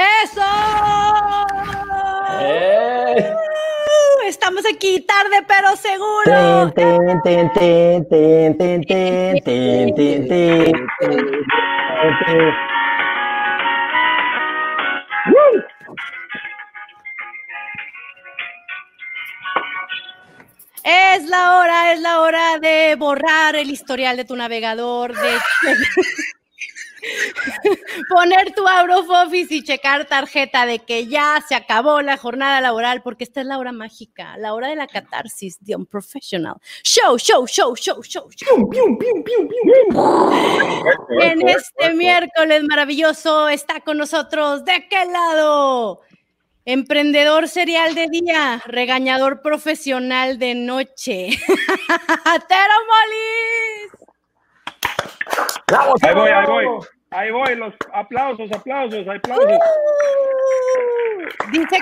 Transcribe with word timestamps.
¡Eso! 0.00 0.40
¡Eh! 2.40 3.34
Estamos 4.26 4.64
aquí 4.64 5.00
tarde, 5.00 5.44
pero 5.46 5.76
seguro. 5.76 6.72
Es 20.82 21.24
la 21.28 21.58
hora, 21.58 21.92
es 21.92 22.00
la 22.00 22.20
hora 22.20 22.58
de 22.58 22.96
borrar 22.96 23.54
el 23.54 23.70
historial 23.70 24.16
de 24.16 24.24
tu 24.24 24.34
navegador, 24.34 25.14
de 25.14 25.38
poner 28.08 28.52
tu 28.54 28.66
out 28.66 28.90
of 28.90 29.08
office 29.08 29.54
y 29.54 29.62
checar 29.62 30.06
tarjeta 30.06 30.66
de 30.66 30.80
que 30.80 31.06
ya 31.06 31.42
se 31.46 31.54
acabó 31.54 32.02
la 32.02 32.16
jornada 32.16 32.60
laboral, 32.60 33.02
porque 33.02 33.24
esta 33.24 33.40
es 33.40 33.46
la 33.46 33.58
hora 33.58 33.72
mágica, 33.72 34.36
la 34.36 34.54
hora 34.54 34.68
de 34.68 34.76
la 34.76 34.86
catarsis 34.86 35.58
de 35.60 35.76
un 35.76 35.86
professional. 35.86 36.56
Show, 36.82 37.18
show, 37.18 37.46
show, 37.46 37.74
show, 37.76 38.02
show. 38.02 38.30
show. 38.30 38.70
en 41.20 41.48
este 41.48 41.94
miércoles 41.94 42.64
maravilloso 42.64 43.48
está 43.48 43.80
con 43.80 43.98
nosotros, 43.98 44.64
¿de 44.64 44.86
qué 44.88 45.04
lado? 45.06 46.00
Emprendedor 46.66 47.48
serial 47.48 47.94
de 47.94 48.06
día, 48.08 48.62
regañador 48.66 49.40
profesional 49.40 50.38
de 50.38 50.54
noche. 50.54 51.30
¡Tero 52.48 52.74
Ahí 56.02 56.14
voy, 56.14 56.30
ahí 56.30 56.46
voy. 56.46 56.66
Ahí 57.12 57.30
voy, 57.32 57.56
los 57.56 57.74
aplausos, 57.92 58.50
aplausos, 58.52 59.06
aplausos. 59.08 59.46
Uh, 59.46 59.60
dice. 61.50 61.76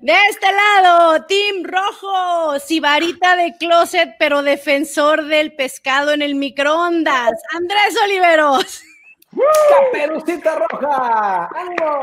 De 0.00 0.12
este 0.28 0.46
lado, 0.52 1.24
Team 1.26 1.62
Rojo, 1.62 2.58
sibarita 2.58 3.36
de 3.36 3.54
closet, 3.58 4.16
pero 4.18 4.42
defensor 4.42 5.26
del 5.26 5.54
pescado 5.54 6.12
en 6.12 6.22
el 6.22 6.34
microondas. 6.34 7.32
Andrés 7.54 7.96
Oliveros. 8.02 8.82
¡Caperucita 9.70 10.58
roja! 10.70 11.48
¡Ánimo! 11.54 12.02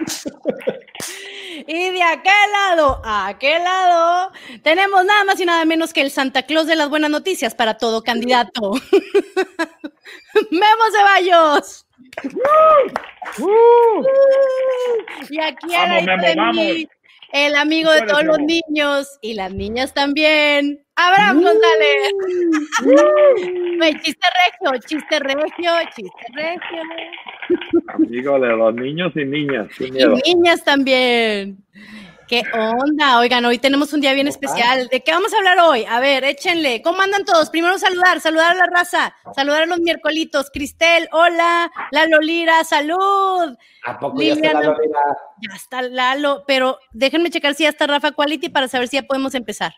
Y 1.66 1.90
de 1.90 2.02
aquel 2.02 2.32
lado 2.52 3.00
a 3.04 3.28
aquel 3.28 3.62
lado 3.62 4.32
tenemos 4.62 5.04
nada 5.04 5.24
más 5.24 5.38
y 5.40 5.44
nada 5.44 5.64
menos 5.64 5.92
que 5.92 6.00
el 6.00 6.10
Santa 6.10 6.42
Claus 6.44 6.66
de 6.66 6.76
las 6.76 6.88
buenas 6.88 7.10
noticias 7.10 7.54
para 7.54 7.76
todo 7.76 8.02
candidato. 8.02 8.72
Memo 10.50 10.84
Ceballos. 10.92 11.86
y 15.28 15.40
aquí 15.40 15.66
vamos, 16.36 16.64
el 17.32 17.54
amigo 17.54 17.90
de 17.92 18.02
todos 18.02 18.24
los 18.24 18.38
niños 18.38 19.18
y 19.20 19.34
las 19.34 19.52
niñas 19.52 19.94
también, 19.94 20.82
Abraham 20.96 21.42
González. 21.42 22.12
chiste 24.02 24.26
regio, 24.44 24.78
chiste 24.86 25.18
regio, 25.20 25.72
chiste 25.94 26.26
regio. 26.34 26.82
Amigo 27.88 28.38
de 28.38 28.48
los 28.48 28.74
niños 28.74 29.12
y 29.16 29.24
niñas. 29.24 29.68
Y 29.80 29.90
niñas 29.90 30.64
también. 30.64 31.58
¿Qué 32.30 32.44
onda? 32.54 33.18
Oigan, 33.18 33.44
hoy 33.44 33.58
tenemos 33.58 33.92
un 33.92 34.00
día 34.00 34.12
bien 34.12 34.28
especial. 34.28 34.86
¿De 34.86 35.00
qué 35.02 35.10
vamos 35.10 35.34
a 35.34 35.38
hablar 35.38 35.58
hoy? 35.58 35.84
A 35.84 35.98
ver, 35.98 36.22
échenle. 36.22 36.80
¿Cómo 36.80 37.02
andan 37.02 37.24
todos? 37.24 37.50
Primero 37.50 37.76
saludar, 37.76 38.20
saludar 38.20 38.52
a 38.52 38.54
la 38.54 38.66
raza, 38.66 39.12
saludar 39.34 39.64
a 39.64 39.66
los 39.66 39.80
miércolitos. 39.80 40.48
Cristel, 40.52 41.08
hola. 41.10 41.72
Lalo 41.90 42.20
Lira, 42.20 42.62
salud. 42.62 43.56
¿A 43.84 43.98
poco 43.98 44.22
ya 44.22 44.34
está 44.34 44.52
Lalo 44.52 44.76
Lira? 44.80 45.00
Ya 45.42 45.56
está 45.56 45.82
Lalo, 45.82 46.44
pero 46.46 46.78
déjenme 46.92 47.30
checar 47.30 47.56
si 47.56 47.64
ya 47.64 47.70
está 47.70 47.88
Rafa 47.88 48.12
Quality 48.12 48.48
para 48.50 48.68
saber 48.68 48.86
si 48.86 48.98
ya 48.98 49.02
podemos 49.02 49.34
empezar. 49.34 49.74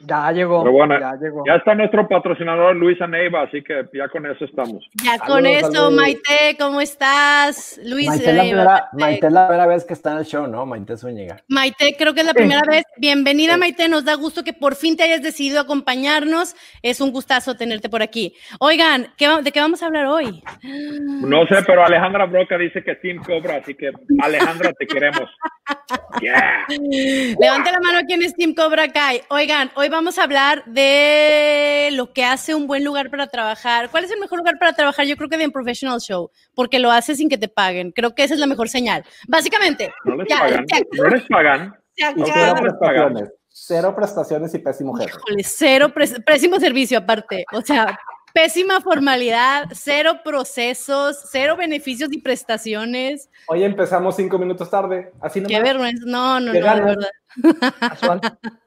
Ya 0.00 0.30
llegó. 0.32 0.64
ya, 0.88 1.16
llegó. 1.20 1.42
ya 1.46 1.54
está 1.54 1.74
nuestro 1.74 2.06
patrocinador 2.06 2.76
Luisa 2.76 3.06
Neiva, 3.06 3.42
así 3.42 3.62
que 3.62 3.86
ya 3.94 4.08
con 4.08 4.26
eso 4.26 4.44
estamos. 4.44 4.84
Ya 5.02 5.18
con 5.18 5.46
eso, 5.46 5.90
Maite, 5.90 6.56
¿cómo 6.58 6.80
estás? 6.80 7.80
Luis 7.82 8.08
Maite, 8.08 8.32
la 8.32 8.42
primera, 8.42 8.88
Maite 8.92 9.26
es 9.26 9.32
la 9.32 9.48
primera 9.48 9.66
vez 9.66 9.84
que 9.84 9.94
está 9.94 10.12
en 10.12 10.18
el 10.18 10.24
show, 10.26 10.46
¿no? 10.46 10.66
Maite 10.66 10.96
Zúñiga. 10.96 11.42
Maite, 11.48 11.96
creo 11.98 12.12
que 12.12 12.20
es 12.20 12.26
la 12.26 12.34
primera 12.34 12.62
vez. 12.68 12.84
Bienvenida, 12.98 13.56
Maite. 13.56 13.88
Nos 13.88 14.04
da 14.04 14.14
gusto 14.14 14.44
que 14.44 14.52
por 14.52 14.74
fin 14.74 14.96
te 14.96 15.04
hayas 15.04 15.22
decidido 15.22 15.60
acompañarnos. 15.60 16.54
Es 16.82 17.00
un 17.00 17.10
gustazo 17.10 17.56
tenerte 17.56 17.88
por 17.88 18.02
aquí. 18.02 18.34
Oigan, 18.60 19.06
¿de 19.42 19.52
qué 19.52 19.60
vamos 19.60 19.82
a 19.82 19.86
hablar 19.86 20.06
hoy? 20.06 20.42
No 20.62 21.46
sé, 21.46 21.56
pero 21.66 21.84
Alejandra 21.84 22.26
Broca 22.26 22.58
dice 22.58 22.84
que 22.84 22.96
Team 22.96 23.22
Cobra, 23.24 23.56
así 23.56 23.74
que 23.74 23.90
Alejandra, 24.20 24.72
te 24.72 24.86
queremos. 24.86 25.28
Levante 27.40 27.72
la 27.72 27.80
mano 27.80 28.06
quien 28.06 28.22
es 28.22 28.34
Team 28.34 28.54
Cobra 28.54 28.88
Kai. 28.88 29.22
Oigan, 29.28 29.70
hoy 29.74 29.85
vamos 29.88 30.18
a 30.18 30.24
hablar 30.24 30.64
de 30.66 31.90
lo 31.92 32.12
que 32.12 32.24
hace 32.24 32.54
un 32.54 32.66
buen 32.66 32.84
lugar 32.84 33.10
para 33.10 33.26
trabajar. 33.26 33.90
¿Cuál 33.90 34.04
es 34.04 34.10
el 34.10 34.20
mejor 34.20 34.38
lugar 34.38 34.58
para 34.58 34.72
trabajar? 34.72 35.06
Yo 35.06 35.16
creo 35.16 35.28
que 35.28 35.36
de 35.36 35.46
un 35.46 35.52
professional 35.52 36.00
show, 36.00 36.30
porque 36.54 36.78
lo 36.78 36.90
hace 36.90 37.14
sin 37.14 37.28
que 37.28 37.38
te 37.38 37.48
paguen. 37.48 37.92
Creo 37.92 38.14
que 38.14 38.24
esa 38.24 38.34
es 38.34 38.40
la 38.40 38.46
mejor 38.46 38.68
señal. 38.68 39.04
Básicamente. 39.28 39.92
No 40.04 40.16
les 40.16 40.28
pagan. 40.28 40.66
no 40.96 41.10
les 41.10 41.24
pagan. 41.24 41.74
Cero 41.96 42.54
prestaciones. 42.60 43.32
Cero 43.48 43.94
prestaciones 43.96 44.54
y 44.54 44.58
pésimo 44.58 44.94
jefe. 44.94 45.10
Híjole, 45.10 45.42
cero 45.44 45.92
pésimo 46.26 46.60
servicio 46.60 46.98
aparte. 46.98 47.44
O 47.52 47.62
sea, 47.62 47.98
pésima 48.34 48.82
formalidad, 48.82 49.68
cero 49.72 50.20
procesos, 50.22 51.18
cero 51.30 51.56
beneficios 51.56 52.10
y 52.12 52.20
prestaciones. 52.20 53.30
Hoy 53.48 53.64
empezamos 53.64 54.14
cinco 54.16 54.38
minutos 54.38 54.68
tarde, 54.68 55.10
así 55.22 55.42
Qué 55.42 55.60
vergüenza, 55.62 56.04
no, 56.06 56.38
no, 56.38 56.46
no, 56.48 56.52
de 56.52 56.60
verdad. 56.60 57.08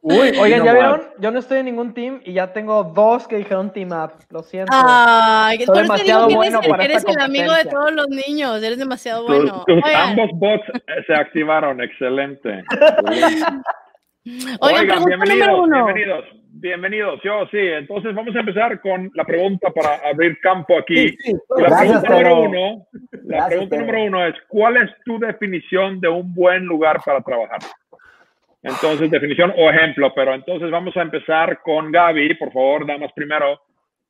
Uy, 0.00 0.32
oigan, 0.40 0.64
¿ya 0.64 0.72
vieron? 0.72 1.00
Yo 1.18 1.30
no 1.30 1.38
estoy 1.38 1.58
en 1.58 1.66
ningún 1.66 1.94
team 1.94 2.20
y 2.24 2.32
ya 2.32 2.52
tengo 2.52 2.84
dos 2.84 3.26
que 3.28 3.36
dijeron 3.36 3.72
team 3.72 3.90
up. 3.92 4.12
Lo 4.30 4.42
siento. 4.42 4.72
Ay, 4.74 5.58
Soy 5.64 5.82
demasiado 5.82 6.28
bueno 6.28 6.58
eres, 6.58 6.70
para 6.70 6.84
eres 6.84 7.04
el 7.04 7.20
amigo 7.20 7.52
de 7.52 7.64
todos 7.64 7.92
los 7.92 8.08
niños. 8.08 8.62
Eres 8.62 8.78
demasiado 8.78 9.26
bueno. 9.26 9.64
ambos 9.94 10.30
bots 10.34 10.68
eh, 10.74 11.04
se 11.06 11.14
activaron. 11.14 11.80
Excelente. 11.82 12.64
Oigan, 14.60 15.04
bienvenidos, 15.04 15.68
bienvenidos. 15.68 16.24
Bienvenidos, 16.54 17.18
yo 17.24 17.46
sí. 17.50 17.58
Entonces 17.58 18.14
vamos 18.14 18.36
a 18.36 18.40
empezar 18.40 18.80
con 18.80 19.10
la 19.14 19.24
pregunta 19.24 19.70
para 19.70 19.96
abrir 20.08 20.38
campo 20.40 20.78
aquí. 20.78 21.16
La, 21.56 21.78
pregunta, 21.78 22.08
número 22.08 22.40
uno, 22.42 22.86
la 23.24 23.46
pregunta 23.48 23.78
número 23.78 24.04
uno 24.04 24.26
es, 24.26 24.34
¿cuál 24.48 24.76
es 24.76 24.90
tu 25.04 25.18
definición 25.18 26.00
de 26.00 26.08
un 26.08 26.32
buen 26.34 26.64
lugar 26.66 27.00
para 27.04 27.20
trabajar? 27.22 27.58
Entonces, 28.62 29.10
definición 29.10 29.52
o 29.56 29.70
ejemplo, 29.70 30.12
pero 30.14 30.34
entonces 30.34 30.70
vamos 30.70 30.96
a 30.96 31.02
empezar 31.02 31.60
con 31.62 31.90
Gaby, 31.90 32.34
por 32.34 32.52
favor, 32.52 32.86
damas 32.86 33.10
primero. 33.14 33.60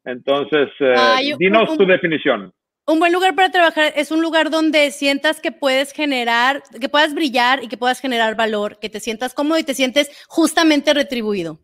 Entonces, 0.04 0.68
eh, 0.80 1.34
dinos 1.38 1.76
tu 1.76 1.86
definición. 1.86 2.52
Un 2.86 2.98
buen 2.98 3.12
lugar 3.12 3.34
para 3.34 3.50
trabajar 3.50 3.92
es 3.94 4.10
un 4.10 4.20
lugar 4.20 4.50
donde 4.50 4.90
sientas 4.90 5.40
que 5.40 5.52
puedes 5.52 5.92
generar, 5.92 6.62
que 6.80 6.88
puedas 6.88 7.14
brillar 7.14 7.62
y 7.62 7.68
que 7.68 7.76
puedas 7.76 8.00
generar 8.00 8.36
valor, 8.36 8.78
que 8.80 8.90
te 8.90 8.98
sientas 8.98 9.34
cómodo 9.34 9.58
y 9.58 9.64
te 9.64 9.74
sientes 9.74 10.10
justamente 10.28 10.92
retribuido. 10.92 11.60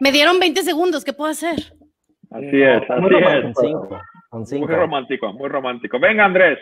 Me 0.00 0.10
dieron 0.10 0.40
20 0.40 0.62
segundos, 0.62 1.04
¿qué 1.04 1.12
puedo 1.12 1.30
hacer? 1.30 1.72
Así 2.30 2.60
es, 2.60 2.82
así 2.90 3.00
Muy 3.00 3.14
es. 3.14 3.20
romántico. 3.22 4.00
Muy 4.32 4.66
romántico, 4.66 5.32
muy 5.32 5.48
romántico. 5.48 6.00
Venga, 6.00 6.24
Andrés. 6.24 6.58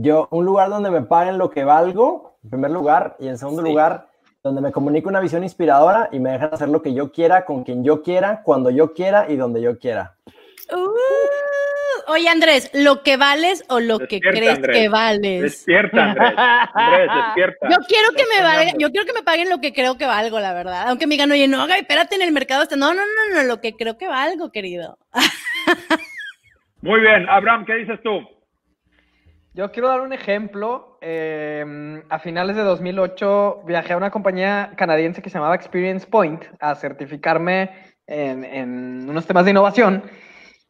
Yo, 0.00 0.28
un 0.30 0.44
lugar 0.44 0.70
donde 0.70 0.90
me 0.92 1.02
paguen 1.02 1.38
lo 1.38 1.50
que 1.50 1.64
valgo, 1.64 2.38
en 2.44 2.50
primer 2.50 2.70
lugar, 2.70 3.16
y 3.18 3.26
en 3.26 3.36
segundo 3.36 3.62
Sí. 3.62 3.68
lugar, 3.68 4.06
donde 4.44 4.60
me 4.60 4.70
comunique 4.70 5.08
una 5.08 5.18
visión 5.18 5.42
inspiradora 5.42 6.08
y 6.12 6.20
me 6.20 6.30
dejan 6.30 6.54
hacer 6.54 6.68
lo 6.68 6.82
que 6.82 6.94
yo 6.94 7.10
quiera, 7.10 7.44
con 7.44 7.64
quien 7.64 7.82
yo 7.82 8.02
quiera, 8.02 8.42
cuando 8.44 8.70
yo 8.70 8.94
quiera 8.94 9.26
y 9.28 9.34
donde 9.36 9.60
yo 9.60 9.76
quiera. 9.78 10.14
Uh, 10.72 12.12
oye, 12.12 12.28
Andrés, 12.28 12.70
¿lo 12.74 13.02
que 13.02 13.16
vales 13.16 13.64
o 13.68 13.80
lo 13.80 13.98
que 13.98 14.20
crees 14.20 14.56
Andrés. 14.58 14.76
que 14.76 14.88
vales? 14.88 15.42
Despierta, 15.42 16.04
Andrés. 16.12 16.32
Andrés, 16.74 17.08
despierta. 17.24 17.68
Yo 17.68 17.76
quiero 17.88 18.10
que 18.12 18.22
me 18.26 18.34
Está 18.36 18.42
valga, 18.44 18.58
soñando. 18.60 18.78
yo 18.80 18.90
quiero 18.92 19.06
que 19.06 19.12
me 19.14 19.22
paguen 19.24 19.50
lo 19.50 19.60
que 19.60 19.72
creo 19.72 19.98
que 19.98 20.06
valgo, 20.06 20.38
la 20.38 20.52
verdad. 20.54 20.84
Aunque 20.88 21.08
me 21.08 21.14
digan, 21.14 21.32
oye, 21.32 21.48
no, 21.48 21.66
espérate 21.66 22.14
en 22.14 22.22
el 22.22 22.30
mercado. 22.30 22.62
Este. 22.62 22.76
No, 22.76 22.94
no, 22.94 23.02
no, 23.02 23.34
no, 23.34 23.42
lo 23.42 23.60
que 23.60 23.72
creo 23.74 23.98
que 23.98 24.06
valgo, 24.06 24.52
querido. 24.52 24.96
Muy 26.82 27.00
bien, 27.00 27.28
Abraham, 27.28 27.64
¿qué 27.66 27.74
dices 27.74 27.98
tú? 28.04 28.20
Yo 29.58 29.72
quiero 29.72 29.88
dar 29.88 30.02
un 30.02 30.12
ejemplo. 30.12 30.98
Eh, 31.00 32.00
a 32.08 32.20
finales 32.20 32.54
de 32.54 32.62
2008 32.62 33.62
viajé 33.66 33.92
a 33.92 33.96
una 33.96 34.12
compañía 34.12 34.72
canadiense 34.76 35.20
que 35.20 35.30
se 35.30 35.34
llamaba 35.34 35.56
Experience 35.56 36.06
Point 36.06 36.44
a 36.60 36.76
certificarme 36.76 37.72
en, 38.06 38.44
en 38.44 39.10
unos 39.10 39.26
temas 39.26 39.44
de 39.44 39.50
innovación. 39.50 40.04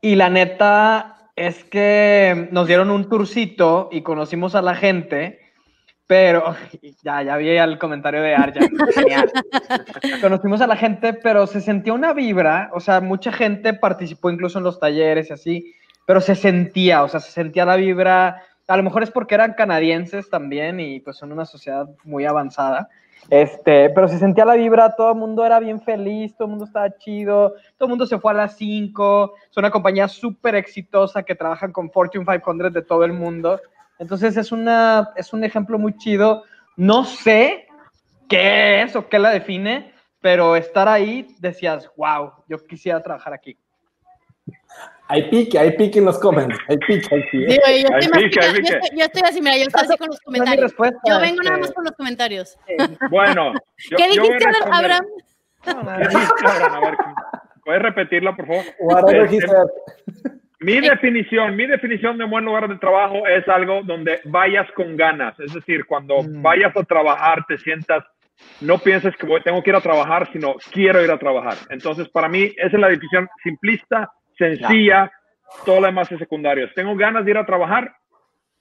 Y 0.00 0.14
la 0.14 0.30
neta 0.30 1.30
es 1.36 1.64
que 1.64 2.48
nos 2.50 2.66
dieron 2.66 2.90
un 2.90 3.10
tourcito 3.10 3.90
y 3.92 4.00
conocimos 4.00 4.54
a 4.54 4.62
la 4.62 4.74
gente, 4.74 5.38
pero 6.06 6.56
ya, 7.04 7.22
ya 7.22 7.36
vi 7.36 7.50
el 7.50 7.78
comentario 7.78 8.22
de 8.22 8.36
Arjan. 8.36 8.70
Genial. 8.94 9.30
Conocimos 10.22 10.62
a 10.62 10.66
la 10.66 10.76
gente, 10.76 11.12
pero 11.12 11.46
se 11.46 11.60
sentía 11.60 11.92
una 11.92 12.14
vibra, 12.14 12.70
o 12.72 12.80
sea, 12.80 13.02
mucha 13.02 13.32
gente 13.32 13.74
participó 13.74 14.30
incluso 14.30 14.56
en 14.56 14.64
los 14.64 14.80
talleres 14.80 15.28
y 15.28 15.32
así, 15.34 15.74
pero 16.06 16.22
se 16.22 16.34
sentía, 16.34 17.02
o 17.02 17.08
sea, 17.08 17.20
se 17.20 17.32
sentía 17.32 17.66
la 17.66 17.76
vibra, 17.76 18.42
a 18.68 18.76
lo 18.76 18.82
mejor 18.82 19.02
es 19.02 19.10
porque 19.10 19.34
eran 19.34 19.54
canadienses 19.54 20.28
también 20.28 20.78
y 20.78 21.00
pues 21.00 21.16
son 21.16 21.32
una 21.32 21.46
sociedad 21.46 21.88
muy 22.04 22.26
avanzada, 22.26 22.88
este, 23.30 23.90
pero 23.90 24.06
se 24.08 24.18
sentía 24.18 24.44
la 24.44 24.54
vibra, 24.54 24.94
todo 24.94 25.12
el 25.12 25.18
mundo 25.18 25.44
era 25.44 25.58
bien 25.58 25.80
feliz, 25.80 26.36
todo 26.36 26.44
el 26.44 26.50
mundo 26.50 26.66
estaba 26.66 26.96
chido, 26.98 27.54
todo 27.76 27.86
el 27.86 27.88
mundo 27.88 28.06
se 28.06 28.18
fue 28.18 28.32
a 28.32 28.34
las 28.34 28.56
5, 28.56 29.34
es 29.50 29.56
una 29.56 29.70
compañía 29.70 30.06
súper 30.06 30.54
exitosa 30.54 31.22
que 31.22 31.34
trabajan 31.34 31.72
con 31.72 31.90
Fortune 31.90 32.26
500 32.26 32.72
de 32.72 32.82
todo 32.82 33.04
el 33.04 33.14
mundo, 33.14 33.58
entonces 33.98 34.36
es, 34.36 34.52
una, 34.52 35.10
es 35.16 35.32
un 35.32 35.44
ejemplo 35.44 35.78
muy 35.78 35.96
chido, 35.96 36.44
no 36.76 37.04
sé 37.04 37.66
qué 38.28 38.82
es 38.82 38.94
o 38.94 39.08
qué 39.08 39.18
la 39.18 39.30
define, 39.30 39.92
pero 40.20 40.56
estar 40.56 40.88
ahí 40.88 41.34
decías, 41.38 41.90
wow, 41.96 42.32
yo 42.48 42.58
quisiera 42.58 43.02
trabajar 43.02 43.32
aquí. 43.32 43.56
Hay 45.10 45.30
pique, 45.30 45.58
hay 45.58 45.70
pique 45.76 45.98
en 46.00 46.04
los 46.04 46.18
comments. 46.18 46.56
Hay 46.68 46.76
pique, 46.78 47.08
hay 47.14 47.22
pique. 47.30 47.46
Digo, 47.46 47.62
yo, 47.66 47.96
estoy 47.96 48.08
más 48.10 48.22
pica, 48.22 48.40
pica- 48.40 48.42
yo 48.42 48.76
estoy- 48.76 48.98
yo 48.98 49.04
estoy 49.06 49.22
así, 49.24 49.40
mira, 49.40 49.56
yo 49.56 49.62
estoy 49.62 49.84
así 49.86 49.96
con 49.96 50.06
los 50.08 50.20
comentarios. 50.20 50.74
Yo 51.06 51.20
vengo 51.20 51.42
nada 51.42 51.56
este, 51.56 51.60
más 51.60 51.72
por 51.72 51.84
los 51.84 51.92
comentarios. 51.96 52.58
Bueno, 53.10 53.52
yo, 53.90 53.96
¿Qué 53.96 54.14
yo 54.14 54.22
voy 54.22 54.30
a 54.32 54.34
dijiste. 54.38 54.64
Abraham? 54.70 55.06
¿Qué 55.64 56.08
dijiste, 56.08 56.46
Abraham? 56.46 56.74
A 56.74 56.80
ver, 56.80 56.96
¿puedes 57.64 57.82
repetirla, 57.82 58.36
por 58.36 58.46
favor? 58.46 58.64
Este, 59.24 59.40
said. 59.46 60.32
Mi 60.60 60.80
definición, 60.80 61.54
mi 61.56 61.66
definición 61.66 62.18
de 62.18 62.24
buen 62.24 62.44
lugar 62.44 62.68
de 62.68 62.76
trabajo 62.78 63.26
es 63.28 63.48
algo 63.48 63.80
donde 63.84 64.20
vayas 64.24 64.66
con 64.72 64.96
ganas. 64.96 65.38
Es 65.40 65.54
decir, 65.54 65.86
cuando 65.86 66.20
Mm. 66.22 66.42
vayas 66.42 66.76
a 66.76 66.82
trabajar, 66.82 67.44
te 67.46 67.56
sientas, 67.58 68.04
no 68.60 68.76
pienses 68.78 69.16
que 69.16 69.26
voy- 69.26 69.40
tengo 69.42 69.62
que 69.62 69.70
ir 69.70 69.76
a 69.76 69.80
trabajar, 69.80 70.28
sino 70.32 70.56
quiero 70.72 71.02
ir 71.02 71.10
a 71.12 71.18
trabajar. 71.18 71.54
Entonces, 71.70 72.08
para 72.08 72.28
mí, 72.28 72.52
esa 72.56 72.66
es 72.66 72.72
la 72.80 72.88
definición 72.88 73.28
simplista, 73.42 74.10
sencilla, 74.38 75.10
todo 75.66 75.80
lo 75.80 75.86
demás 75.86 76.10
es 76.12 76.18
secundario. 76.18 76.68
Si 76.68 76.74
tengo 76.74 76.94
ganas 76.96 77.24
de 77.24 77.32
ir 77.32 77.38
a 77.38 77.44
trabajar, 77.46 77.92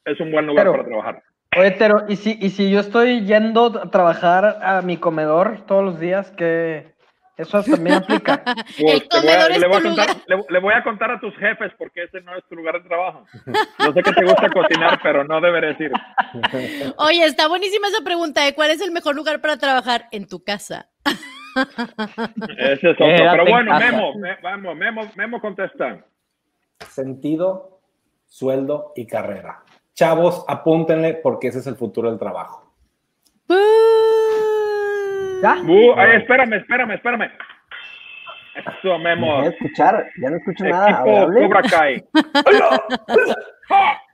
es 0.06 0.20
un 0.20 0.32
buen 0.32 0.48
lugar 0.48 0.66
Pero- 0.66 0.72
para 0.78 0.86
trabajar. 0.86 1.24
Oye, 1.58 1.72
Tero, 1.72 2.06
¿y 2.08 2.18
si, 2.18 2.38
¿y 2.42 2.50
si 2.50 2.70
yo 2.70 2.82
estoy 2.82 3.26
yendo 3.26 3.66
a 3.82 3.90
trabajar 3.90 4.60
a 4.62 4.82
mi 4.82 4.98
comedor 4.98 5.66
todos 5.66 5.84
los 5.84 6.00
días, 6.00 6.30
que 6.32 6.94
eso 7.38 7.64
también 7.64 7.96
aplica? 8.04 8.44
El 8.78 8.86
Pues, 8.86 9.10
te 9.10 9.20
voy 9.22 9.30
a- 9.30 9.38
comedor 9.40 9.52
es 9.52 9.60
le, 9.60 9.68
voy 9.68 9.78
tu 9.82 9.84
contar, 9.88 10.08
lugar. 10.10 10.24
le- 10.28 10.44
le 10.50 10.60
voy 10.60 10.74
a 10.74 10.84
contar 10.84 11.12
a 11.12 11.20
tus 11.20 11.36
jefes 11.38 11.72
porque 11.78 12.04
ese 12.04 12.22
no 12.22 12.36
es 12.38 12.44
tu 12.48 12.56
lugar 12.56 12.82
de 12.82 12.88
trabajo. 12.88 13.26
Yo 13.80 13.94
sé 13.94 14.04
que 14.04 14.12
te 14.12 14.24
gusta 14.26 14.50
cocinar, 14.50 15.00
pero 15.02 15.24
no 15.24 15.42
deberías 15.42 15.80
ir. 15.80 15.92
Oye, 16.98 17.24
está 17.24 17.48
buenísima 17.48 17.88
esa 17.88 18.04
pregunta 18.04 18.44
de 18.44 18.54
cuál 18.54 18.70
es 18.72 18.82
el 18.82 18.92
mejor 18.92 19.16
lugar 19.16 19.42
para 19.42 19.58
trabajar 19.58 20.06
en 20.12 20.28
tu 20.28 20.44
casa. 20.44 20.90
Ese 22.58 22.74
es 22.74 22.84
otro. 22.84 23.06
Pero 23.08 23.44
en 23.44 23.50
bueno. 23.52 23.80
Memo, 23.80 24.16
me- 24.16 24.36
vamos, 24.42 24.76
Memo, 24.76 25.02
Memo 25.16 25.40
contesta. 25.42 26.00
Sentido, 26.88 27.80
sueldo 28.26 28.94
y 28.96 29.06
carrera. 29.08 29.64
Chavos, 29.94 30.46
apúntenle 30.48 31.16
porque 31.16 31.48
ese 31.48 31.60
es 31.60 31.68
el 31.68 31.76
futuro 31.76 32.10
del 32.10 32.20
trabajo. 32.20 32.72
¿Ya? 35.42 35.56
Uh, 35.66 35.94
ay, 35.98 36.18
espérame, 36.18 36.54
espérame, 36.54 36.92
espérame. 36.94 37.32
Eso, 38.56 38.98
¿Me 38.98 39.16
Memo. 39.16 39.38
puede 39.38 39.50
escuchar? 39.50 40.06
Ya 40.22 40.30
no 40.32 40.38
escucho 40.38 40.64
nada. 40.66 40.90
Equipo. 40.90 41.28
Cobra 41.34 41.62
Kai. 41.62 42.04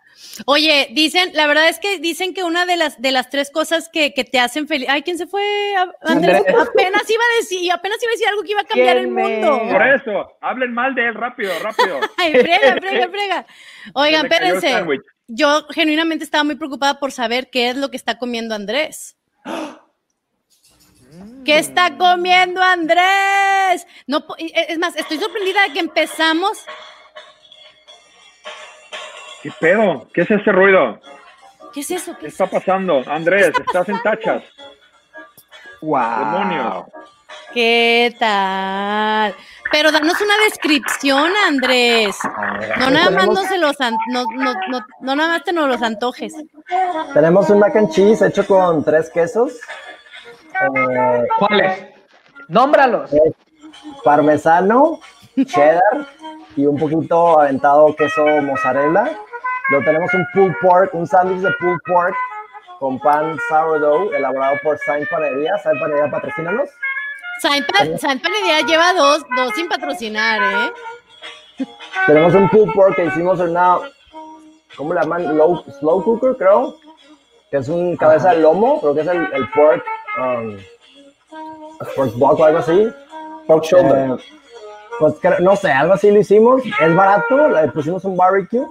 Oye, 0.45 0.89
dicen, 0.91 1.31
la 1.33 1.47
verdad 1.47 1.67
es 1.69 1.79
que 1.79 1.99
dicen 1.99 2.33
que 2.33 2.43
una 2.43 2.65
de 2.65 2.75
las 2.75 3.01
de 3.01 3.11
las 3.11 3.29
tres 3.29 3.49
cosas 3.51 3.89
que, 3.89 4.13
que 4.13 4.23
te 4.23 4.39
hacen 4.39 4.67
feliz. 4.67 4.87
Ay, 4.89 5.01
¿quién 5.03 5.17
se 5.17 5.27
fue? 5.27 5.41
A- 5.75 5.91
Andrés, 6.11 6.37
Andrés. 6.37 6.55
apenas 6.55 7.09
iba 7.09 7.23
a 7.23 7.37
decir, 7.39 7.71
apenas 7.71 7.97
iba 8.01 8.09
a 8.09 8.13
decir 8.13 8.27
algo 8.27 8.41
que 8.43 8.51
iba 8.51 8.61
a 8.61 8.65
cambiar 8.65 8.97
el 8.97 9.03
¿Quién 9.03 9.15
me- 9.15 9.23
mundo. 9.41 9.61
Por 9.71 9.87
eso, 9.87 10.27
hablen 10.41 10.73
mal 10.73 10.95
de 10.95 11.07
él 11.07 11.13
rápido, 11.15 11.51
rápido. 11.59 11.99
Ay, 12.17 12.31
frega, 12.33 12.75
frega, 12.79 13.09
frega. 13.09 13.45
Oigan, 13.93 14.25
espérense. 14.25 14.85
Yo 15.27 15.65
genuinamente 15.69 16.25
estaba 16.25 16.43
muy 16.43 16.55
preocupada 16.55 16.99
por 16.99 17.11
saber 17.11 17.49
qué 17.49 17.69
es 17.69 17.77
lo 17.77 17.89
que 17.89 17.97
está 17.97 18.17
comiendo 18.17 18.55
Andrés. 18.55 19.15
¿Qué 21.45 21.57
está 21.59 21.97
comiendo 21.97 22.61
Andrés? 22.61 23.85
No, 24.07 24.25
e- 24.37 24.51
es 24.69 24.77
más, 24.79 24.95
estoy 24.95 25.17
sorprendida 25.17 25.61
de 25.67 25.73
que 25.73 25.79
empezamos. 25.79 26.65
¿Qué 29.43 29.51
pedo? 29.59 30.07
¿Qué 30.13 30.21
es 30.21 30.31
ese 30.31 30.51
ruido? 30.51 30.99
¿Qué 31.73 31.81
es 31.81 31.91
eso? 31.91 32.13
¿Qué 32.13 32.19
¿Qué 32.21 32.27
es 32.27 32.33
está 32.33 32.47
pasando? 32.47 33.03
Andrés, 33.07 33.47
está 33.47 33.61
estás 33.63 33.89
en 33.89 34.01
tachas. 34.01 34.43
¡Wow! 35.81 36.19
Demonios. 36.19 36.85
¿Qué 37.53 38.15
tal? 38.17 39.35
Pero 39.71 39.91
danos 39.91 40.19
una 40.21 40.37
descripción, 40.45 41.31
Andrés. 41.47 42.17
No 42.79 42.89
nada 42.89 43.11
más 43.11 43.27
no 43.27 43.43
se 43.43 43.57
los 43.57 43.79
an- 43.81 43.97
no, 44.07 44.23
no, 44.35 44.53
no, 44.69 44.79
no 45.01 45.15
nada 45.15 45.29
más 45.29 45.43
te 45.43 45.51
nos 45.53 45.67
los 45.67 45.81
antojes. 45.81 46.33
Tenemos 47.13 47.49
un 47.49 47.59
mac 47.59 47.75
and 47.75 47.91
cheese 47.91 48.21
hecho 48.25 48.47
con 48.47 48.83
tres 48.83 49.09
quesos. 49.09 49.53
eh, 50.53 51.27
¿Cuáles? 51.37 51.85
Nómbralos. 52.47 53.11
parmesano, 54.03 54.99
cheddar 55.45 56.07
y 56.55 56.65
un 56.65 56.77
poquito 56.77 57.39
aventado 57.41 57.95
queso 57.95 58.25
mozzarella. 58.41 59.11
Luego 59.69 59.85
tenemos 59.85 60.13
un 60.13 60.25
pulled 60.33 60.55
pork, 60.61 60.93
un 60.93 61.07
sándwich 61.07 61.39
de 61.41 61.51
pulled 61.59 61.79
pork 61.85 62.15
con 62.79 62.99
pan 62.99 63.37
sourdough 63.49 64.13
elaborado 64.13 64.57
por 64.63 64.77
Saint 64.79 65.07
Panería. 65.09 65.57
Saint 65.59 65.79
Panería, 65.79 66.09
patrocínanos. 66.11 66.69
Saint 67.41 67.65
Pa- 67.71 67.97
Saint 67.97 68.21
Panería 68.21 68.61
lleva 68.61 68.93
dos, 68.93 69.23
dos 69.35 69.53
sin 69.55 69.67
patrocinar, 69.69 70.41
¿eh? 70.41 71.65
Tenemos 72.07 72.33
un 72.35 72.49
pulled 72.49 72.73
pork 72.73 72.95
que 72.95 73.05
hicimos 73.05 73.39
en 73.39 73.51
una, 73.51 73.79
¿cómo 74.75 74.93
le 74.93 74.99
llaman? 75.01 75.37
Low- 75.37 75.63
slow 75.79 76.03
cooker, 76.03 76.35
creo. 76.37 76.75
Que 77.49 77.57
es 77.57 77.69
un 77.69 77.95
cabeza 77.95 78.31
de 78.31 78.41
lomo, 78.41 78.81
creo 78.81 78.95
que 78.95 79.01
es 79.01 79.07
el, 79.07 79.31
el 79.31 79.47
pork, 79.51 79.83
um, 80.19 80.57
pork 81.95 82.13
buck 82.15 82.39
o 82.39 82.45
algo 82.45 82.59
así. 82.59 82.91
Pork 83.47 83.63
shoulder. 83.63 84.09
Eh, 84.09 84.23
pues 84.99 85.15
no 85.39 85.55
sé, 85.55 85.71
algo 85.71 85.93
así 85.93 86.11
lo 86.11 86.19
hicimos. 86.19 86.63
Es 86.81 86.95
barato, 86.95 87.47
le 87.49 87.67
pusimos 87.69 88.03
un 88.05 88.17
barbecue. 88.17 88.65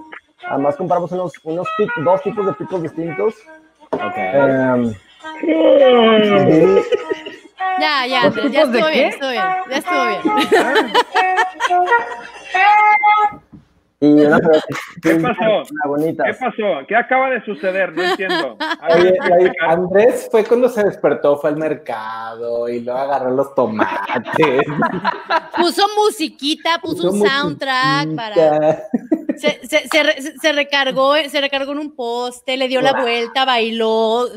Además 0.49 0.75
compramos 0.75 1.11
unos, 1.11 1.33
unos 1.43 1.67
dos 2.03 2.21
tipos 2.21 2.45
de 2.45 2.53
picos 2.53 2.83
distintos. 2.83 3.33
Ok. 3.91 4.17
Eh, 4.17 4.95
Ya, 7.79 8.05
ya, 8.05 8.29
¿Dos 8.29 8.37
Andrés, 8.37 8.51
ya 8.51 8.65
tipos 8.65 8.71
de 8.71 8.79
estuvo 8.79 8.91
bien, 8.91 9.07
estuvo 9.09 9.29
bien, 9.29 9.43
ya 9.69 9.77
estuvo 9.77 10.05
bien. 10.05 10.21
y 14.03 14.25
una, 14.25 14.39
¿Qué 15.01 15.15
pasó? 15.15 15.63
una 15.71 15.85
bonita. 15.87 16.23
¿Qué 16.25 16.33
pasó? 16.33 16.85
¿Qué 16.87 16.95
acaba 16.95 17.29
de 17.29 17.43
suceder? 17.45 17.93
No 17.93 18.03
entiendo. 18.03 18.57
Oye. 18.95 19.15
Andrés 19.61 20.27
fue 20.29 20.43
cuando 20.43 20.69
se 20.69 20.83
despertó, 20.83 21.37
fue 21.37 21.49
al 21.51 21.57
mercado 21.57 22.67
y 22.69 22.81
luego 22.81 22.99
agarró 22.99 23.31
los 23.31 23.55
tomates. 23.55 24.37
Puso 25.57 25.87
musiquita, 25.95 26.79
puso 26.81 27.11
un 27.11 27.25
soundtrack 27.27 28.15
para. 28.15 28.83
Se, 29.49 29.67
se, 29.67 29.87
se, 29.87 30.03
re- 30.03 30.21
se 30.21 30.53
recargó, 30.53 31.15
se 31.27 31.41
recargó 31.41 31.71
en 31.73 31.79
un 31.79 31.95
poste, 31.95 32.57
le 32.57 32.67
dio 32.67 32.81
la 32.81 32.93
vuelta, 32.93 33.45
bailó, 33.45 34.27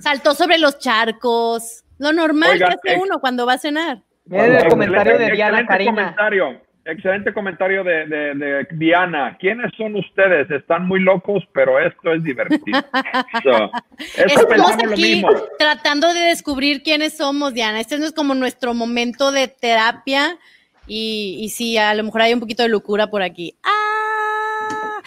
saltó 0.00 0.34
sobre 0.34 0.58
los 0.58 0.78
charcos. 0.78 1.84
Lo 1.98 2.12
normal 2.12 2.58
que 2.58 2.64
hace 2.64 3.00
uno 3.00 3.20
cuando 3.20 3.46
va 3.46 3.54
a 3.54 3.58
cenar. 3.58 4.02
El 4.30 4.36
Excelente- 4.40 4.68
comentario 4.68 5.18
de 5.18 5.30
Diana 5.30 5.60
excelente 5.60 5.68
Karina. 5.68 5.92
comentario, 5.94 6.60
excelente 6.84 7.32
comentario 7.32 7.84
de, 7.84 8.06
de- 8.06 8.34
de 8.34 8.66
Diana. 8.72 9.36
¿Quiénes 9.38 9.72
son 9.76 9.94
ustedes? 9.96 10.50
Están 10.50 10.86
muy 10.86 11.00
locos, 11.00 11.42
pero 11.54 11.78
esto 11.80 12.12
es 12.12 12.22
divertido. 12.24 12.80
So, 13.42 13.70
Estamos 14.16 14.76
lo 14.82 14.92
aquí 14.92 15.02
mismo. 15.02 15.28
tratando 15.58 16.12
de 16.12 16.20
descubrir 16.20 16.82
quiénes 16.82 17.16
somos, 17.16 17.54
Diana. 17.54 17.80
Este 17.80 17.98
no 17.98 18.04
es 18.06 18.12
como 18.12 18.34
nuestro 18.34 18.74
momento 18.74 19.30
de 19.32 19.48
terapia. 19.48 20.36
Y, 20.88 21.38
y 21.40 21.48
sí, 21.48 21.76
a 21.78 21.94
lo 21.94 22.04
mejor 22.04 22.22
hay 22.22 22.32
un 22.34 22.38
poquito 22.40 22.62
de 22.62 22.68
locura 22.68 23.08
por 23.08 23.22
aquí. 23.22 23.56
¡Ah! 23.64 23.70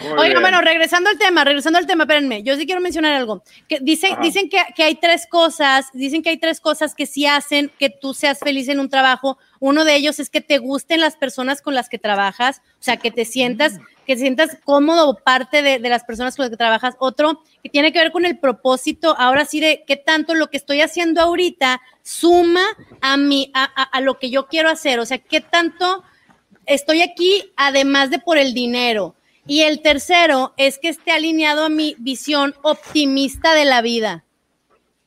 Bien. 0.00 0.40
bueno, 0.40 0.60
regresando 0.60 1.10
al 1.10 1.18
tema, 1.18 1.44
regresando 1.44 1.78
al 1.78 1.86
tema, 1.86 2.04
espérenme, 2.04 2.42
yo 2.42 2.56
sí 2.56 2.66
quiero 2.66 2.80
mencionar 2.80 3.12
algo. 3.14 3.42
Que 3.68 3.78
dicen 3.80 4.14
Ajá. 4.14 4.22
dicen 4.22 4.48
que, 4.48 4.58
que 4.74 4.82
hay 4.82 4.94
tres 4.94 5.26
cosas, 5.26 5.86
dicen 5.92 6.22
que 6.22 6.30
hay 6.30 6.38
tres 6.38 6.60
cosas 6.60 6.94
que 6.94 7.06
sí 7.06 7.26
hacen 7.26 7.70
que 7.78 7.90
tú 7.90 8.14
seas 8.14 8.38
feliz 8.38 8.68
en 8.68 8.80
un 8.80 8.88
trabajo. 8.88 9.38
Uno 9.58 9.84
de 9.84 9.94
ellos 9.96 10.18
es 10.18 10.30
que 10.30 10.40
te 10.40 10.58
gusten 10.58 11.00
las 11.00 11.16
personas 11.16 11.60
con 11.62 11.74
las 11.74 11.88
que 11.88 11.98
trabajas, 11.98 12.62
o 12.80 12.82
sea, 12.82 12.96
que 12.96 13.10
te 13.10 13.24
sientas, 13.26 13.78
que 14.06 14.14
te 14.14 14.20
sientas 14.20 14.56
cómodo 14.64 15.16
parte 15.22 15.62
de, 15.62 15.78
de 15.78 15.88
las 15.90 16.04
personas 16.04 16.34
con 16.34 16.44
las 16.44 16.50
que 16.50 16.56
trabajas. 16.56 16.94
Otro 16.98 17.42
que 17.62 17.68
tiene 17.68 17.92
que 17.92 17.98
ver 17.98 18.10
con 18.10 18.24
el 18.24 18.38
propósito, 18.38 19.14
ahora 19.18 19.44
sí, 19.44 19.60
de 19.60 19.84
qué 19.86 19.96
tanto 19.96 20.34
lo 20.34 20.48
que 20.48 20.56
estoy 20.56 20.80
haciendo 20.80 21.20
ahorita 21.20 21.80
suma 22.02 22.64
a 23.02 23.16
mi, 23.18 23.50
a, 23.54 23.64
a- 23.64 23.82
a 23.82 24.00
lo 24.00 24.18
que 24.18 24.30
yo 24.30 24.46
quiero 24.48 24.70
hacer, 24.70 24.98
o 24.98 25.04
sea, 25.04 25.18
qué 25.18 25.40
tanto 25.42 26.02
estoy 26.66 27.02
aquí 27.02 27.52
además 27.56 28.10
de 28.10 28.18
por 28.18 28.38
el 28.38 28.54
dinero. 28.54 29.14
Y 29.50 29.62
el 29.62 29.82
tercero 29.82 30.54
es 30.56 30.78
que 30.78 30.90
esté 30.90 31.10
alineado 31.10 31.64
a 31.64 31.68
mi 31.68 31.96
visión 31.98 32.54
optimista 32.62 33.52
de 33.52 33.64
la 33.64 33.82
vida. 33.82 34.24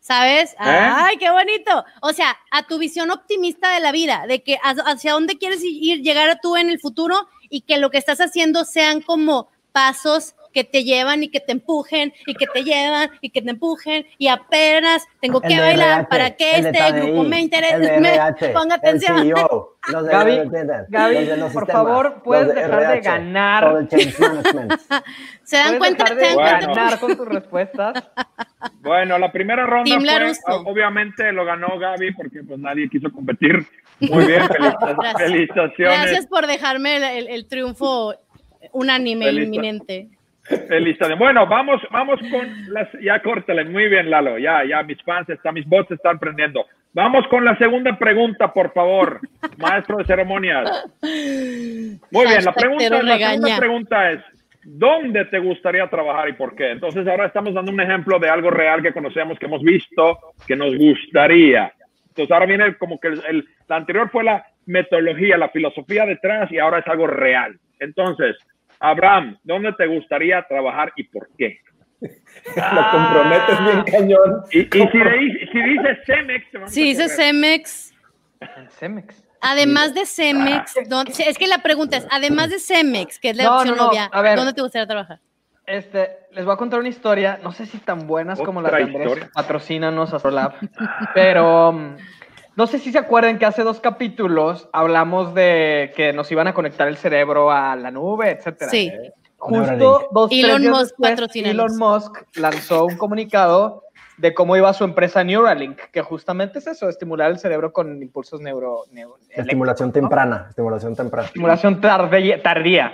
¿Sabes? 0.02 0.54
¡Ay, 0.58 1.16
qué 1.16 1.32
bonito! 1.32 1.86
O 2.02 2.12
sea, 2.12 2.38
a 2.52 2.68
tu 2.68 2.78
visión 2.78 3.10
optimista 3.10 3.74
de 3.74 3.80
la 3.80 3.94
vida, 3.94 4.26
de 4.28 4.44
que 4.44 4.58
hacia 4.62 4.84
hacia 4.84 5.14
dónde 5.14 5.38
quieres 5.38 5.62
ir, 5.64 6.02
llegar 6.02 6.30
a 6.30 6.42
tú 6.42 6.58
en 6.58 6.70
el 6.70 6.82
futuro 6.82 7.30
y 7.50 7.62
que 7.62 7.78
lo 7.78 7.90
que 7.90 8.00
estás 8.00 8.20
haciendo 8.20 8.66
sean 8.66 9.00
como 9.00 9.48
pasos 9.72 10.36
que 10.54 10.64
te 10.64 10.84
llevan 10.84 11.24
y 11.24 11.30
que 11.30 11.40
te 11.40 11.52
empujen 11.52 12.14
y 12.26 12.36
que 12.36 12.46
te 12.48 12.64
llevan 12.64 13.10
y 13.22 13.30
que 13.32 13.42
te 13.42 13.50
empujen 13.50 14.06
y 14.18 14.28
apenas 14.28 15.06
tengo 15.20 15.42
que 15.42 15.56
de 15.56 15.60
bailar 15.60 16.00
RH, 16.02 16.08
para 16.10 16.36
que 16.36 16.62
de 16.62 16.70
este 16.70 16.92
grupo 16.94 17.24
me 17.24 17.42
interese, 17.42 17.78
de 17.80 17.96
RH, 17.98 18.50
ponga 18.54 18.76
atención. 18.76 19.22
CEO, 19.24 19.78
los 19.92 20.04
de 20.06 20.12
Gaby, 20.12 20.36
los 20.38 20.52
de- 20.52 20.86
Gaby, 20.90 21.16
los 21.16 21.28
de 21.28 21.38
los 21.38 21.52
por 21.54 21.70
favor, 21.70 22.22
puedes 22.24 22.54
dejar 22.54 22.88
de 22.94 23.02
ganar. 23.02 23.88
¿Se 25.44 25.58
dan 25.58 25.78
¿Puedes 25.78 25.96
cuenta? 25.96 26.04
dejar 26.16 26.20
¿Se 26.20 26.36
dan 26.36 26.60
de 26.60 26.66
ganar 26.68 27.00
con 27.00 27.18
tus 27.18 27.28
respuestas? 27.28 28.04
Bueno, 28.82 29.18
la 29.18 29.30
primera 29.32 29.66
ronda 29.66 29.98
fue, 29.98 30.56
obviamente 30.66 31.32
lo 31.34 31.44
ganó 31.46 31.78
Gaby 31.80 32.14
porque 32.14 32.44
pues 32.44 32.60
nadie 32.60 32.90
quiso 32.90 33.12
competir. 33.12 33.66
Muy 34.00 34.26
bien, 34.26 34.42
felicitaciones. 35.18 36.00
Gracias 36.02 36.28
por 36.28 36.48
dejarme 36.48 36.98
el, 36.98 37.04
el- 37.04 37.28
el 37.30 37.48
triunfo 37.48 38.14
unánime, 38.72 39.26
Feliz- 39.26 39.44
inminente. 39.46 40.10
Felicitaciones. 40.44 41.20
Bueno, 41.20 41.48
vamos, 41.48 41.82
vamos 41.92 42.20
con 42.30 42.74
las. 42.74 42.90
Ya 43.02 43.22
córtale, 43.22 43.64
muy 43.66 43.88
bien, 43.88 44.10
Lalo. 44.10 44.38
Ya, 44.38 44.64
ya, 44.66 44.84
mis 44.84 45.02
fans 45.04 45.30
están, 45.30 45.54
mis 45.54 45.66
bots 45.66 45.92
están 45.92 46.20
prendiendo. 46.20 46.66
Vamos 46.94 47.26
con 47.30 47.44
la 47.46 47.58
segunda 47.58 47.98
pregunta, 47.98 48.54
por 48.54 48.72
favor, 48.74 49.20
maestro 49.58 49.98
de 49.98 50.06
ceremonias. 50.06 50.70
Muy 51.02 52.26
bien, 52.28 52.46
la 52.46 52.54
pregunta, 52.54 52.84
la 53.04 53.18
segunda 53.32 53.48
pregunta 53.60 54.12
es: 54.12 54.20
¿dónde 54.64 55.26
te 55.26 55.40
gustaría 55.40 55.88
trabajar 55.88 56.30
y 56.30 56.34
por 56.34 56.56
qué? 56.56 56.72
Entonces, 56.72 57.08
ahora 57.08 57.26
estamos 57.28 57.54
dando 57.54 57.72
un 57.72 57.82
ejemplo 57.82 58.20
de 58.20 58.30
algo 58.30 58.52
real 58.52 58.82
que 58.82 58.94
conocemos, 58.94 59.40
que 59.40 59.46
hemos 59.46 59.62
visto, 59.64 60.20
que 60.46 60.56
nos 60.56 60.76
gustaría. 60.78 61.72
Entonces, 62.10 62.32
ahora 62.32 62.46
viene 62.46 62.76
como 62.76 63.00
que 63.00 63.08
el, 63.08 63.22
el- 63.28 63.48
la 63.68 63.78
anterior 63.78 64.10
fue 64.12 64.24
la 64.26 64.46
metodología, 64.66 65.38
la 65.38 65.50
filosofía 65.50 66.06
detrás, 66.06 66.52
y 66.52 66.60
ahora 66.60 66.80
es 66.80 66.88
algo 66.88 67.08
real. 67.08 67.58
Entonces, 67.80 68.36
Abraham, 68.84 69.38
¿dónde 69.44 69.72
te 69.74 69.88
gustaría 69.88 70.44
trabajar 70.48 70.92
y 70.98 71.04
por 71.06 71.30
qué? 71.38 71.60
Lo 72.02 72.92
comprometes 72.92 73.60
bien 73.64 73.84
cañón. 73.86 74.44
Y, 74.52 74.60
y 74.60 74.88
si, 74.92 74.98
de- 75.00 75.50
si 75.52 75.62
dices 75.64 75.98
Cemex, 76.06 76.52
te 76.52 76.58
vamos 76.58 76.72
Si 76.74 76.82
a 76.82 76.86
dice 76.86 77.04
correr. 77.04 77.16
Cemex, 77.18 77.94
Cemex. 78.72 79.24
además 79.40 79.94
de 79.94 80.06
Cemex, 80.06 80.76
¿dónde- 80.90 81.14
es 81.26 81.38
que 81.38 81.48
la 81.48 81.60
pregunta 81.60 81.96
es, 81.98 82.08
además 82.12 82.50
de 82.50 82.60
Cemex, 82.60 83.20
que 83.20 83.30
es 83.30 83.38
la 83.38 83.46
No, 83.46 83.56
opción 83.58 83.78
no, 83.78 83.84
no, 83.84 83.90
obvia, 83.90 84.10
a 84.12 84.22
ver. 84.22 84.36
¿dónde 84.36 84.54
te 84.54 84.62
gustaría 84.62 84.86
trabajar? 84.86 85.20
Este, 85.66 86.10
les 86.32 86.44
voy 86.44 86.54
a 86.54 86.58
contar 86.58 86.82
una 86.82 86.90
historia, 86.90 87.40
no 87.42 87.54
sé 87.54 87.66
si 87.66 87.78
tan 87.78 88.06
buenas 88.06 88.38
como 88.42 88.62
las 88.62 88.70
de 88.74 88.84
Andrés, 88.84 89.30
patrocínanos 89.34 90.14
Astrolab, 90.14 90.56
pero 91.14 91.70
um, 91.70 91.96
no 92.56 92.68
sé 92.68 92.80
si 92.80 92.92
se 92.92 93.00
acuerdan 93.00 93.40
que 93.40 93.46
hace 93.46 93.64
dos 93.64 93.80
capítulos 93.80 94.70
hablamos 94.74 95.34
de 95.34 95.92
que 95.96 96.14
nos 96.14 96.32
iban 96.32 96.48
a 96.48 96.54
conectar 96.54 96.88
el 96.88 96.98
cerebro 96.98 97.52
a 97.52 97.76
la 97.76 97.92
nube, 97.92 98.32
etcétera. 98.32 98.70
Sí, 98.70 98.92
Justo 99.44 100.08
dos, 100.12 100.30
tres 100.30 100.46
Elon 100.46 100.62
días 100.62 100.74
Musk 100.74 100.96
después. 101.00 101.36
Elon 101.36 101.78
Musk 101.78 102.18
lanzó 102.36 102.86
un 102.86 102.96
comunicado 102.96 103.84
de 104.18 104.34
cómo 104.34 104.56
iba 104.56 104.72
su 104.74 104.86
empresa 104.86 105.22
Neuralink, 105.24 105.78
que 105.92 106.02
justamente 106.02 106.60
es 106.60 106.68
eso, 106.68 106.88
estimular 106.88 107.30
el 107.30 107.40
cerebro 107.40 107.74
con 107.74 108.02
impulsos 108.02 108.40
neuro... 108.40 108.84
neuro 108.92 109.18
Estimulación 109.30 109.92
temprana, 109.92 110.46
estimulación 110.50 110.96
temprana. 110.96 111.26
Estimulación 111.26 111.82
tardía. 111.82 112.42
tardía. 112.42 112.94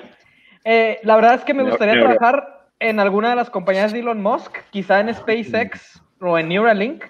Eh, 0.63 1.00
la 1.04 1.16
verdad 1.18 1.36
es 1.36 1.44
que 1.44 1.54
me 1.54 1.63
gustaría 1.63 1.94
neuro. 1.96 2.16
trabajar 2.16 2.68
en 2.80 3.00
alguna 3.00 3.30
de 3.30 3.36
las 3.36 3.50
compañías 3.50 3.92
de 3.92 4.00
Elon 4.00 4.22
Musk, 4.22 4.58
quizá 4.72 5.01
en 5.01 5.13
SpaceX 5.13 6.01
o 6.20 6.39
en 6.39 6.50
Neuralink. 6.50 7.04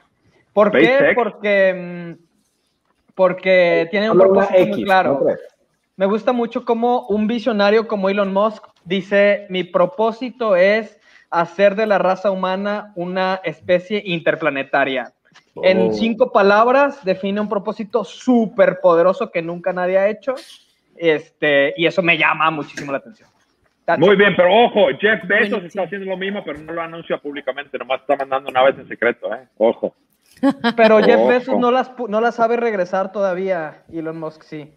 ¿Por 0.51 0.71
qué? 0.71 1.13
Porque, 1.15 2.17
mm, 2.17 2.28
porque 3.19 3.89
tiene 3.91 4.09
un 4.09 4.15
una 4.15 4.23
propósito 4.27 4.53
muy 4.59 4.69
X, 4.71 4.85
claro. 4.85 5.13
no 5.19 5.25
tres. 5.25 5.39
Me 5.97 6.05
gusta 6.05 6.31
mucho 6.31 6.63
como 6.63 7.05
un 7.07 7.27
visionario 7.27 7.85
como 7.85 8.07
Elon 8.09 8.31
Musk 8.31 8.63
dice, 8.85 9.45
mi 9.49 9.65
propósito 9.65 10.55
es 10.55 10.97
hacer 11.29 11.75
de 11.75 11.85
la 11.85 11.97
raza 11.97 12.31
humana 12.31 12.93
una 12.95 13.41
especie 13.43 14.01
interplanetaria. 14.05 15.11
En 15.61 15.89
Oh. 15.89 15.93
cinco 15.93 16.31
palabras 16.31 17.03
define 17.03 17.41
un 17.41 17.49
propósito 17.49 18.05
súper 18.05 18.79
poderoso 18.81 19.29
que 19.29 19.41
nunca 19.41 19.73
nadie 19.73 19.97
ha 19.97 20.07
hecho. 20.07 20.35
Este, 20.95 21.73
y 21.75 21.87
eso 21.87 22.01
me 22.01 22.17
llama 22.17 22.49
muchísimo 22.51 22.93
la 22.93 22.99
atención. 22.99 23.27
That's 23.83 23.99
Muy 23.99 24.15
bien, 24.15 24.33
pero 24.37 24.49
ojo, 24.63 24.87
Jeff 24.97 25.27
Bezos 25.27 25.49
Buenísimo. 25.49 25.67
está 25.67 25.81
haciendo 25.81 26.07
lo 26.09 26.15
mismo, 26.15 26.41
pero 26.45 26.57
no 26.59 26.71
lo 26.71 26.81
anuncia 26.81 27.17
públicamente, 27.17 27.77
nomás 27.77 27.99
está 27.99 28.15
mandando 28.15 28.49
naves 28.49 28.77
en 28.79 28.87
secreto, 28.87 29.33
¿eh? 29.33 29.45
Ojo. 29.57 29.93
Pero 30.75 30.99
Jeff. 31.03 31.27
Bezos 31.27 31.57
no 31.59 31.71
las, 31.71 31.95
pu- 31.95 32.07
no 32.09 32.21
las 32.21 32.35
sabe 32.35 32.57
regresar 32.57 33.11
todavía. 33.11 33.83
Elon 33.91 34.19
Musk 34.19 34.43
sí. 34.43 34.73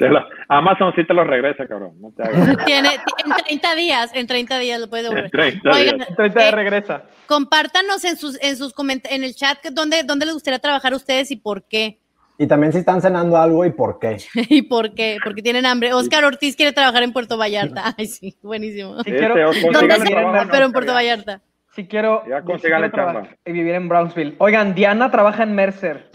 Lo- 0.00 0.20
Amazon 0.48 0.92
sí 0.94 1.04
te 1.04 1.12
lo 1.12 1.24
regresa, 1.24 1.66
cabrón. 1.66 1.94
No 2.00 2.12
te 2.12 2.22
hagas. 2.22 2.56
tiene, 2.66 2.90
en 3.24 3.32
30 3.46 3.74
días, 3.74 4.10
en 4.14 4.26
30 4.28 4.58
días 4.58 4.80
lo 4.80 4.88
puedes 4.88 5.04
devolver. 5.08 5.30
30 5.30 5.70
Oigan, 5.70 5.96
días. 5.98 6.08
30 6.16 6.40
de 6.40 6.48
eh, 6.48 6.52
regresa. 6.52 7.02
compártanos 7.26 8.04
en 8.04 8.16
sus, 8.16 8.38
en 8.42 8.56
sus 8.56 8.72
coment- 8.74 9.08
en 9.10 9.24
el 9.24 9.34
chat 9.34 9.58
dónde, 9.72 10.04
dónde 10.04 10.26
les 10.26 10.34
gustaría 10.34 10.60
trabajar 10.60 10.92
a 10.92 10.96
ustedes 10.96 11.30
y 11.32 11.36
por 11.36 11.64
qué. 11.66 11.98
Y 12.40 12.46
también 12.46 12.72
si 12.72 12.78
están 12.78 13.02
cenando 13.02 13.36
algo 13.36 13.64
y 13.64 13.72
por 13.72 13.98
qué. 13.98 14.18
¿Y 14.48 14.62
por 14.62 14.94
qué? 14.94 15.16
Porque 15.24 15.42
tienen 15.42 15.66
hambre. 15.66 15.92
Oscar 15.92 16.24
Ortiz 16.24 16.54
quiere 16.54 16.72
trabajar 16.72 17.02
en 17.02 17.12
Puerto 17.12 17.36
Vallarta. 17.36 17.96
Ay, 17.98 18.06
sí, 18.06 18.36
buenísimo. 18.40 19.02
Si 19.02 19.10
Este, 19.10 19.18
quiero, 19.18 19.34
¿Dónde 19.34 19.94
se- 19.96 20.04
trabajo, 20.04 20.04
vivir 20.04 20.18
en- 20.18 20.32
¿no? 20.46 20.52
pero 20.52 20.66
en 20.66 20.72
Puerto. 20.72 20.92
Vallarta. 20.94 21.42
Si 21.74 21.86
quiero, 21.86 22.22
Ya 22.28 22.40
si 22.40 22.46
consíganle 22.46 22.90
quiero 22.90 23.10
trabajar 23.10 23.38
y 23.44 23.52
vivir 23.52 23.74
en 23.74 23.88
Brownsville. 23.88 24.36
Oigan, 24.38 24.74
Diana 24.74 25.10
trabaja 25.10 25.42
en 25.42 25.54
Mercer. 25.54 26.10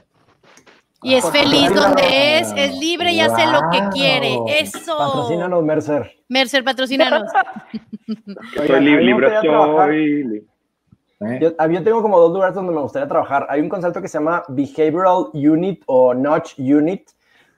Y 1.04 1.16
es 1.16 1.30
feliz 1.32 1.74
donde 1.74 2.40
es, 2.40 2.54
es 2.56 2.78
libre 2.80 3.12
y 3.12 3.20
hace 3.20 3.46
lo 3.46 3.60
que 3.72 3.82
quiere. 3.92 4.38
Eso. 4.48 4.98
Patrocínanos, 4.98 5.64
Mercer. 5.64 6.12
Mercer, 6.30 6.64
patrocínanos. 6.64 7.24
Soy 8.56 8.82
libre, 8.82 9.30
soy 9.42 10.24
libre. 10.24 10.44
¿eh? 11.22 11.40
Yo, 11.42 11.70
yo 11.70 11.84
tengo 11.84 12.02
como 12.02 12.20
dos 12.20 12.34
lugares 12.34 12.56
donde 12.56 12.74
me 12.74 12.82
gustaría 12.82 13.08
trabajar. 13.08 13.46
Hay 13.50 13.62
un 13.62 13.70
concepto 13.70 14.02
que 14.02 14.08
se 14.08 14.18
llama 14.18 14.44
Behavioral 14.48 15.28
Unit 15.34 15.84
o 15.88 16.14
Notch 16.14 16.58
Unit, 16.58 17.10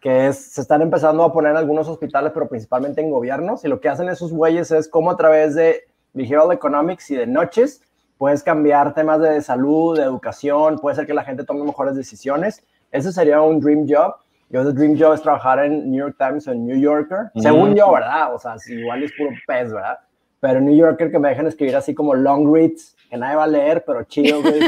que 0.02 0.28
es, 0.28 0.54
se 0.54 0.62
están 0.62 0.82
empezando 0.82 1.24
a 1.24 1.32
poner 1.32 1.52
en 1.52 1.58
algunos 1.58 1.88
hospitales, 1.88 2.32
pero 2.34 2.48
principalmente 2.48 3.02
en 3.02 3.12
gobiernos. 3.12 3.64
Y 3.64 3.68
lo 3.68 3.80
que 3.80 3.90
hacen 3.90 4.10
esos 4.10 4.32
güeyes 4.32 4.72
es 4.72 4.88
cómo 4.88 5.12
a 5.12 5.18
través 5.18 5.56
de 5.56 5.84
Behavioral 6.16 6.52
Economics 6.52 7.12
y 7.12 7.16
de 7.16 7.28
noches 7.28 7.82
puedes 8.18 8.42
cambiar 8.42 8.94
temas 8.94 9.22
de 9.22 9.42
salud, 9.42 9.98
de 9.98 10.04
educación, 10.04 10.80
puede 10.80 10.96
ser 10.96 11.06
que 11.06 11.14
la 11.14 11.24
gente 11.24 11.44
tome 11.44 11.64
mejores 11.64 11.96
decisiones. 11.96 12.64
Ese 12.92 13.12
sería 13.12 13.42
un 13.42 13.60
dream 13.60 13.86
job. 13.88 14.16
Yo, 14.50 14.62
el 14.62 14.74
dream 14.74 14.98
job 14.98 15.14
es 15.14 15.22
trabajar 15.22 15.60
en 15.66 15.92
New 15.92 16.00
York 16.00 16.16
Times 16.18 16.48
o 16.48 16.52
en 16.54 16.66
New 16.66 16.78
Yorker, 16.80 17.32
Mm. 17.34 17.40
según 17.42 17.76
yo, 17.76 17.92
¿verdad? 17.92 18.34
O 18.34 18.40
sea, 18.40 18.58
si 18.58 18.74
igual 18.74 19.04
es 19.04 19.12
puro 19.18 19.32
pez, 19.46 19.72
¿verdad? 19.74 20.00
Pero 20.40 20.60
en 20.60 20.66
New 20.66 20.76
Yorker 20.76 21.12
que 21.12 21.20
me 21.20 21.30
dejen 21.30 21.48
escribir 21.48 21.76
así 21.76 21.94
como 21.94 22.14
long 22.14 22.54
reads, 22.54 22.96
que 23.10 23.18
nadie 23.18 23.36
va 23.36 23.44
a 23.44 23.48
leer, 23.48 23.84
pero 23.86 24.04
chido, 24.04 24.42
güey, 24.42 24.62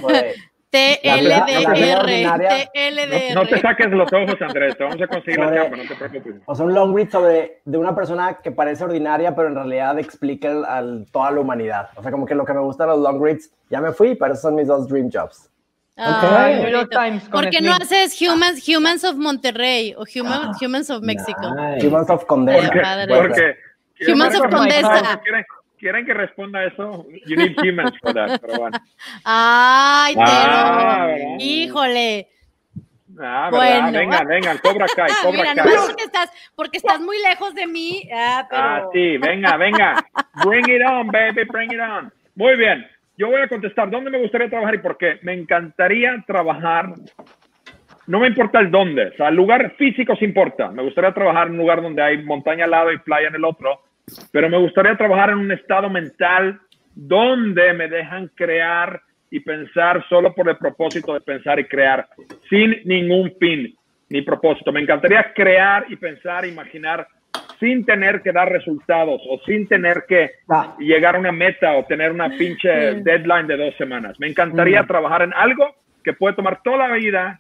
TLDR. 0.70 1.34
No, 3.34 3.42
no 3.42 3.48
te 3.48 3.60
saques 3.62 3.88
los 3.92 4.12
ojos, 4.12 4.36
Andrés. 4.42 4.78
Te 4.78 4.84
vamos 4.84 5.02
a 5.02 5.08
conseguir 5.08 5.40
la 5.40 5.54
chamba, 5.56 5.78
no 5.78 5.84
te 5.84 5.96
preocupes. 5.96 6.36
O 6.46 6.56
sea, 6.56 6.66
un 6.66 6.74
long 6.74 6.96
read 6.96 7.10
sobre 7.10 7.62
de 7.66 7.78
una 7.78 7.96
persona 7.96 8.40
que 8.44 8.52
parece 8.52 8.84
ordinaria, 8.84 9.36
pero 9.36 9.48
en 9.48 9.56
realidad 9.56 9.98
explica 10.00 10.50
el- 10.50 10.66
al, 10.66 11.06
toda 11.12 11.32
la 11.32 11.40
humanidad. 11.40 11.90
O 11.96 12.02
sea, 12.02 12.12
como 12.12 12.26
que 12.26 12.36
lo 12.36 12.46
que 12.46 12.54
me 12.54 12.60
gusta 12.62 12.84
de 12.86 12.92
los 12.92 13.00
long 13.00 13.22
reads, 13.24 13.52
ya 13.70 13.80
me 13.82 13.92
fui, 13.94 14.16
pero 14.16 14.34
esos 14.34 14.42
son 14.44 14.56
mis 14.56 14.68
dos 14.68 14.88
dream 14.88 15.10
jobs. 15.12 15.50
Ay, 16.00 16.60
New 16.62 16.70
York 16.70 16.90
bonito. 16.94 17.00
Times 17.00 17.24
con 17.30 17.42
¿Por 17.42 17.50
qué 17.50 17.60
no 17.62 17.74
haces 17.74 18.22
Humans, 18.22 18.64
Humans 18.68 19.04
of 19.04 19.16
Monterrey 19.16 19.96
o 19.98 20.04
Human- 20.04 20.52
Humans 20.62 20.90
of 20.92 21.02
México? 21.02 21.56
Nice. 21.56 21.88
Humans 21.88 22.10
of 22.12 22.26
Condesa. 22.26 22.62
Porque- 22.68 22.82
padre. 22.82 23.16
Porque, 23.16 23.56
Humans 24.12 24.36
of 24.40 24.50
Condesa. 24.52 25.22
¿Quieren, 25.78 26.06
que 26.06 26.14
responda 26.14 26.64
eso? 26.66 27.06
You 27.26 27.36
need 27.36 27.56
humans 27.62 27.98
for 28.02 28.14
that, 28.14 28.40
pero 28.42 28.58
bueno. 28.58 28.78
Ay. 29.24 30.16
Ah, 30.18 31.06
¿verdad? 31.08 31.36
Híjole. 31.40 32.28
Ah. 33.20 33.50
Bueno. 33.52 33.92
Venga, 33.92 34.24
venga, 34.24 34.58
Cobra 34.60 34.86
Kai, 34.96 35.10
Cobra 35.24 35.54
mira, 35.54 35.56
Kai. 35.56 35.74
porque 35.86 36.04
estás, 36.04 36.32
porque 36.56 36.78
estás 36.78 37.00
muy 37.00 37.18
lejos 37.22 37.54
de 37.54 37.68
mí. 37.68 38.10
Ah, 38.14 38.48
pero. 38.50 38.62
Ah, 38.62 38.90
sí, 38.92 39.18
venga, 39.18 39.58
venga. 39.58 40.06
Bring 40.44 40.70
it 40.70 40.82
on, 40.88 41.08
baby, 41.08 41.44
bring 41.46 41.72
it 41.72 41.80
on. 41.80 42.12
Muy 42.36 42.56
bien. 42.58 42.88
Yo 43.18 43.28
voy 43.30 43.42
a 43.42 43.48
contestar 43.48 43.90
dónde 43.90 44.12
me 44.12 44.20
gustaría 44.20 44.50
trabajar 44.50 44.76
y 44.76 44.80
por 44.80 44.98
qué. 44.98 45.20
Me 45.24 45.34
encantaría 45.34 46.24
trabajar. 46.28 46.94
No 48.06 48.20
me 48.20 48.28
importa 48.28 48.60
el 48.60 48.70
dónde. 48.70 49.08
O 49.08 49.16
sea, 49.16 49.30
el 49.30 49.36
lugar 49.36 49.74
físico 49.78 50.16
sí 50.16 50.26
importa. 50.26 50.70
Me 50.70 50.84
gustaría 50.84 51.14
trabajar 51.14 51.48
en 51.48 51.54
un 51.54 51.60
lugar 51.60 51.82
donde 51.82 52.02
hay 52.02 52.24
montaña 52.24 52.66
al 52.66 52.72
lado 52.72 52.92
y 52.92 53.00
playa 53.00 53.28
en 53.30 53.36
el 53.36 53.44
otro. 53.44 53.82
Pero 54.32 54.50
me 54.50 54.58
gustaría 54.58 54.96
trabajar 54.96 55.32
en 55.32 55.38
un 55.38 55.52
estado 55.52 55.90
mental 55.90 56.60
donde 56.96 57.74
me 57.74 57.88
dejan 57.88 58.28
crear 58.36 59.02
y 59.30 59.40
pensar 59.42 60.04
solo 60.08 60.34
por 60.34 60.48
el 60.50 60.58
propósito 60.58 61.14
de 61.14 61.22
pensar 61.22 61.60
y 61.60 61.66
crear, 61.66 62.08
sin 62.50 62.76
ningún 62.86 63.34
fin 63.40 63.76
ni 64.10 64.22
propósito. 64.22 64.72
Me 64.72 64.80
encantaría 64.82 65.34
crear 65.34 65.86
y 65.90 65.98
pensar, 65.98 66.46
imaginar 66.46 67.08
sin 67.60 67.86
tener 67.86 68.22
que 68.22 68.32
dar 68.32 68.50
resultados 68.50 69.20
o 69.30 69.40
sin 69.46 69.68
tener 69.68 70.06
que 70.08 70.32
Ah. 70.48 70.76
llegar 70.80 71.16
a 71.16 71.20
una 71.20 71.32
meta 71.32 71.74
o 71.76 71.86
tener 71.86 72.12
una 72.12 72.30
pinche 72.30 72.70
deadline 73.02 73.48
de 73.48 73.58
dos 73.58 73.76
semanas. 73.78 74.18
Me 74.20 74.28
encantaría 74.28 74.84
Mm. 74.84 74.88
trabajar 74.88 75.24
en 75.24 75.34
algo 75.34 75.76
que 76.04 76.14
puede 76.14 76.36
tomar 76.36 76.62
toda 76.64 76.88
la 76.88 76.96
vida 76.96 77.40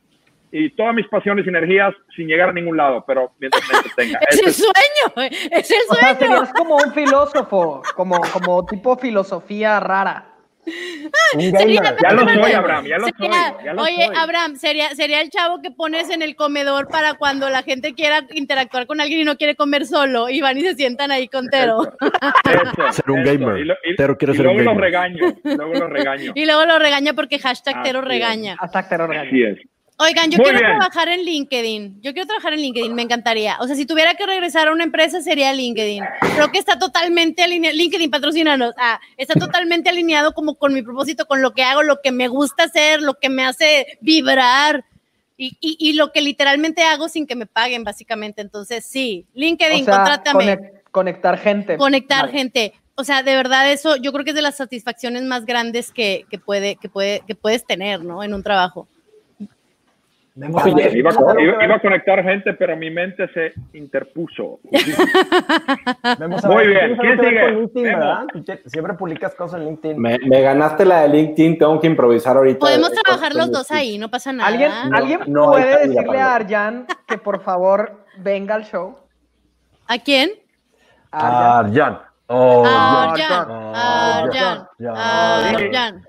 y 0.51 0.69
todas 0.71 0.95
mis 0.95 1.07
pasiones 1.07 1.45
y 1.45 1.49
energías 1.49 1.93
sin 2.15 2.27
llegar 2.27 2.49
a 2.49 2.53
ningún 2.53 2.77
lado, 2.77 3.03
pero 3.05 3.31
mientras 3.39 3.63
me 3.71 3.77
entretenga. 3.77 4.19
Es 4.29 4.39
el 4.41 4.47
es- 4.47 4.55
sueño, 4.57 5.29
es 5.51 5.71
el 5.71 5.77
O 5.89 5.93
sea, 5.95 6.15
sueño. 6.15 6.19
serías 6.35 6.53
como 6.53 6.75
un 6.77 6.93
filósofo, 6.93 7.81
como, 7.95 8.19
como 8.33 8.65
tipo 8.65 8.97
filosofía 8.97 9.79
rara. 9.79 10.33
Un 11.35 11.51
Sería-. 11.51 11.95
Ya 12.03 12.11
lo 12.13 12.27
soy, 12.27 12.51
Abraham, 12.51 12.85
ya 12.87 12.97
lo 12.97 13.05
Sería- 13.07 13.53
soy. 13.55 13.65
Ya 13.65 13.73
lo 13.73 13.81
oye, 13.83 14.05
soy. 14.07 14.15
Abraham, 14.17 14.55
sería, 14.57 14.89
sería 14.95 15.21
el 15.21 15.29
chavo 15.29 15.61
que 15.61 15.71
pones 15.71 16.09
en 16.09 16.21
el 16.21 16.35
comedor 16.35 16.89
para 16.89 17.13
cuando 17.13 17.49
la 17.49 17.63
gente 17.63 17.93
quiera 17.93 18.25
interactuar 18.33 18.85
con 18.85 18.99
alguien 18.99 19.21
y 19.21 19.23
no 19.23 19.37
quiere 19.37 19.55
comer 19.55 19.85
solo 19.85 20.27
y 20.27 20.41
van 20.41 20.57
y 20.57 20.61
se 20.63 20.75
sientan 20.75 21.09
ahí 21.11 21.29
con 21.29 21.47
Tero. 21.47 21.83
Eso, 21.83 22.91
Ser 22.91 23.11
un 23.11 23.19
eso. 23.19 23.31
gamer. 23.31 23.59
Y, 23.59 23.63
lo- 23.63 23.75
y- 23.85 23.95
Tero 23.95 24.17
quiere 24.17 24.33
y 24.33 24.37
ser 24.37 24.47
un 24.47 24.57
lo 24.57 24.63
gamer. 24.71 24.81
regaño. 24.83 25.25
y 25.43 25.55
Luego 25.55 25.73
lo 25.73 25.87
regaño. 25.87 26.31
Y 26.35 26.45
luego 26.45 26.65
lo 26.65 26.79
regaña 26.79 27.13
porque 27.13 27.39
hashtag 27.39 27.83
Tero 27.83 27.99
Así 27.99 28.07
es. 28.07 28.13
regaña. 28.13 28.57
Hasta 28.59 28.89
terror 28.89 29.15
Así 29.15 29.43
es. 29.43 29.57
Oigan, 29.99 30.29
yo 30.29 30.37
Muy 30.37 30.43
quiero 30.45 30.59
bien. 30.59 30.71
trabajar 30.77 31.09
en 31.09 31.25
LinkedIn. 31.25 32.01
Yo 32.03 32.13
quiero 32.13 32.27
trabajar 32.27 32.53
en 32.53 32.61
LinkedIn, 32.61 32.93
me 32.93 33.01
encantaría. 33.01 33.57
O 33.59 33.65
sea, 33.65 33.75
si 33.75 33.87
tuviera 33.87 34.13
que 34.13 34.27
regresar 34.27 34.67
a 34.67 34.71
una 34.71 34.83
empresa 34.83 35.21
sería 35.23 35.51
LinkedIn. 35.53 36.03
Creo 36.35 36.51
que 36.51 36.59
está 36.59 36.77
totalmente 36.77 37.41
alineado. 37.41 37.75
LinkedIn, 37.75 38.11
patrocínanos. 38.11 38.75
Ah, 38.77 38.99
está 39.17 39.33
totalmente 39.39 39.89
alineado 39.89 40.33
como 40.33 40.53
con 40.55 40.73
mi 40.75 40.83
propósito, 40.83 41.25
con 41.25 41.41
lo 41.41 41.51
que 41.53 41.63
hago, 41.63 41.81
lo 41.81 41.99
que 42.03 42.11
me 42.11 42.27
gusta 42.27 42.65
hacer, 42.65 43.01
lo 43.01 43.15
que 43.15 43.29
me 43.29 43.43
hace 43.43 43.97
vibrar 44.01 44.85
y, 45.35 45.57
y- 45.61 45.77
y 45.79 45.93
lo 45.93 46.11
que 46.11 46.21
literalmente 46.21 46.83
hago 46.83 47.09
sin 47.09 47.25
que 47.25 47.35
me 47.35 47.47
paguen, 47.47 47.83
básicamente. 47.83 48.41
Entonces, 48.43 48.85
sí, 48.85 49.25
LinkedIn, 49.33 49.81
O 49.81 49.85
sea, 49.85 49.95
contrátame. 49.95 50.45
conec- 50.45 50.81
conectar 50.91 51.39
gente. 51.39 51.75
Conectar 51.77 52.25
Vale. 52.27 52.37
gente. 52.37 52.73
O 52.93 53.03
sea, 53.03 53.23
de 53.23 53.35
verdad, 53.35 53.71
eso 53.71 53.95
yo 53.95 54.11
creo 54.13 54.23
que 54.23 54.29
es 54.31 54.35
de 54.35 54.41
las 54.43 54.57
satisfacciones 54.57 55.23
más 55.23 55.45
grandes 55.45 55.91
que, 55.91 56.25
que 56.29 56.37
puede, 56.37 56.75
que, 56.75 56.87
puede, 56.87 57.21
que 57.27 57.33
puedes 57.33 57.65
tener, 57.65 58.03
¿no? 58.03 58.23
En 58.23 58.35
un 58.35 58.43
trabajo. 58.43 58.87
Memo, 60.37 60.59
Oye, 60.59 60.71
¿tienes 60.75 60.93
iba, 60.93 61.09
que 61.09 61.43
iba- 61.43 61.75
a 61.75 61.79
conectar 61.81 62.23
gente, 62.23 62.53
pero 62.53 62.77
mi 62.77 62.91
mente 62.91 63.27
se 63.33 63.53
interpuso. 63.73 64.59
Muy 64.61 64.79
¿tienes 64.83 66.67
bien. 66.67 66.97
¿Quién 66.97 67.71
sigue? 67.73 68.59
Siempre 68.67 68.93
publicas 68.93 69.33
cosas 69.33 69.61
en 69.61 69.65
LinkedIn. 69.65 69.99
Me, 69.99 70.19
me 70.19 70.41
ganaste 70.41 70.85
la 70.85 71.01
de 71.01 71.09
LinkedIn, 71.09 71.57
tengo 71.57 71.79
que 71.79 71.87
improvisar 71.87 72.37
ahorita. 72.37 72.59
Podemos 72.59 72.91
trabajar 72.91 73.33
los 73.33 73.51
dos 73.51 73.71
ahí, 73.71 73.97
no 73.97 74.09
pasa 74.09 74.31
nada. 74.31 74.47
¿Alguien, 74.47 74.69
No, 74.89 74.95
¿alguien 74.97 75.19
no 75.25 75.45
puede 75.47 75.87
decirle 75.87 76.21
a. 76.21 76.35
Arjan 76.35 76.85
que 77.07 77.17
por 77.17 77.41
favor 77.41 78.05
venga 78.19 78.53
al 78.53 78.65
show? 78.65 78.95
¿A 79.87 79.97
quién? 79.97 80.29
A 81.11 81.59
Arjan. 81.61 81.73
Arjan. 81.83 81.99
Oh, 82.27 82.63
Arjan. 82.63 83.51
Arjan. 83.73 84.67
Arjan. 84.85 85.55
Arjan. 85.55 86.05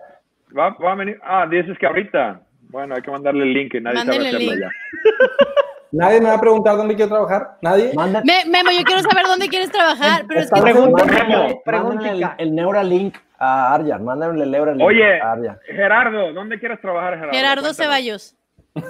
Va, 0.54 0.76
va 0.84 0.92
a 0.92 0.94
venir. 0.96 1.18
Ah, 1.24 1.46
dices 1.50 1.78
que 1.78 1.86
ahorita. 1.86 2.42
Bueno, 2.70 2.94
hay 2.94 3.02
que 3.02 3.10
mandarle 3.10 3.44
el 3.44 3.52
link 3.52 3.74
y 3.74 3.80
nadie 3.80 3.96
Mándenle 3.96 4.30
sabe 4.30 4.44
hacerlo 4.44 4.52
el 4.54 4.60
ya. 4.60 4.70
¿Nadie 5.90 6.20
me 6.20 6.28
va 6.28 6.34
a 6.34 6.40
preguntar 6.40 6.76
dónde 6.76 6.94
quiero 6.94 7.08
trabajar? 7.10 7.56
¿Nadie? 7.62 7.92
Manda- 7.94 8.22
Me- 8.22 8.44
Memo, 8.46 8.70
yo 8.70 8.84
quiero 8.84 9.00
saber 9.00 9.24
dónde 9.26 9.48
quieres 9.48 9.70
trabajar, 9.70 10.24
pero 10.28 10.40
es 10.40 10.50
que 10.50 10.60
Preguntica. 10.60 12.34
el, 12.38 12.48
el 12.48 12.54
Neuralink 12.54 13.16
a 13.38 13.72
Arjan. 13.74 14.04
Mándale 14.04 14.44
el 14.44 14.50
Neuralink 14.50 14.86
Oye, 14.86 15.18
a 15.20 15.32
Arjan. 15.32 15.58
Gerardo, 15.66 16.32
¿dónde 16.34 16.58
quieres 16.58 16.78
trabajar, 16.82 17.14
Gerardo? 17.14 17.32
Gerardo. 17.32 17.72
Ceballos. 17.74 18.34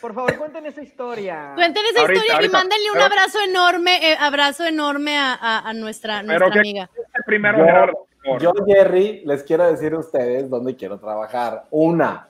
Por 0.00 0.14
favor, 0.14 0.36
cuenten 0.38 0.66
esa 0.66 0.82
historia. 0.82 1.52
Cuenten 1.56 1.82
esa 1.90 2.00
Ahorita, 2.02 2.24
historia 2.24 2.46
y 2.46 2.50
mándenle 2.50 2.86
un 2.90 2.94
Pero- 2.94 3.06
abrazo 3.06 3.38
enorme, 3.40 4.12
eh, 4.12 4.16
abrazo 4.20 4.64
enorme 4.64 5.18
a, 5.18 5.34
a- 5.34 5.68
a 5.68 5.72
nuestra, 5.72 6.20
Pero 6.20 6.26
nuestra 6.38 6.50
que 6.52 6.58
amiga. 6.60 6.90
primero, 7.26 7.58
Yo- 7.58 7.64
Gerardo. 7.64 8.06
Yo, 8.40 8.52
Jerry, 8.66 9.22
les 9.24 9.42
quiero 9.42 9.70
decir 9.70 9.92
a 9.94 9.98
ustedes 9.98 10.50
dónde 10.50 10.76
quiero 10.76 10.98
trabajar. 10.98 11.66
Una, 11.70 12.28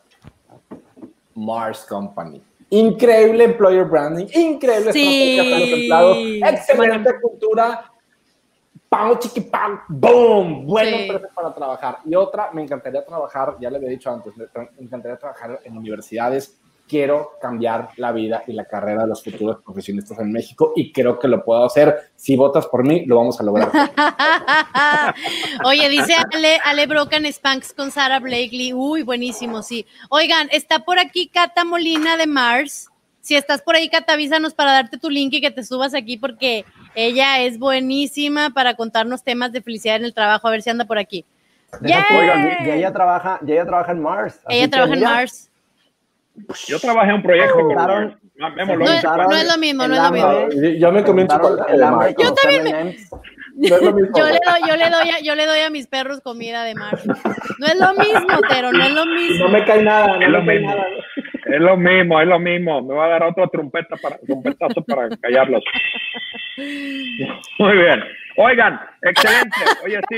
Mars 1.35 1.85
Company. 1.89 2.43
Increíble 2.71 3.45
employer 3.45 3.85
branding, 3.85 4.27
increíble 4.35 4.93
Sí. 4.93 5.01
estrategia 5.03 5.45
para 5.45 5.61
los 5.61 5.73
empleados, 5.73 6.19
excelente 6.55 7.21
cultura, 7.21 7.93
pau, 8.89 9.19
chiqui, 9.19 9.41
pau, 9.41 9.79
boom, 9.89 10.67
buena 10.67 10.97
Sí. 10.99 11.03
empresa 11.05 11.29
para 11.35 11.55
trabajar. 11.55 11.99
Y 12.05 12.15
otra, 12.15 12.51
me 12.53 12.63
encantaría 12.63 13.05
trabajar, 13.05 13.57
ya 13.59 13.71
le 13.71 13.77
había 13.79 13.89
dicho 13.89 14.11
antes, 14.11 14.37
me 14.37 14.47
encantaría 14.79 15.17
trabajar 15.17 15.61
en 15.65 15.79
universidades. 15.79 16.61
Quiero 16.89 17.33
cambiar 17.41 17.91
la 17.97 18.13
vida 18.13 18.43
y 18.47 18.53
la 18.53 18.65
carrera 18.65 19.03
de 19.03 19.09
los 19.09 19.23
futuros 19.23 19.59
profesionistas 19.63 20.19
en 20.19 20.33
México 20.33 20.73
y 20.75 20.91
creo 20.91 21.19
que 21.19 21.29
lo 21.29 21.45
puedo 21.45 21.65
hacer. 21.65 22.11
Si 22.17 22.35
votas 22.35 22.67
por 22.67 22.85
mí, 22.87 23.05
lo 23.05 23.17
vamos 23.17 23.39
a 23.39 23.43
lograr. 23.43 23.71
Oye, 25.65 25.89
dice 25.89 26.15
Ale, 26.33 26.59
Ale 26.65 26.87
Broken 26.87 27.31
Spanks 27.33 27.73
con 27.73 27.91
Sara 27.91 28.19
Blakely. 28.21 28.73
Uy, 28.73 29.03
buenísimo, 29.03 29.63
sí. 29.63 29.87
Oigan, 30.09 30.49
está 30.51 30.81
por 30.81 30.99
aquí 30.99 31.29
Cata 31.29 31.65
Molina 31.65 32.17
de 32.17 32.27
Mars. 32.27 32.89
Si 33.21 33.37
estás 33.37 33.61
por 33.61 33.77
ahí, 33.77 33.91
Cata, 33.91 34.15
avísanos 34.15 34.55
para 34.55 34.73
darte 34.73 34.97
tu 34.97 35.11
link 35.11 35.35
y 35.35 35.41
que 35.43 35.51
te 35.51 35.63
subas 35.63 35.95
aquí 35.95 36.17
porque 36.17 36.65
ella 36.95 37.41
es 37.41 37.59
buenísima 37.59 38.51
para 38.51 38.75
contarnos 38.75 39.23
temas 39.23 39.53
de 39.53 39.61
felicidad 39.61 39.97
en 39.97 40.07
el 40.07 40.15
trabajo. 40.15 40.49
A 40.49 40.51
ver 40.51 40.63
si 40.63 40.71
anda 40.71 40.87
por 40.87 40.99
aquí. 40.99 41.27
Deja 41.81 42.07
tú, 42.09 42.15
¡Yay! 42.15 42.21
oigan, 42.21 42.67
y 42.67 42.71
ella 42.71 42.93
trabaja, 42.93 43.39
y 43.47 43.53
ella 43.53 43.67
trabaja 43.67 43.93
en 43.93 44.01
Mars. 44.01 44.41
Ella 44.49 44.71
trabaja 44.71 44.95
en 44.95 45.03
Mars. 45.03 45.48
Yo 46.69 46.79
trabajé 46.79 47.11
en 47.11 47.17
un 47.17 47.23
proyecto 47.23 47.55
con 47.55 47.69
No 47.69 48.91
es, 48.91 49.05
no 49.05 49.45
lo 49.45 49.59
mismo, 49.59 49.89
no 49.89 49.95
es 49.95 50.03
lo 50.03 50.11
mismo. 50.13 50.49
Yo 50.79 50.93
me 50.93 51.03
comí 51.05 51.23
un 51.23 51.29
chocolate 51.29 51.77
Yo 52.23 52.35
también 52.35 52.65
me-. 52.65 52.97
No. 53.61 53.67
Yo 53.71 53.77
le, 53.81 53.91
doy, 53.91 54.69
yo, 54.69 54.77
le 54.77 54.89
doy 54.89 55.11
a, 55.11 55.21
yo 55.21 55.35
le 55.35 55.45
doy 55.45 55.59
a 55.59 55.71
mis 55.71 55.89
perros 55.89 56.21
comida 56.21 56.63
de 56.63 56.77
Mars. 56.77 57.05
No 57.05 57.67
es 57.67 57.75
lo 57.75 57.93
mismo, 57.95 58.39
pero 58.49 58.71
no 58.71 58.85
es 58.85 58.93
lo 58.93 59.05
No 59.05 59.15
mismo. 59.17 59.49
me 59.49 59.65
cae 59.65 59.83
nada, 59.83 60.17
no 60.17 60.23
Es 60.25 60.29
lo 60.29 60.41
me 60.43 60.47
cae 60.47 60.59
mismo. 60.61 60.75
nada. 60.77 60.87
Es 61.49 61.61
lo 61.61 61.77
mismo, 61.77 62.21
es 62.21 62.27
lo 62.29 62.39
mismo. 62.39 62.83
Me 62.83 62.95
va 62.95 63.07
a 63.07 63.09
dar 63.09 63.23
otra 63.25 63.47
trompeta 63.49 63.97
para, 63.97 64.19
trompetazo 64.19 64.83
para 64.85 65.09
callarlos. 65.17 65.65
Muy 67.59 67.77
bien. 67.77 68.03
Oigan, 68.41 68.79
excelente. 69.03 69.57
Oye, 69.85 70.01
sí. 70.09 70.17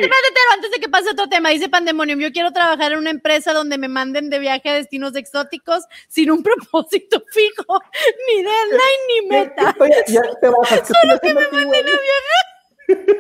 Antes 0.55 0.71
de 0.73 0.79
que 0.81 0.89
pase 0.91 1.11
otro 1.11 1.27
tema, 1.29 1.49
dice 1.51 1.71
Pandemonium, 1.71 2.21
yo 2.21 2.33
quiero 2.33 2.53
trabajar 2.53 2.93
en 2.93 2.99
una 2.99 3.09
empresa 3.11 3.55
donde 3.55 3.79
me 3.79 3.89
manden 3.89 4.29
de 4.29 4.39
viaje 4.39 4.69
a 4.69 4.75
destinos 4.75 5.17
exóticos 5.17 5.85
sin 6.09 6.31
un 6.31 6.43
propósito 6.43 7.23
fijo, 7.33 7.81
ni 8.29 8.43
deadline 8.43 9.01
ni 9.09 9.29
meta. 9.29 9.71
Estoy- 9.71 9.91
ya 10.09 10.23
te 10.41 10.49
vas, 10.49 10.69
Solo 10.87 11.19
que 11.21 11.29
me 11.29 11.49
manden 11.51 11.87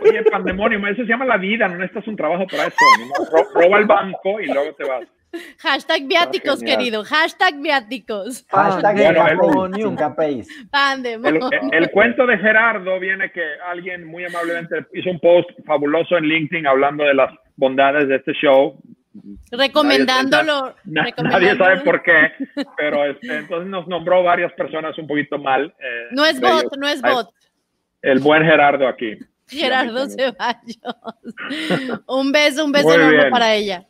Oye, 0.03 0.23
pandemonio, 0.31 0.79
eso 0.89 1.03
se 1.03 1.09
llama 1.09 1.25
la 1.25 1.37
vida, 1.37 1.69
no 1.69 1.77
necesitas 1.77 2.07
un 2.09 2.17
trabajo 2.17 2.47
para 2.47 2.67
eso. 2.67 2.77
roba 3.55 3.79
el 3.79 3.87
banco 3.87 4.41
y 4.41 4.47
luego 4.47 4.75
te 4.75 4.85
vas. 4.85 5.05
Hashtag 5.59 6.09
viáticos, 6.09 6.61
querido. 6.61 7.05
Hashtag 7.05 7.61
viáticos. 7.61 8.45
Hashtag 8.51 8.97
Bueno, 8.97 9.27
el-. 9.29 9.85
El, 10.61 10.69
Pandemonium. 10.71 11.51
el 11.73 11.91
cuento 11.93 12.27
de 12.27 12.37
Gerardo 12.39 12.99
viene 12.99 13.31
que 13.31 13.43
alguien 13.71 14.05
muy 14.07 14.25
amablemente 14.25 14.87
hizo 14.95 15.09
un 15.11 15.21
post 15.21 15.49
fabuloso 15.65 16.17
en 16.17 16.25
LinkedIn 16.25 16.67
hablando 16.67 17.05
de 17.05 17.15
las 17.15 17.33
bondades 17.57 18.09
de 18.09 18.17
este 18.17 18.33
show. 18.33 18.77
Recomendándolo. 19.53 20.75
Na- 20.85 21.09
nadie 21.23 21.57
sabe 21.57 21.81
por 21.81 22.03
qué, 22.03 22.33
pero 22.77 23.05
este, 23.05 23.39
entonces 23.39 23.69
nos 23.69 23.87
nombró 23.89 24.23
varias 24.23 24.53
personas 24.55 24.97
un 24.99 25.07
poquito 25.07 25.39
mal. 25.39 25.73
eh, 25.79 26.09
No 26.13 26.25
es 26.25 26.41
bot, 26.41 26.51
ellos. 26.61 26.73
no 26.79 26.89
es 26.89 27.01
bot. 27.03 27.29
El 28.03 28.19
buen 28.21 28.43
Gerardo 28.45 28.89
aquí. 28.89 29.17
Gerardo 29.59 30.09
Ceballos. 30.09 30.97
Un 32.07 32.33
beso, 32.33 32.65
un 32.65 32.73
beso 32.73 32.89
Muy 32.89 32.97
enorme 32.97 33.17
bien. 33.19 33.31
para 33.31 33.55
ella. 33.55 33.87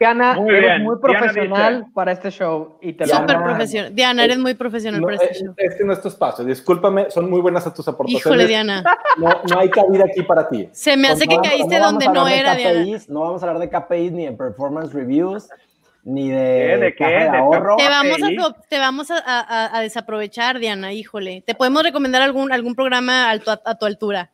Diana, 0.00 0.34
Muy 0.34 0.50
eres 0.50 0.60
bien. 0.70 0.82
muy 0.84 0.94
Diana 0.96 1.18
profesional 1.20 1.86
para 1.92 2.12
este 2.12 2.30
show 2.30 2.78
y 2.80 2.92
te 2.92 3.04
Súper 3.04 3.26
Diana, 3.26 3.44
profesional. 3.44 3.94
Diana, 3.96 4.24
eres 4.24 4.38
muy 4.38 4.54
profesional 4.54 5.00
No, 5.00 5.06
para 5.08 5.16
este 5.16 5.44
show. 5.44 5.54
este 5.56 5.84
no 5.84 5.92
es 5.92 6.00
tu 6.00 6.06
espacio. 6.06 6.44
Discúlpame, 6.44 7.10
son 7.10 7.28
muy 7.28 7.40
buenas 7.40 7.64
tus 7.74 7.88
aportaciones. 7.88 8.24
Híjole, 8.24 8.46
Diana. 8.46 8.84
No, 9.16 9.28
no 9.50 9.58
hay 9.58 9.68
cabida 9.70 10.04
aquí 10.04 10.22
para 10.22 10.48
ti. 10.48 10.68
Se 10.70 10.96
me 10.96 11.08
hace 11.08 11.26
que 11.26 11.36
caíste 11.42 11.80
no 11.80 11.86
donde 11.86 12.04
a 12.06 12.08
hablar 12.10 12.22
no 12.24 12.28
de 12.30 12.38
era, 12.38 12.54
Diana. 12.54 12.80
KPIs, 12.84 13.08
No 13.08 13.20
vamos 13.22 13.42
a 13.42 13.46
hablar 13.50 13.60
de 13.60 13.68
KPIs 13.76 14.12
ni 14.12 14.26
de 14.26 14.32
performance 14.32 14.92
reviews, 14.92 15.48
ni 16.04 16.28
¿Qué? 16.28 16.34
de, 16.36 16.76
¿De 16.78 16.94
qué? 16.94 17.04
de 17.04 17.10
¿De 17.10 17.28
ahorro. 17.36 17.76
Te 17.76 17.88
vamos, 17.88 18.18
a, 18.22 18.68
te 18.68 18.78
vamos 18.78 19.10
a, 19.10 19.16
a- 19.18 19.76
a 19.78 19.80
desaprovechar, 19.80 20.60
Diana, 20.60 20.92
híjole. 20.92 21.42
Te 21.44 21.56
podemos 21.56 21.82
recomendar 21.82 22.22
algún, 22.22 22.52
algún 22.52 22.76
programa 22.76 23.30
a 23.30 23.38
tu, 23.40 23.50
a 23.50 23.74
tu 23.74 23.84
altura. 23.84 24.30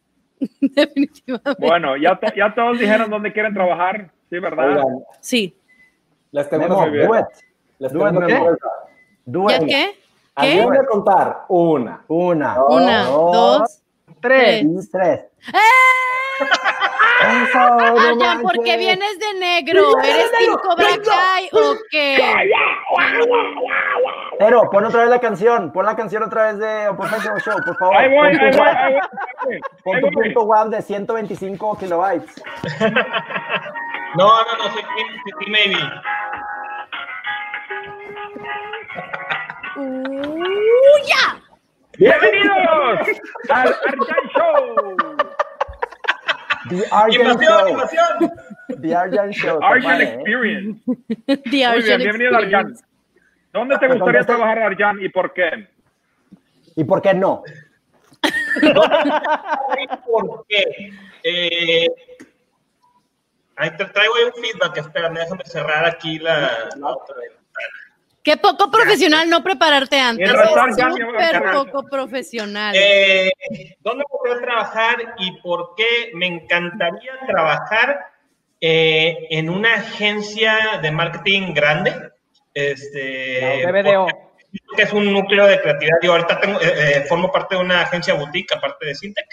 Definitivamente. 0.61 1.57
Bueno, 1.66 1.96
ya, 1.96 2.16
to- 2.18 2.35
ya 2.37 2.54
todos 2.54 2.78
dijeron 2.78 3.11
dónde 3.11 3.33
quieren 3.33 3.54
trabajar, 3.54 4.11
¿sí, 4.30 4.38
verdad? 4.38 4.68
Oigan, 4.70 5.04
Sí. 5.20 5.57
les 6.33 6.48
do 6.50 6.59
it. 7.18 7.24
Les. 7.78 7.92
Do 9.26 9.48
¿Ya 9.48 9.57
it. 9.57 9.62
qué? 9.62 9.68
¿Qué? 9.68 9.94
Ayúdame 10.35 10.78
a 10.78 10.87
contar. 10.87 11.38
Una. 11.48 12.04
Una, 12.09 12.64
Una, 12.64 13.04
dos, 13.04 13.83
Tres. 14.20 14.62
y 14.64 14.90
tres. 14.90 15.20
Eso, 15.40 16.50
No 17.32 18.18
ya, 18.20 18.38
porque 18.42 18.58
manches. 18.58 18.78
vienes 18.78 19.18
de 19.18 19.34
negro. 19.38 19.82
¿Eres 20.02 20.30
Team 20.38 20.54
Cobra 20.62 20.88
Kai 21.04 21.48
o 21.52 21.76
qué? 21.90 22.18
Pero 24.38 24.68
pon 24.70 24.84
otra 24.84 25.02
vez 25.02 25.10
la 25.10 25.20
canción, 25.20 25.72
pon 25.72 25.87
la 25.87 25.96
canción 25.96 26.22
otra 26.22 26.46
vez 26.52 26.58
de 26.58 26.92
Professional 26.96 27.40
Show, 27.40 27.56
por 27.64 27.76
favor. 27.78 27.96
Ahí 27.96 28.08
voy, 28.08 28.37
Pon 28.37 28.38
tu 28.38 28.44
ahí 28.44 28.52
voy, 28.56 28.66
ahí 28.66 29.94
Ahí 29.94 30.00
tu 30.02 30.08
punto 30.10 30.42
WAV 30.44 30.68
de 30.70 30.82
125 30.82 31.78
kilobytes. 31.78 32.42
No, 34.16 34.28
no, 34.28 34.56
no, 34.58 34.72
soy 34.72 34.82
Team, 34.82 35.50
Maybe. 35.50 35.76
¡Uh, 39.76 40.98
ya! 41.04 41.37
Bienvenidos 41.98 43.08
al 43.50 43.68
Arjan 43.68 44.28
Show. 44.32 45.33
The 46.68 46.85
Argent 46.90 47.24
¡Invasión, 47.24 47.59
Show. 47.59 47.68
invasión! 47.68 48.33
The 48.81 48.94
Argent 48.96 49.33
Show. 49.35 49.59
Arjan 49.62 49.81
compadre, 49.83 50.05
¿eh? 50.05 50.14
Experience. 50.14 50.83
The 51.27 51.37
Muy 51.37 51.50
bien, 51.50 51.68
Argent 51.70 52.03
bienvenido 52.03 52.37
Arjan. 52.37 52.44
Experience. 52.70 52.85
¿Dónde 53.53 53.79
te 53.79 53.87
gustaría 53.87 54.05
contesta- 54.05 54.27
trabajar 54.37 54.59
Arjan 54.61 55.00
y 55.03 55.09
por 55.11 55.33
qué? 55.33 55.68
¿Y 56.77 56.85
por 56.85 57.03
qué 57.03 57.14
no? 57.14 57.42
¿Por 60.07 60.46
qué? 60.48 60.92
Eh, 61.22 61.87
ahí 63.57 63.70
te 63.77 63.85
traigo 63.87 64.14
ahí 64.16 64.24
un 64.24 64.42
feedback, 64.42 64.77
espérame, 64.79 65.14
déjame 65.14 65.44
cerrar 65.44 65.85
aquí 65.85 66.18
la, 66.18 66.68
la 66.77 66.88
otra 66.88 67.16
vez. 67.16 67.33
Qué 68.24 68.38
poco 68.38 68.70
profesional 68.70 69.28
no 69.28 69.42
prepararte 69.44 70.00
antes. 70.00 70.30
Súper 70.30 71.52
poco 71.52 71.84
profesional. 71.84 72.74
Eh, 72.74 73.30
¿Dónde 73.80 74.04
gustaría 74.10 74.40
trabajar 74.40 75.14
y 75.18 75.32
por 75.42 75.74
qué 75.76 76.10
me 76.14 76.26
encantaría 76.26 77.12
trabajar 77.26 78.06
eh, 78.60 79.26
en 79.28 79.50
una 79.50 79.74
agencia 79.74 80.78
de 80.80 80.90
marketing 80.90 81.52
grande? 81.52 81.92
Este, 82.54 83.62
que 84.76 84.82
es 84.82 84.92
un 84.92 85.12
núcleo 85.12 85.46
de 85.46 85.60
creatividad. 85.60 85.98
Yo 86.02 86.12
ahorita 86.12 86.40
tengo, 86.40 86.60
eh, 86.60 86.74
eh, 86.76 87.04
formo 87.08 87.30
parte 87.30 87.56
de 87.56 87.60
una 87.60 87.82
agencia 87.82 88.14
boutique, 88.14 88.54
aparte 88.54 88.87
de 88.87 88.94
Syntec, 88.94 89.26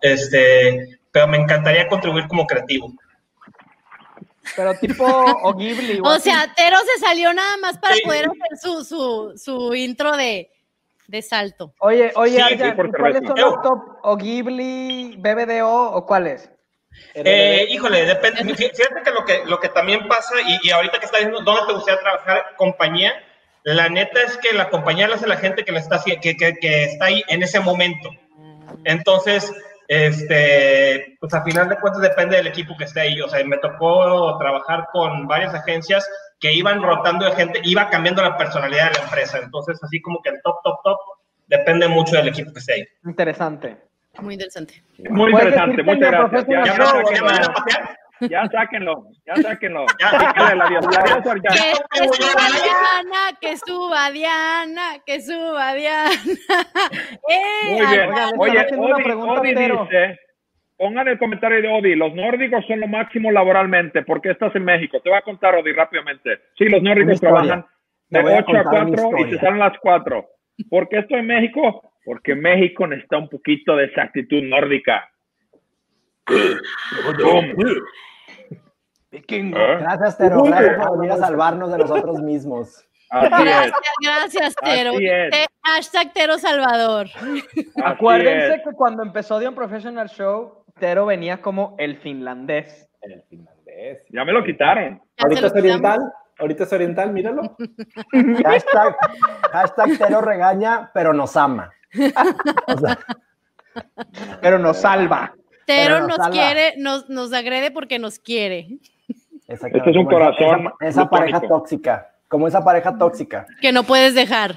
este, 0.00 0.98
pero 1.10 1.28
me 1.28 1.36
encantaría 1.36 1.86
contribuir 1.86 2.26
como 2.26 2.46
creativo. 2.46 2.92
Pero 4.56 4.74
tipo 4.74 5.04
o 5.04 5.54
Ghibli. 5.54 6.00
o 6.02 6.18
sea, 6.18 6.52
Tero 6.56 6.76
se 6.94 7.00
salió 7.00 7.32
nada 7.32 7.56
más 7.58 7.78
para 7.78 7.94
Sí. 7.94 8.02
poder 8.04 8.26
hacer 8.26 8.58
su, 8.60 8.84
su, 8.84 9.32
su 9.36 9.74
intro 9.74 10.16
de, 10.16 10.50
de 11.06 11.22
salto. 11.22 11.72
Oye, 11.78 12.10
oye, 12.16 12.36
Sí, 12.36 12.40
Arjan, 12.40 12.70
sí, 12.70 12.76
por 12.76 12.88
¿y 12.88 12.92
¿cuáles 12.92 13.22
son 13.26 13.38
los 13.38 13.62
top? 13.62 13.98
¿O 14.02 14.16
Ghibli, 14.16 15.16
BBDO 15.18 15.92
o 15.92 16.06
cuáles? 16.06 16.50
Eh, 17.14 17.66
híjole, 17.70 18.04
depende. 18.04 18.42
Fí- 18.54 18.70
Fíjate 18.74 19.02
que 19.04 19.10
lo 19.12 19.24
que, 19.24 19.42
lo 19.46 19.60
que 19.60 19.68
también 19.70 20.06
pasa, 20.08 20.34
y, 20.46 20.58
y 20.66 20.70
ahorita 20.70 20.98
que 20.98 21.06
está 21.06 21.18
diciendo 21.18 21.40
dónde 21.42 21.62
te 21.66 21.72
gustaría 21.74 22.00
trabajar, 22.00 22.44
compañía, 22.56 23.12
la 23.62 23.88
neta 23.88 24.20
es 24.22 24.36
que 24.38 24.52
la 24.52 24.68
compañía 24.70 25.08
la 25.08 25.14
hace 25.16 25.26
la 25.28 25.36
gente 25.36 25.64
que, 25.64 25.72
la 25.72 25.78
está, 25.80 26.02
que, 26.04 26.18
que, 26.20 26.54
que 26.54 26.84
está 26.84 27.06
ahí 27.06 27.22
en 27.28 27.42
ese 27.42 27.60
momento. 27.60 28.10
Entonces, 28.84 29.50
este, 29.88 31.16
pues 31.20 31.34
a 31.34 31.42
final 31.42 31.68
de 31.68 31.78
cuentas 31.78 32.02
depende 32.02 32.36
del 32.36 32.46
equipo 32.46 32.76
que 32.76 32.84
esté 32.84 33.00
ahí. 33.00 33.20
O 33.20 33.28
sea, 33.28 33.44
me 33.44 33.58
tocó 33.58 34.36
trabajar 34.38 34.86
con 34.92 35.26
varias 35.26 35.54
agencias 35.54 36.08
que 36.40 36.52
iban 36.52 36.82
rotando 36.82 37.24
de 37.24 37.32
gente, 37.32 37.60
iba 37.64 37.88
cambiando 37.88 38.22
la 38.22 38.36
personalidad 38.36 38.92
de 38.92 38.98
la 38.98 39.04
empresa. 39.04 39.38
Entonces, 39.38 39.78
así 39.82 40.00
como 40.00 40.20
que 40.22 40.30
el 40.30 40.42
top, 40.42 40.56
top, 40.64 40.82
top, 40.82 40.98
depende 41.46 41.88
mucho 41.88 42.16
del 42.16 42.28
equipo 42.28 42.52
que 42.52 42.58
esté 42.58 42.72
ahí. 42.74 42.84
Interesante. 43.04 43.76
Muy 44.20 44.34
interesante. 44.34 44.82
Muy 45.08 45.32
interesante, 45.32 45.82
muchas 45.82 46.10
gracias. 46.10 46.46
Ya, 46.46 46.46
Professional 46.46 46.66
ya, 46.66 46.76
Show, 46.76 46.86
sáquenlo, 46.86 47.14
¿Ya 47.14 47.22
me 47.22 47.30
van 47.30 47.44
a 47.44 47.54
patear? 47.54 47.98
Ya 48.30 48.46
sáquenlo, 48.48 49.06
ya 49.26 49.36
sáquenlo. 49.36 49.86
Ya. 50.00 50.08
Adiós, 50.10 50.86
adiós, 50.86 51.26
Arjan. 51.26 51.40
Que, 51.40 51.72
que 51.90 52.06
suba 52.06 52.50
Diana, 52.50 53.38
que 53.40 53.56
suba 53.56 54.10
Diana, 54.10 54.98
que 55.06 55.20
suba 55.20 55.74
Diana. 55.74 56.10
¡Eh! 57.28 57.70
Muy 57.70 57.86
bien. 57.86 58.10
Oye, 58.38 58.66
Odi, 58.78 59.02
pregunta, 59.02 59.40
Odi 59.40 59.54
dice, 59.54 60.18
pongan 60.76 61.08
el 61.08 61.18
comentario 61.18 61.62
de 61.62 61.68
Odi, 61.68 61.94
los 61.94 62.14
nórdicos 62.14 62.64
son 62.66 62.80
lo 62.80 62.88
máximo 62.88 63.30
laboralmente, 63.30 64.02
¿por 64.02 64.20
qué 64.20 64.30
estás 64.30 64.54
en 64.56 64.64
México? 64.64 65.00
Te 65.00 65.10
voy 65.10 65.18
a 65.18 65.22
contar, 65.22 65.54
Odi, 65.54 65.72
rápidamente. 65.72 66.40
Sí, 66.58 66.64
los 66.64 66.82
nórdicos 66.82 67.20
trabajan 67.20 67.64
de 68.08 68.22
voy 68.22 68.32
a 68.32 68.44
8 68.46 68.46
a 68.48 68.50
una 68.50 68.64
4 68.96 69.18
y 69.18 69.30
se 69.30 69.38
salen 69.38 69.58
las 69.58 69.78
4. 69.78 70.26
¿Por 70.68 70.88
qué 70.88 70.98
estoy 70.98 71.20
en 71.20 71.26
México? 71.26 71.92
Porque 72.04 72.34
México 72.34 72.86
necesita 72.86 73.16
un 73.18 73.28
poquito 73.28 73.76
de 73.76 73.86
esa 73.86 74.02
actitud 74.02 74.42
nórdica. 74.42 75.08
Vikingo. 79.12 79.58
¿Eh? 79.58 79.76
Gracias, 79.80 80.18
Tero. 80.18 80.42
Gracias 80.42 80.76
por 80.86 80.98
venir 80.98 81.12
a 81.12 81.16
salvarnos 81.18 81.70
de 81.70 81.78
nosotros 81.78 82.20
mismos. 82.22 82.84
Así 83.10 83.26
es. 83.26 83.30
Gracias, 83.30 83.72
gracias, 84.02 84.54
Tero. 84.56 84.92
Te- 84.96 85.46
hashtag 85.62 86.12
Tero 86.14 86.38
Salvador. 86.38 87.06
así 87.14 87.44
Acuérdense 87.84 88.54
es. 88.56 88.62
que 88.64 88.72
cuando 88.74 89.02
empezó 89.02 89.38
The 89.38 89.52
Professional 89.52 90.08
Show, 90.08 90.64
Tero 90.80 91.04
venía 91.06 91.42
como 91.42 91.76
el 91.78 91.98
finlandés. 91.98 92.88
El 93.02 93.22
finlandés. 93.28 93.98
Ya 94.10 94.24
me 94.24 94.32
lo 94.32 94.42
quitaron. 94.42 94.98
Ya 95.18 95.24
Ahorita 95.24 95.40
lo 95.42 95.46
es 95.48 95.52
oriental. 95.52 95.98
Ahorita 96.38 96.64
es 96.64 96.72
oriental, 96.72 97.12
míralo. 97.12 97.56
Hashtag, 98.44 98.96
hashtag 99.52 99.98
Tero 99.98 100.22
regaña, 100.22 100.90
pero 100.94 101.12
nos 101.12 101.36
ama. 101.36 101.70
O 102.66 102.78
sea, 102.78 102.98
Pero 104.40 104.58
nos 104.58 104.78
salva. 104.78 105.34
Tero 105.66 105.94
Pero 105.96 105.98
nos 106.00 106.08
nos 106.08 106.16
salva. 106.16 106.30
quiere, 106.32 106.74
nos, 106.78 107.08
nos 107.10 107.32
agrede 107.34 107.70
porque 107.70 107.98
nos 107.98 108.18
quiere. 108.18 108.68
Exactamente, 109.54 109.78
Este 109.78 109.90
es 109.90 109.96
un 109.96 110.04
corazón 110.10 110.72
Esa, 110.80 110.88
esa 111.02 111.10
pareja 111.10 111.40
tóxica. 111.40 112.08
Como 112.28 112.48
esa 112.48 112.64
pareja 112.64 112.96
tóxica. 112.96 113.46
Que 113.60 113.72
no 113.72 113.82
puedes 113.84 114.14
dejar. 114.14 114.54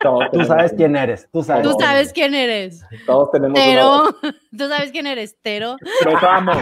Todos 0.00 0.30
Tú 0.32 0.44
sabes 0.44 0.72
quién 0.76 0.96
eres. 0.96 1.28
Tú 1.32 1.42
sabes. 1.42 1.62
Tú 1.62 1.70
quién 1.76 1.80
sabes 1.88 2.00
eres. 2.02 2.12
quién 2.12 2.34
eres. 2.34 2.86
Todos 3.06 3.30
tenemos 3.32 3.58
una- 3.58 3.64
Tero. 3.64 4.02
Tú 4.56 4.68
sabes 4.68 4.90
quién 4.92 5.06
eres, 5.06 5.36
Tero. 5.42 5.76
Los 6.04 6.22
amo. 6.22 6.52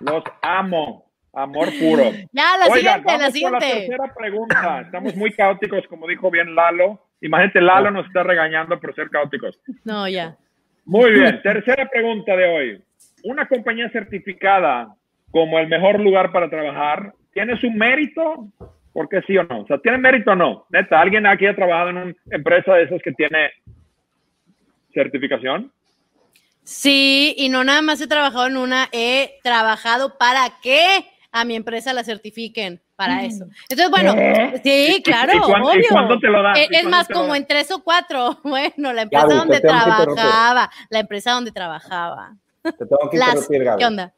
Los 0.00 0.24
amo. 0.42 1.04
Amor 1.32 1.68
puro. 1.80 2.04
Ya, 2.32 2.56
la 2.58 2.66
Oigan, 2.66 2.76
siguiente, 2.78 3.02
vamos 3.06 3.22
la 3.22 3.30
siguiente. 3.32 3.66
tercera 3.88 4.14
pregunta. 4.14 4.80
Estamos 4.82 5.16
muy 5.16 5.32
caóticos, 5.32 5.84
como 5.88 6.06
dijo 6.06 6.30
bien 6.30 6.54
Lalo. 6.54 7.00
Imagínate, 7.22 7.60
Lalo 7.60 7.90
nos 7.90 8.06
está 8.06 8.22
regañando 8.22 8.78
por 8.78 8.94
ser 8.94 9.10
caóticos. 9.10 9.58
No, 9.82 10.06
ya. 10.06 10.36
Muy 10.84 11.10
bien, 11.12 11.40
tercera 11.42 11.88
pregunta 11.88 12.36
de 12.36 12.44
hoy. 12.46 12.84
Una 13.24 13.48
compañía 13.48 13.88
certificada 13.90 14.94
como 15.34 15.58
el 15.58 15.66
mejor 15.66 15.98
lugar 15.98 16.30
para 16.30 16.48
trabajar, 16.48 17.12
¿tiene 17.32 17.60
su 17.60 17.68
mérito? 17.68 18.46
¿Por 18.92 19.08
qué 19.08 19.20
sí 19.26 19.36
o 19.36 19.42
no? 19.42 19.62
O 19.62 19.66
sea, 19.66 19.78
¿tiene 19.78 19.98
mérito 19.98 20.30
o 20.30 20.36
no? 20.36 20.64
Neta, 20.70 21.00
¿alguien 21.00 21.26
aquí 21.26 21.44
ha 21.44 21.56
trabajado 21.56 21.90
en 21.90 21.96
una 21.96 22.14
empresa 22.30 22.74
de 22.74 22.84
esas 22.84 23.02
que 23.02 23.10
tiene 23.10 23.50
certificación? 24.94 25.72
Sí, 26.62 27.34
y 27.36 27.48
no 27.48 27.64
nada 27.64 27.82
más 27.82 28.00
he 28.00 28.06
trabajado 28.06 28.46
en 28.46 28.56
una, 28.56 28.86
he 28.92 29.40
trabajado 29.42 30.16
para 30.18 30.48
que 30.62 31.04
a 31.32 31.44
mi 31.44 31.56
empresa 31.56 31.92
la 31.92 32.04
certifiquen 32.04 32.80
para 32.94 33.24
eso. 33.24 33.46
Entonces, 33.68 33.90
bueno, 33.90 34.12
sí, 34.62 35.02
claro, 35.04 35.32
¿Y 35.34 35.40
cuán- 35.40 35.62
y 35.64 35.66
obvio. 35.66 35.84
cuándo 35.90 36.18
te 36.20 36.28
lo 36.28 36.42
dan? 36.44 36.56
Eh, 36.56 36.68
¿Y 36.70 36.76
Es 36.76 36.82
cuándo 36.82 36.90
más, 36.90 37.08
como 37.08 37.34
en 37.34 37.44
tres 37.44 37.72
o 37.72 37.82
cuatro. 37.82 38.38
Bueno, 38.44 38.92
la 38.92 39.02
empresa 39.02 39.26
Gaby, 39.26 39.38
donde 39.38 39.60
trabajaba, 39.60 40.70
la 40.90 40.98
empresa 41.00 41.32
donde 41.32 41.50
trabajaba. 41.50 42.36
Te 42.62 42.70
tengo 42.86 43.10
que 43.10 43.18
Las, 43.18 43.28
interrumpir, 43.30 43.64
Gaby. 43.64 43.78
¿Qué 43.80 43.84
onda? 43.84 44.14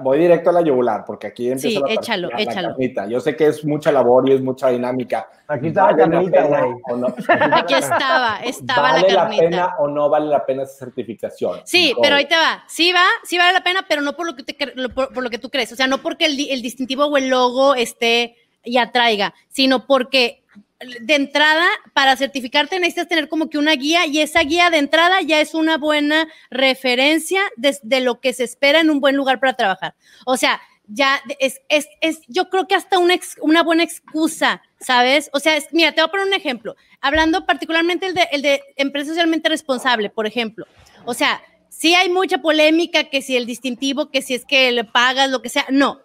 Voy 0.00 0.18
directo 0.18 0.50
a 0.50 0.52
la 0.54 0.60
yugular, 0.62 1.04
porque 1.06 1.28
aquí 1.28 1.50
empieza 1.50 1.78
sí, 1.80 1.84
la, 1.86 1.92
échalo, 1.94 2.28
la, 2.30 2.40
échalo. 2.40 2.68
carnita. 2.70 3.06
Yo 3.06 3.20
sé 3.20 3.36
que 3.36 3.46
es 3.46 3.64
mucha 3.64 3.92
labor 3.92 4.28
y 4.28 4.32
es 4.32 4.40
mucha 4.40 4.68
dinámica. 4.68 5.28
Aquí 5.46 5.68
está 5.68 5.90
la 5.92 5.96
carnita, 5.96 6.42
güey. 6.44 6.98
No? 6.98 7.06
Aquí 7.56 7.74
estaba, 7.74 8.40
estaba 8.44 8.92
¿Vale 8.92 9.08
la 9.08 9.14
la, 9.14 9.20
carnita. 9.22 9.42
pena 9.44 9.74
o 9.78 9.88
no 9.88 10.08
vale 10.08 10.26
la 10.26 10.44
pena 10.44 10.64
esa 10.64 10.74
certificación? 10.84 11.60
Sí, 11.64 11.92
No. 11.94 12.02
pero 12.02 12.16
ahí 12.16 12.26
te 12.26 12.36
va. 12.36 12.64
Sí 12.68 12.92
va, 12.92 13.04
sí 13.24 13.38
vale 13.38 13.52
la 13.52 13.62
pena, 13.62 13.84
pero 13.88 14.02
no 14.02 14.14
por 14.14 14.26
lo 14.26 14.34
que, 14.34 14.42
te 14.42 14.54
por, 14.88 15.12
por 15.12 15.22
lo 15.22 15.30
que 15.30 15.38
tú 15.38 15.50
crees. 15.50 15.72
O 15.72 15.76
sea, 15.76 15.86
no 15.86 15.98
porque 15.98 16.26
el 16.26 16.36
distintivo 16.62 17.04
o 17.06 17.16
el 17.16 17.28
logo 17.28 17.74
esté 17.74 18.34
y 18.64 18.78
atraiga, 18.78 19.34
sino 19.48 19.86
porque 19.86 20.42
de 20.80 21.14
entrada, 21.14 21.66
para 21.92 22.16
certificarte 22.16 22.78
necesitas 22.78 23.08
tener 23.08 23.28
como 23.28 23.50
que 23.50 23.58
una 23.58 23.72
guía 23.72 24.06
y 24.06 24.20
esa 24.20 24.40
guía 24.42 24.70
de 24.70 24.78
entrada 24.78 25.20
ya 25.22 25.40
es 25.40 25.54
una 25.54 25.76
buena 25.76 26.28
referencia 26.50 27.40
de, 27.56 28.00
lo 28.00 28.20
que 28.20 28.32
se 28.32 28.44
espera 28.44 28.80
en 28.80 28.90
un 28.90 29.00
buen 29.00 29.16
lugar 29.16 29.40
para 29.40 29.54
trabajar. 29.54 29.94
O 30.24 30.36
sea, 30.36 30.60
ya 30.86 31.20
es, 31.40 31.60
es, 31.68 31.88
es 32.00 32.20
yo 32.28 32.48
creo 32.48 32.66
que 32.68 32.76
hasta 32.76 32.98
una, 32.98 33.14
una 33.40 33.62
buena 33.62 33.82
excusa, 33.82 34.62
¿sabes? 34.80 35.30
O 35.32 35.40
sea, 35.40 35.56
es- 35.56 35.68
mira, 35.72 35.92
te 35.92 36.00
voy 36.00 36.08
a 36.08 36.10
poner 36.12 36.26
un 36.26 36.34
ejemplo. 36.34 36.76
Hablando 37.00 37.44
particularmente 37.44 38.06
el 38.06 38.14
de, 38.14 38.28
el 38.32 38.42
de 38.42 38.62
empresa 38.76 39.08
socialmente 39.08 39.48
responsable, 39.48 40.10
por 40.10 40.26
ejemplo. 40.26 40.66
O 41.04 41.12
sea, 41.12 41.42
sí 41.68 41.94
hay 41.94 42.08
mucha 42.08 42.38
polémica 42.38 43.04
que 43.04 43.20
si 43.20 43.36
el 43.36 43.46
distintivo, 43.46 44.10
que 44.10 44.22
si 44.22 44.34
es 44.34 44.44
que 44.44 44.70
le 44.72 44.84
pagas, 44.84 45.28
lo 45.30 45.42
que 45.42 45.48
sea. 45.48 45.66
No. 45.70 46.00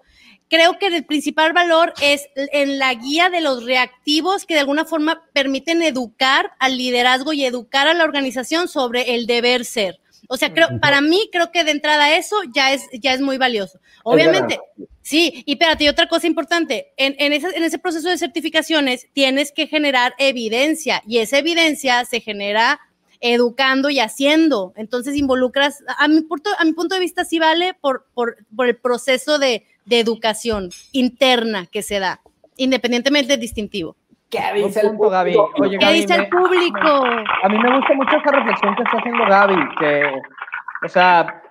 Creo 0.53 0.77
que 0.77 0.85
el 0.85 1.03
principal 1.03 1.51
valor 1.51 1.95
es 1.99 2.29
en 2.35 2.77
la 2.77 2.93
guía 2.93 3.31
de 3.31 3.41
los 3.41 3.65
reactivos 3.65 4.45
que 4.45 4.53
de 4.53 4.59
alguna 4.59 4.85
forma 4.85 5.23
permiten 5.33 5.81
educar 5.81 6.51
al 6.59 6.77
liderazgo 6.77 7.33
y 7.33 7.43
educar 7.43 7.87
a 7.87 7.95
la 7.95 8.03
organización 8.03 8.67
sobre 8.67 9.15
el 9.15 9.25
deber 9.25 9.65
ser. 9.65 9.99
O 10.29 10.37
sea, 10.37 10.53
creo, 10.53 10.79
para 10.79 11.01
mí 11.01 11.27
creo 11.31 11.51
que 11.51 11.63
de 11.63 11.71
entrada 11.71 12.15
eso 12.15 12.35
ya 12.53 12.71
es, 12.71 12.83
ya 13.01 13.15
es 13.15 13.21
muy 13.21 13.39
valioso. 13.39 13.79
Obviamente, 14.03 14.59
sí, 15.01 15.43
y 15.47 15.53
espérate, 15.53 15.85
y 15.85 15.87
otra 15.87 16.07
cosa 16.07 16.27
importante, 16.27 16.93
en, 16.97 17.15
en, 17.17 17.33
ese, 17.33 17.47
en 17.57 17.63
ese 17.63 17.79
proceso 17.79 18.07
de 18.09 18.19
certificaciones 18.19 19.07
tienes 19.11 19.51
que 19.51 19.65
generar 19.65 20.13
evidencia 20.19 21.01
y 21.07 21.17
esa 21.17 21.39
evidencia 21.39 22.05
se 22.05 22.21
genera 22.21 22.79
educando 23.21 23.89
y 23.89 23.99
haciendo. 23.99 24.71
Entonces 24.75 25.15
involucras, 25.15 25.83
a 25.97 26.07
mi 26.07 26.21
punto, 26.21 26.51
a 26.59 26.63
mi 26.63 26.73
punto 26.73 26.93
de 26.93 27.01
vista 27.01 27.25
sí 27.25 27.39
vale 27.39 27.73
por, 27.73 28.05
por, 28.13 28.37
por 28.55 28.67
el 28.67 28.77
proceso 28.77 29.39
de, 29.39 29.65
de 29.85 29.99
educación 29.99 30.69
interna 30.91 31.65
que 31.65 31.81
se 31.81 31.99
da, 31.99 32.21
independientemente 32.57 33.33
del 33.33 33.39
distintivo. 33.39 33.95
¿Qué 34.29 34.39
dice 34.55 34.81
el 34.81 34.89
punto, 34.89 35.09
Gaby. 35.09 35.33
público? 35.33 35.61
Oye, 35.61 35.77
¿Qué 35.77 35.85
Gaby, 35.85 36.01
dice 36.01 36.15
el 36.15 36.29
público? 36.29 37.05
A 37.43 37.49
mí 37.49 37.57
me 37.59 37.77
gusta 37.77 37.93
mucho 37.93 38.17
esa 38.17 38.31
reflexión 38.31 38.75
que 38.75 38.83
está 38.83 38.97
haciendo 38.97 39.25
Gaby, 39.25 39.75
que, 39.79 40.21
o 40.85 40.89
sea, 40.89 41.41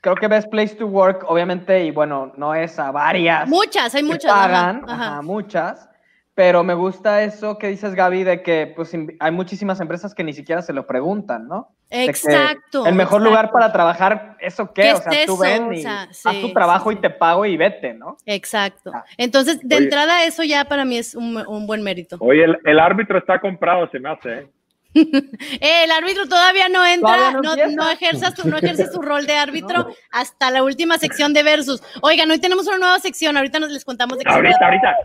creo 0.00 0.16
que 0.16 0.28
Best 0.28 0.48
Place 0.50 0.74
to 0.76 0.86
Work, 0.86 1.24
obviamente, 1.28 1.84
y 1.84 1.90
bueno, 1.90 2.32
no 2.36 2.54
es 2.54 2.78
a 2.78 2.90
varias. 2.90 3.48
Muchas, 3.48 3.94
hay 3.94 4.02
muchas. 4.02 4.32
ajá, 4.32 4.42
pagan, 4.42 4.84
ajá. 4.88 4.94
ajá, 4.94 5.22
muchas, 5.22 5.88
pero 6.34 6.64
me 6.64 6.74
gusta 6.74 7.22
eso 7.22 7.58
que 7.58 7.68
dices, 7.68 7.94
Gaby, 7.94 8.24
de 8.24 8.42
que 8.42 8.72
pues 8.74 8.92
hay 9.20 9.30
muchísimas 9.30 9.80
empresas 9.80 10.14
que 10.14 10.24
ni 10.24 10.32
siquiera 10.32 10.62
se 10.62 10.72
lo 10.72 10.86
preguntan, 10.86 11.46
¿no? 11.46 11.68
Exacto. 11.90 12.86
El 12.86 12.94
mejor 12.94 13.20
exacto. 13.20 13.28
lugar 13.28 13.50
para 13.50 13.70
trabajar, 13.70 14.36
¿eso 14.40 14.72
qué? 14.72 14.82
¿Qué 14.82 14.92
o 14.94 14.96
sea, 14.96 15.12
es 15.12 15.26
tú 15.26 15.34
eso? 15.34 15.42
ven 15.42 15.64
O 15.64 15.72
y 15.72 15.82
sea, 15.82 16.02
haz 16.24 16.40
tu 16.40 16.52
trabajo 16.54 16.90
sí, 16.90 16.96
y 16.96 17.00
te 17.00 17.10
pago 17.10 17.44
y 17.44 17.58
vete, 17.58 17.92
¿no? 17.92 18.16
Exacto. 18.24 18.90
Ah. 18.94 19.04
Entonces, 19.18 19.60
de 19.62 19.76
Oye. 19.76 19.84
entrada, 19.84 20.24
eso 20.24 20.42
ya 20.42 20.64
para 20.64 20.86
mí 20.86 20.96
es 20.96 21.14
un, 21.14 21.36
un 21.46 21.66
buen 21.66 21.82
mérito. 21.82 22.16
Oye, 22.20 22.44
el, 22.44 22.58
el 22.64 22.78
árbitro 22.80 23.18
está 23.18 23.38
comprado, 23.38 23.90
se 23.90 24.00
me 24.00 24.08
hace. 24.08 24.32
¿eh? 24.32 24.46
El 25.60 25.90
árbitro 25.90 26.28
todavía 26.28 26.68
no 26.68 26.84
entra, 26.86 27.32
Todavía 27.32 27.66
no 27.66 27.76
no, 27.76 27.84
no 27.84 27.90
ejerza 27.90 28.30
su, 28.36 28.48
no 28.48 28.58
ejerce 28.58 28.86
su 28.88 29.00
rol 29.00 29.26
de 29.26 29.34
árbitro 29.34 29.88
hasta 30.10 30.50
la 30.50 30.62
última 30.62 30.98
sección 30.98 31.32
de 31.32 31.42
Versus. 31.42 31.82
Oigan, 32.02 32.30
hoy 32.30 32.38
tenemos 32.38 32.66
una 32.66 32.78
nueva 32.78 32.98
sección, 32.98 33.36
ahorita 33.36 33.58
nos 33.58 33.70
les 33.70 33.84
contamos 33.84 34.18
de 34.18 34.24
qué 34.24 34.30
Ahorita, 34.30 34.58
ahorita. 34.64 34.96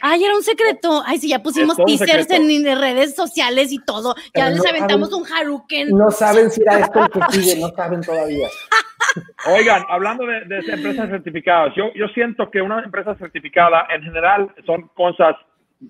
Ay, 0.00 0.24
era 0.24 0.34
un 0.34 0.42
secreto. 0.42 1.02
Ay, 1.06 1.18
sí, 1.18 1.28
ya 1.28 1.42
pusimos 1.42 1.76
teasers 1.76 2.26
secreto. 2.26 2.34
en, 2.42 2.66
en 2.66 2.80
redes 2.80 3.14
sociales 3.14 3.72
y 3.72 3.78
todo. 3.84 4.14
Ya 4.16 4.22
Pero 4.32 4.48
les 4.50 4.62
no 4.64 4.70
aventamos 4.70 5.10
saben- 5.10 5.22
un 5.22 5.32
Haruken. 5.36 5.88
No 5.90 6.10
saben 6.10 6.50
si 6.50 6.62
era 6.62 6.78
esto 6.80 7.00
el 7.04 7.10
que 7.10 7.32
sigue, 7.32 7.60
no 7.60 7.68
saben 7.74 8.00
todavía. 8.00 8.48
Oigan, 9.46 9.82
hablando 9.90 10.24
de, 10.26 10.40
de 10.46 10.56
empresas 10.72 11.08
certificadas, 11.10 11.74
yo, 11.76 11.92
yo 11.94 12.06
siento 12.08 12.50
que 12.50 12.60
una 12.62 12.80
empresa 12.82 13.14
certificada 13.16 13.86
en 13.94 14.02
general 14.02 14.48
son 14.66 14.88
cosas, 14.94 15.36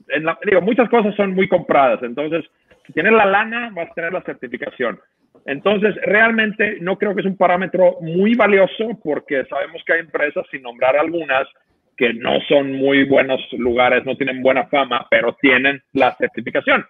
en 0.08 0.24
la- 0.24 0.38
digo, 0.44 0.60
muchas 0.60 0.88
cosas 0.90 1.14
son 1.16 1.34
muy 1.34 1.48
compradas. 1.48 2.02
Entonces, 2.02 2.44
si 2.86 2.92
tienes 2.92 3.12
la 3.12 3.26
lana, 3.26 3.70
vas 3.74 3.90
a 3.90 3.94
tener 3.94 4.12
la 4.12 4.22
certificación. 4.22 5.00
Entonces, 5.46 5.94
realmente 6.02 6.78
no 6.80 6.96
creo 6.96 7.14
que 7.14 7.20
es 7.20 7.26
un 7.26 7.36
parámetro 7.36 7.98
muy 8.00 8.34
valioso 8.34 8.98
porque 9.02 9.44
sabemos 9.46 9.82
que 9.84 9.94
hay 9.94 10.00
empresas, 10.00 10.46
sin 10.50 10.62
nombrar 10.62 10.96
algunas, 10.96 11.46
que 11.96 12.14
no 12.14 12.40
son 12.48 12.72
muy 12.72 13.04
buenos 13.04 13.40
lugares, 13.52 14.04
no 14.04 14.16
tienen 14.16 14.42
buena 14.42 14.66
fama, 14.66 15.06
pero 15.10 15.36
tienen 15.40 15.82
la 15.92 16.14
certificación. 16.16 16.84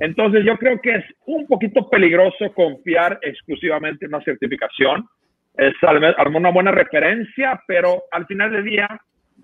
Entonces, 0.00 0.44
yo 0.44 0.56
creo 0.56 0.80
que 0.80 0.94
es 0.94 1.04
un 1.26 1.46
poquito 1.46 1.88
peligroso 1.90 2.52
confiar 2.54 3.18
exclusivamente 3.22 4.06
en 4.06 4.14
una 4.14 4.24
certificación. 4.24 5.04
Es 5.56 5.74
una 5.82 6.50
buena 6.50 6.70
referencia, 6.70 7.60
pero 7.66 8.04
al 8.12 8.26
final 8.26 8.52
del 8.52 8.64
día, 8.64 8.88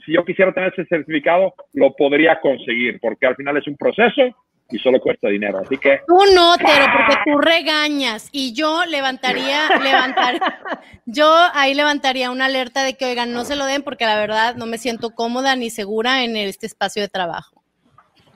si 0.06 0.12
yo 0.12 0.24
quisiera 0.24 0.52
tener 0.52 0.72
ese 0.72 0.86
certificado, 0.86 1.54
lo 1.72 1.92
podría 1.96 2.40
conseguir, 2.40 3.00
porque 3.00 3.26
al 3.26 3.34
final 3.34 3.56
es 3.56 3.66
un 3.66 3.76
proceso 3.76 4.36
y 4.70 4.78
solo 4.78 4.98
cuesta 5.00 5.28
dinero. 5.28 5.58
Así 5.58 5.76
que 5.76 6.00
Tú 6.06 6.18
no, 6.34 6.56
Tero, 6.56 6.86
porque 6.96 7.16
tú 7.24 7.38
regañas 7.38 8.28
y 8.32 8.52
yo 8.54 8.84
levantaría, 8.86 9.68
levantar, 9.82 10.34
yo 11.06 11.32
ahí 11.54 11.74
levantaría 11.74 12.30
una 12.30 12.46
alerta 12.46 12.82
de 12.82 12.94
que, 12.94 13.04
oigan, 13.06 13.32
no 13.32 13.44
se 13.44 13.56
lo 13.56 13.66
den 13.66 13.82
porque 13.82 14.04
la 14.06 14.18
verdad 14.18 14.56
no 14.56 14.66
me 14.66 14.78
siento 14.78 15.10
cómoda 15.10 15.54
ni 15.56 15.70
segura 15.70 16.24
en 16.24 16.36
este 16.36 16.66
espacio 16.66 17.02
de 17.02 17.08
trabajo. 17.08 17.62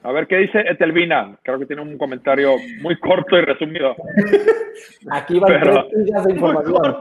a 0.03 0.11
ver 0.11 0.27
qué 0.27 0.37
dice 0.37 0.59
Etelvina. 0.69 1.37
Creo 1.43 1.59
que 1.59 1.65
tiene 1.65 1.81
un 1.81 1.97
comentario 1.97 2.55
muy 2.81 2.97
corto 2.99 3.37
y 3.37 3.41
resumido. 3.41 3.95
Aquí 5.11 5.39
van 5.39 5.59
Pero- 5.59 5.87
tres 5.89 6.05
días 6.05 6.25
de 6.25 6.33
información. 6.33 6.95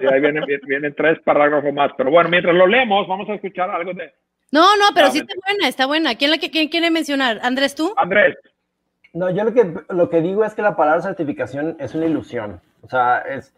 Y 0.00 0.06
ahí 0.12 0.20
vienen, 0.20 0.44
vienen 0.66 0.94
tres 0.96 1.18
parágrafos 1.24 1.72
más. 1.74 1.90
Pero 1.98 2.10
bueno, 2.10 2.30
mientras 2.30 2.54
lo 2.54 2.66
leemos, 2.66 3.06
vamos 3.08 3.28
a 3.28 3.34
escuchar 3.34 3.68
algo 3.70 3.92
de 3.92 4.10
No, 4.50 4.76
no, 4.76 4.84
pero 4.94 5.08
Ah, 5.08 5.10
sí 5.10 5.18
me- 5.18 5.24
está 5.24 5.34
buena, 5.46 5.68
está 5.68 5.86
buena. 5.86 6.14
¿Quién, 6.14 6.30
la, 6.30 6.38
que- 6.38 6.50
quién 6.50 6.68
quiere 6.68 6.90
mencionar? 6.90 7.38
¿Andrés 7.42 7.74
tú? 7.74 7.92
Andrés. 7.96 8.36
No, 9.14 9.30
yo 9.30 9.44
lo 9.44 9.52
que, 9.52 9.74
lo 9.88 10.08
que 10.10 10.20
digo 10.20 10.44
es 10.44 10.54
que 10.54 10.62
la 10.62 10.76
palabra 10.76 11.02
certificación 11.02 11.76
es 11.78 11.94
una 11.94 12.06
ilusión. 12.06 12.60
O 12.82 12.88
sea, 12.88 13.18
es, 13.18 13.52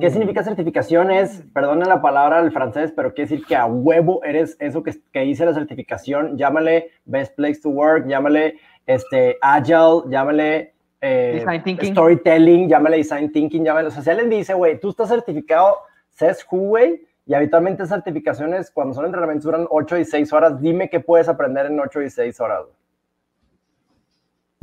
¿qué 0.00 0.08
significa 0.10 0.42
certificación? 0.42 1.10
Es, 1.10 1.42
perdona 1.52 1.84
la 1.86 2.00
palabra 2.00 2.40
del 2.42 2.52
francés, 2.52 2.92
pero 2.96 3.12
quiere 3.12 3.28
decir 3.30 3.46
que 3.46 3.54
a 3.54 3.66
huevo 3.66 4.24
eres 4.24 4.56
eso 4.60 4.82
que, 4.82 4.94
que 5.12 5.20
dice 5.20 5.44
la 5.44 5.52
certificación. 5.52 6.38
Llámale 6.38 6.90
Best 7.04 7.34
Place 7.36 7.60
to 7.60 7.68
Work, 7.68 8.06
llámale 8.08 8.58
este, 8.86 9.36
Agile, 9.42 10.02
llámale 10.08 10.72
eh, 11.02 11.32
Design 11.40 11.62
Thinking. 11.64 11.92
Storytelling, 11.92 12.68
llámale 12.68 12.96
Design 12.96 13.30
Thinking, 13.30 13.64
llámale. 13.64 13.88
O 13.88 13.90
sea, 13.90 14.02
si 14.02 14.08
alguien 14.10 14.30
dice, 14.30 14.54
güey, 14.54 14.80
tú 14.80 14.90
estás 14.90 15.08
certificado 15.10 15.76
CES 16.10 16.46
Who, 16.50 16.58
güey, 16.68 17.02
y 17.26 17.34
habitualmente 17.34 17.86
certificaciones, 17.86 18.70
cuando 18.70 18.94
son 18.94 19.04
entrenamientos, 19.06 19.44
duran 19.44 19.66
8 19.70 19.98
y 19.98 20.04
6 20.04 20.32
horas. 20.32 20.60
Dime 20.60 20.88
qué 20.90 21.00
puedes 21.00 21.28
aprender 21.28 21.66
en 21.66 21.78
8 21.80 22.02
y 22.02 22.10
6 22.10 22.40
horas. 22.40 22.62
güey. 22.64 22.74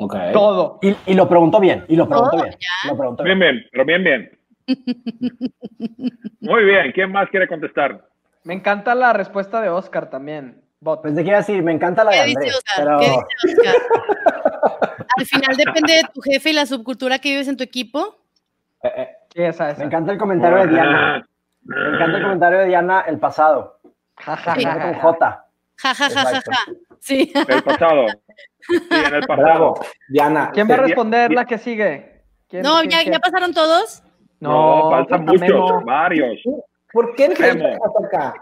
Ok. 0.02 0.16
Todo. 0.34 0.80
Y, 0.82 0.96
y 1.08 1.14
lo 1.14 1.28
preguntó 1.28 1.60
bien, 1.60 1.86
y 1.88 1.96
lo 1.96 2.08
preguntó 2.08 2.38
Oh, 2.38 2.44
bien. 2.44 2.56
Lo 2.88 2.98
preguntó 2.98 3.24
Bien, 3.24 3.40
bien. 3.40 3.56
bien, 3.56 3.66
pero 3.72 3.86
bien, 3.86 4.04
bien. 4.04 4.40
Muy 6.42 6.64
bien. 6.64 6.92
¿Quién 6.94 7.12
más 7.12 7.30
quiere 7.30 7.48
contestar? 7.48 8.06
Me 8.44 8.54
encanta 8.54 8.96
la 8.96 9.14
respuesta 9.14 9.62
de 9.62 9.70
Oscar 9.70 10.10
también. 10.10 10.62
Bot. 10.82 11.02
Pues 11.02 11.18
a 11.18 11.22
decir, 11.22 11.62
me 11.62 11.74
encanta 11.74 12.04
la 12.06 12.12
de 12.12 12.18
¿Qué 12.20 12.26
dice 12.28 12.38
Andrés, 12.40 12.56
Oscar? 12.56 12.86
pero 12.86 13.00
¿Qué 13.00 13.48
dice 13.48 13.62
Oscar? 13.62 13.76
Al 15.18 15.26
final 15.26 15.58
depende 15.58 15.94
de 15.94 16.04
tu 16.14 16.22
jefe 16.22 16.52
y 16.52 16.54
la 16.54 16.66
subcultura 16.66 17.20
que 17.20 17.30
vives 17.32 17.48
en 17.50 17.58
tu 17.58 17.64
equipo. 17.64 18.16
Eh, 18.84 18.92
eh, 18.96 19.08
Sí, 19.34 19.42
esa, 19.44 19.70
esa. 19.72 19.80
me 19.80 19.86
encanta 19.86 20.12
el 20.14 20.18
comentario 20.18 20.60
de 20.60 20.68
Diana. 20.68 21.26
Me 21.64 21.76
encanta 21.96 22.18
el 22.18 22.24
comentario 22.24 22.60
de 22.60 22.66
Diana, 22.68 23.02
el 23.02 23.20
pasado. 23.20 23.80
Ja, 24.18 24.36
ja, 24.38 24.56
Sí. 24.56 24.64
ja, 24.64 24.74
con 24.82 24.94
ja. 24.94 25.00
J. 25.02 25.46
Ja, 25.78 25.94
ja, 25.94 26.10
ja, 26.10 26.10
ja, 26.10 26.22
Exacto. 26.30 26.52
ja. 26.52 26.74
Sí. 27.00 27.32
El 27.48 27.64
pasado. 27.64 28.06
Sí, 28.68 28.76
en 28.92 29.14
el 29.16 29.22
pasado. 29.26 29.44
Bravo. 29.46 29.80
Diana. 30.10 30.52
¿Quién 30.54 30.70
va 30.70 30.74
a 30.76 30.78
responder 30.78 31.32
la 31.32 31.46
que 31.46 31.58
sigue? 31.58 32.24
¿Quién- 32.50 32.64
No, 32.64 32.80
quién- 32.80 32.90
ya, 32.92 33.00
quién? 33.02 33.14
ya 33.14 33.20
pasaron 33.20 33.54
todos. 33.54 34.04
No, 34.40 34.90
faltan 34.92 35.26
falta 35.26 35.32
muchos, 35.34 35.50
Memo. 35.70 35.86
varios. 35.86 36.38
¿Por 36.92 37.16
qué 37.16 37.26
hasta 37.26 38.06
acá? 38.06 38.34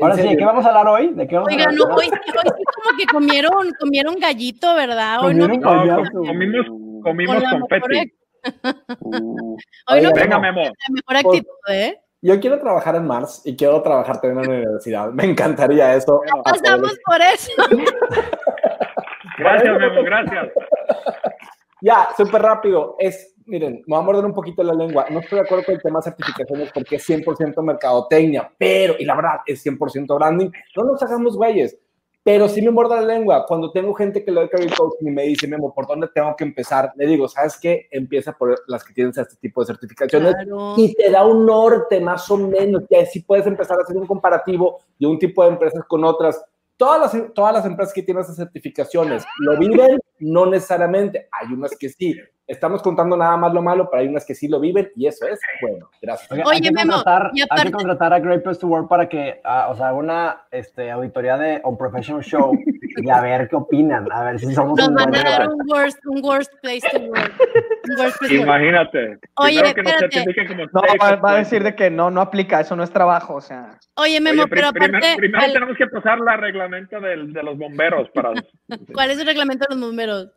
Ahora 0.00 0.14
sí, 0.14 0.28
¿de 0.28 0.36
qué 0.36 0.44
vamos 0.44 0.64
a 0.64 0.68
hablar 0.68 0.88
hoy? 0.88 1.08
¿De 1.14 1.26
qué 1.26 1.34
vamos 1.36 1.48
Oigan, 1.52 1.68
a 1.68 1.72
no, 1.72 1.84
hoy, 1.94 2.04
sí- 2.06 2.10
hoy 2.12 2.52
sí 2.56 2.64
como 2.64 2.98
que 2.98 3.06
comieron, 3.06 3.70
comieron 3.78 4.14
gallito, 4.18 4.74
¿verdad? 4.74 5.20
Hoy 5.24 5.34
no, 5.34 5.46
Comieron 5.48 6.04
No, 6.12 6.22
comimos, 6.26 6.66
comimos 7.02 7.42
Con 7.44 7.60
confeti. 7.60 7.88
mejor 7.88 8.06
Uh, 9.00 9.56
hoy 9.88 10.00
no 10.02 10.12
Venga, 10.12 10.36
comimos 10.36 10.40
Memo. 10.40 10.62
la 10.62 10.94
mejor 10.94 11.16
actitud, 11.16 11.54
¿eh? 11.68 12.00
Yo 12.22 12.38
quiero 12.38 12.58
trabajar 12.58 12.96
en 12.96 13.06
Mars 13.06 13.42
y 13.44 13.56
quiero 13.56 13.80
trabajar 13.82 14.20
también 14.20 14.44
en 14.44 14.50
la 14.50 14.58
universidad. 14.58 15.10
Me 15.12 15.24
encantaría 15.24 15.94
eso. 15.94 16.20
Pasamos 16.44 16.98
por 17.04 17.20
eso. 17.20 17.52
Gracias, 19.38 19.78
Memo, 19.78 20.02
gracias. 20.02 20.48
Ya, 21.80 22.08
súper 22.14 22.42
rápido. 22.42 22.94
Es 22.98 23.34
miren, 23.50 23.82
me 23.86 23.96
voy 23.96 23.98
a 23.98 24.02
morder 24.02 24.24
un 24.24 24.32
poquito 24.32 24.62
la 24.62 24.72
lengua. 24.72 25.06
No 25.10 25.20
estoy 25.20 25.38
de 25.38 25.44
acuerdo 25.44 25.64
con 25.64 25.74
el 25.74 25.82
tema 25.82 25.98
de 25.98 26.04
certificaciones 26.04 26.70
porque 26.72 26.96
es 26.96 27.08
100% 27.08 27.62
mercadotecnia, 27.62 28.50
pero, 28.56 28.94
y 28.98 29.04
la 29.04 29.16
verdad, 29.16 29.40
es 29.44 29.64
100% 29.66 30.16
branding. 30.16 30.50
No 30.76 30.84
nos 30.84 31.02
hagamos 31.02 31.36
güeyes, 31.36 31.76
pero 32.32 32.48
sí 32.48 32.62
me 32.62 32.70
morda 32.70 33.00
la 33.00 33.06
lengua. 33.14 33.44
Cuando 33.44 33.72
tengo 33.72 33.92
gente 33.92 34.24
que 34.24 34.30
le 34.30 34.38
doy 34.42 34.48
career 34.48 34.72
coaching 34.76 35.08
y 35.08 35.10
me 35.10 35.24
dice, 35.24 35.48
Memo, 35.48 35.74
¿por 35.74 35.88
dónde 35.88 36.06
tengo 36.14 36.36
que 36.36 36.44
empezar? 36.44 36.92
Le 36.94 37.04
digo, 37.08 37.26
¿sabes 37.26 37.58
qué? 37.60 37.88
Empieza 37.90 38.32
por 38.32 38.56
las 38.68 38.84
que 38.84 38.94
tienen 38.94 39.12
este 39.16 39.34
tipo 39.40 39.60
de 39.60 39.66
certificaciones 39.66 40.34
Claro. 40.36 40.74
y 40.76 40.94
te 40.94 41.10
da 41.10 41.26
un 41.26 41.44
norte 41.44 41.98
más 42.00 42.30
o 42.30 42.36
menos, 42.36 42.84
que 42.88 42.98
así 42.98 43.18
puedes 43.24 43.48
empezar 43.48 43.80
a 43.80 43.82
hacer 43.82 43.96
un 43.96 44.06
comparativo 44.06 44.78
de 44.96 45.08
un 45.08 45.18
tipo 45.18 45.42
de 45.42 45.50
empresas 45.50 45.82
con 45.88 46.04
otras. 46.04 46.40
Todas 46.76 47.00
las, 47.00 47.34
todas 47.34 47.52
las 47.52 47.66
empresas 47.66 47.92
que 47.92 48.04
tienen 48.04 48.22
esas 48.22 48.36
certificaciones 48.36 49.24
lo 49.40 49.58
viven, 49.58 49.98
no 50.20 50.46
necesariamente. 50.46 51.28
Hay 51.32 51.52
unas 51.52 51.76
que 51.76 51.88
sí. 51.88 52.14
Estamos 52.50 52.82
contando 52.82 53.16
nada 53.16 53.36
más 53.36 53.52
lo 53.52 53.62
malo, 53.62 53.88
pero 53.88 54.02
hay 54.02 54.08
unas 54.08 54.26
que 54.26 54.34
sí 54.34 54.48
lo 54.48 54.58
viven 54.58 54.90
y 54.96 55.06
eso 55.06 55.24
es 55.28 55.38
bueno. 55.62 55.88
Gracias. 56.02 56.28
Oye, 56.32 56.42
hay, 56.56 56.60
que 56.60 56.72
Memo, 56.72 56.94
contratar, 56.94 57.30
y 57.32 57.40
hay 57.42 57.46
aparte- 57.48 57.66
que 57.66 57.72
contratar 57.72 58.12
a 58.12 58.18
Great 58.18 58.42
Place 58.42 58.58
to 58.58 58.66
Work 58.66 58.88
para 58.88 59.08
que, 59.08 59.40
ah, 59.44 59.68
o 59.70 59.76
sea, 59.76 59.92
una 59.92 60.42
este, 60.50 60.90
auditoría 60.90 61.38
de 61.38 61.60
On 61.62 61.78
Professional 61.78 62.24
Show 62.24 62.58
y 62.96 63.08
a 63.08 63.20
ver 63.20 63.48
qué 63.48 63.54
opinan, 63.54 64.10
a 64.10 64.24
ver 64.24 64.40
si 64.40 64.52
somos 64.52 64.76
Nos 64.76 64.88
un 64.88 64.94
van 64.96 65.14
a 65.14 65.22
dar 65.22 65.48
un 65.48 65.60
worst, 65.70 65.98
un 66.06 66.24
worst 66.24 66.52
place 66.60 66.80
to 66.90 66.98
work. 67.04 67.32
Worst 67.98 68.18
place. 68.18 68.34
Imagínate. 68.34 69.18
Oye, 69.36 69.60
Primero 69.72 69.74
que 69.74 70.04
espérate. 70.06 70.46
como 70.48 70.64
No, 70.64 70.82
va, 71.00 71.16
va 71.16 71.30
a 71.30 71.36
decir 71.36 71.62
de 71.62 71.74
que 71.76 71.88
no, 71.88 72.10
no 72.10 72.20
aplica, 72.20 72.60
eso 72.60 72.74
no 72.74 72.82
es 72.82 72.90
trabajo, 72.90 73.34
o 73.36 73.40
sea. 73.40 73.78
Oye, 73.94 74.20
Memo, 74.20 74.42
Oye, 74.42 74.50
pero 74.50 74.68
aparte, 74.68 75.14
primero 75.16 75.38
¿cuál, 75.40 75.52
tenemos 75.52 75.76
que 75.76 75.86
pasar 75.86 76.18
la 76.18 76.36
reglamento 76.36 77.00
del- 77.00 77.32
de 77.32 77.42
los 77.44 77.56
bomberos 77.56 78.08
para 78.10 78.32
cuál 78.92 79.10
es 79.12 79.18
el 79.20 79.26
reglamento 79.26 79.66
de 79.68 79.74
los 79.76 79.84
bomberos? 79.86 80.28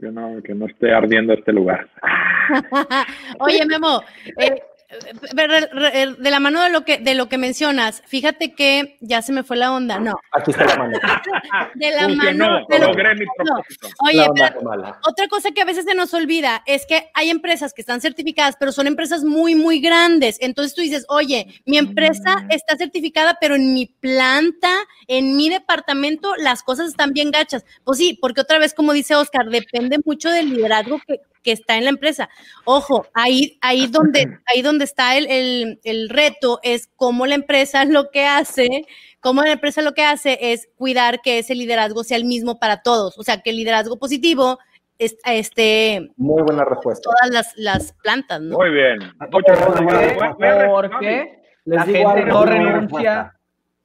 Que 0.00 0.10
no, 0.10 0.42
que 0.42 0.54
no 0.54 0.66
esté 0.66 0.92
ardiendo 0.92 1.32
este 1.32 1.52
lugar. 1.52 1.88
Oye, 3.40 3.64
Memo, 3.66 4.02
eh, 4.36 4.62
de 4.90 6.30
la 6.30 6.40
mano 6.40 6.62
de 6.62 6.70
lo 6.70 6.84
que 6.84 6.98
de 6.98 7.14
lo 7.14 7.28
que 7.28 7.38
mencionas, 7.38 8.02
fíjate 8.06 8.54
que 8.54 8.96
ya 9.00 9.22
se 9.22 9.32
me 9.32 9.44
fue 9.44 9.56
la 9.56 9.72
onda, 9.72 10.00
no, 10.00 10.18
Aquí 10.32 10.50
está 10.50 10.64
la 10.64 10.76
mano. 10.76 10.98
de 11.74 11.90
la 11.90 12.02
Funcionó, 12.04 12.44
mano 12.46 12.66
de 12.68 12.78
lo 12.80 12.86
logré 12.88 13.14
mi 13.14 13.24
no. 13.24 13.32
propósito. 13.36 13.88
Oye, 14.00 14.26
pero 14.34 14.60
otra 15.06 15.28
cosa 15.28 15.50
que 15.52 15.62
a 15.62 15.64
veces 15.64 15.84
se 15.84 15.94
nos 15.94 16.12
olvida 16.12 16.62
es 16.66 16.86
que 16.86 17.08
hay 17.14 17.30
empresas 17.30 17.72
que 17.72 17.82
están 17.82 18.00
certificadas, 18.00 18.56
pero 18.58 18.72
son 18.72 18.86
empresas 18.86 19.22
muy, 19.22 19.54
muy 19.54 19.80
grandes. 19.80 20.38
Entonces 20.40 20.74
tú 20.74 20.82
dices, 20.82 21.06
oye, 21.08 21.62
mi 21.66 21.78
empresa 21.78 22.46
está 22.48 22.76
certificada, 22.76 23.38
pero 23.40 23.54
en 23.54 23.72
mi 23.72 23.86
planta, 23.86 24.72
en 25.06 25.36
mi 25.36 25.48
departamento, 25.48 26.34
las 26.36 26.62
cosas 26.62 26.88
están 26.88 27.12
bien 27.12 27.30
gachas. 27.30 27.64
Pues 27.84 27.98
sí, 27.98 28.18
porque 28.20 28.40
otra 28.40 28.58
vez, 28.58 28.74
como 28.74 28.92
dice 28.92 29.14
Oscar, 29.14 29.48
depende 29.50 29.98
mucho 30.04 30.30
del 30.30 30.50
liderazgo 30.50 31.00
que, 31.06 31.20
que 31.42 31.52
está 31.52 31.76
en 31.76 31.84
la 31.84 31.90
empresa. 31.90 32.28
Ojo, 32.64 33.06
ahí, 33.14 33.58
ahí, 33.60 33.86
donde, 33.86 34.38
ahí 34.46 34.62
donde 34.62 34.84
está 34.84 35.16
el, 35.16 35.26
el, 35.30 35.80
el 35.84 36.08
reto 36.08 36.60
es 36.62 36.88
cómo 36.96 37.26
la 37.26 37.34
empresa 37.34 37.84
lo 37.86 38.10
que 38.10 38.26
hace, 38.26 38.84
cómo 39.20 39.42
la 39.42 39.52
empresa 39.52 39.82
lo 39.82 39.94
que 39.94 40.04
hace 40.04 40.38
es 40.52 40.68
cuidar 40.76 41.20
que 41.22 41.38
ese 41.38 41.54
liderazgo 41.54 42.04
sea 42.04 42.16
el 42.16 42.24
mismo 42.24 42.58
para 42.58 42.82
todos. 42.82 43.18
O 43.18 43.22
sea, 43.22 43.40
que 43.42 43.50
el 43.50 43.56
liderazgo 43.56 43.98
positivo 43.98 44.58
es, 44.98 45.16
este, 45.24 46.10
Muy 46.16 46.42
buena 46.42 46.64
respuesta. 46.64 47.02
todas 47.10 47.30
las, 47.32 47.56
las 47.56 47.92
plantas, 48.02 48.40
¿no? 48.42 48.58
Muy 48.58 48.70
bien. 48.70 48.98
Muchas 49.30 49.58
gracias. 49.58 50.34
Porque- 50.70 51.40
la 51.64 51.82
gente 51.84 52.24
no 52.24 52.44
renuncia, 52.44 52.80
respuesta. 52.80 53.39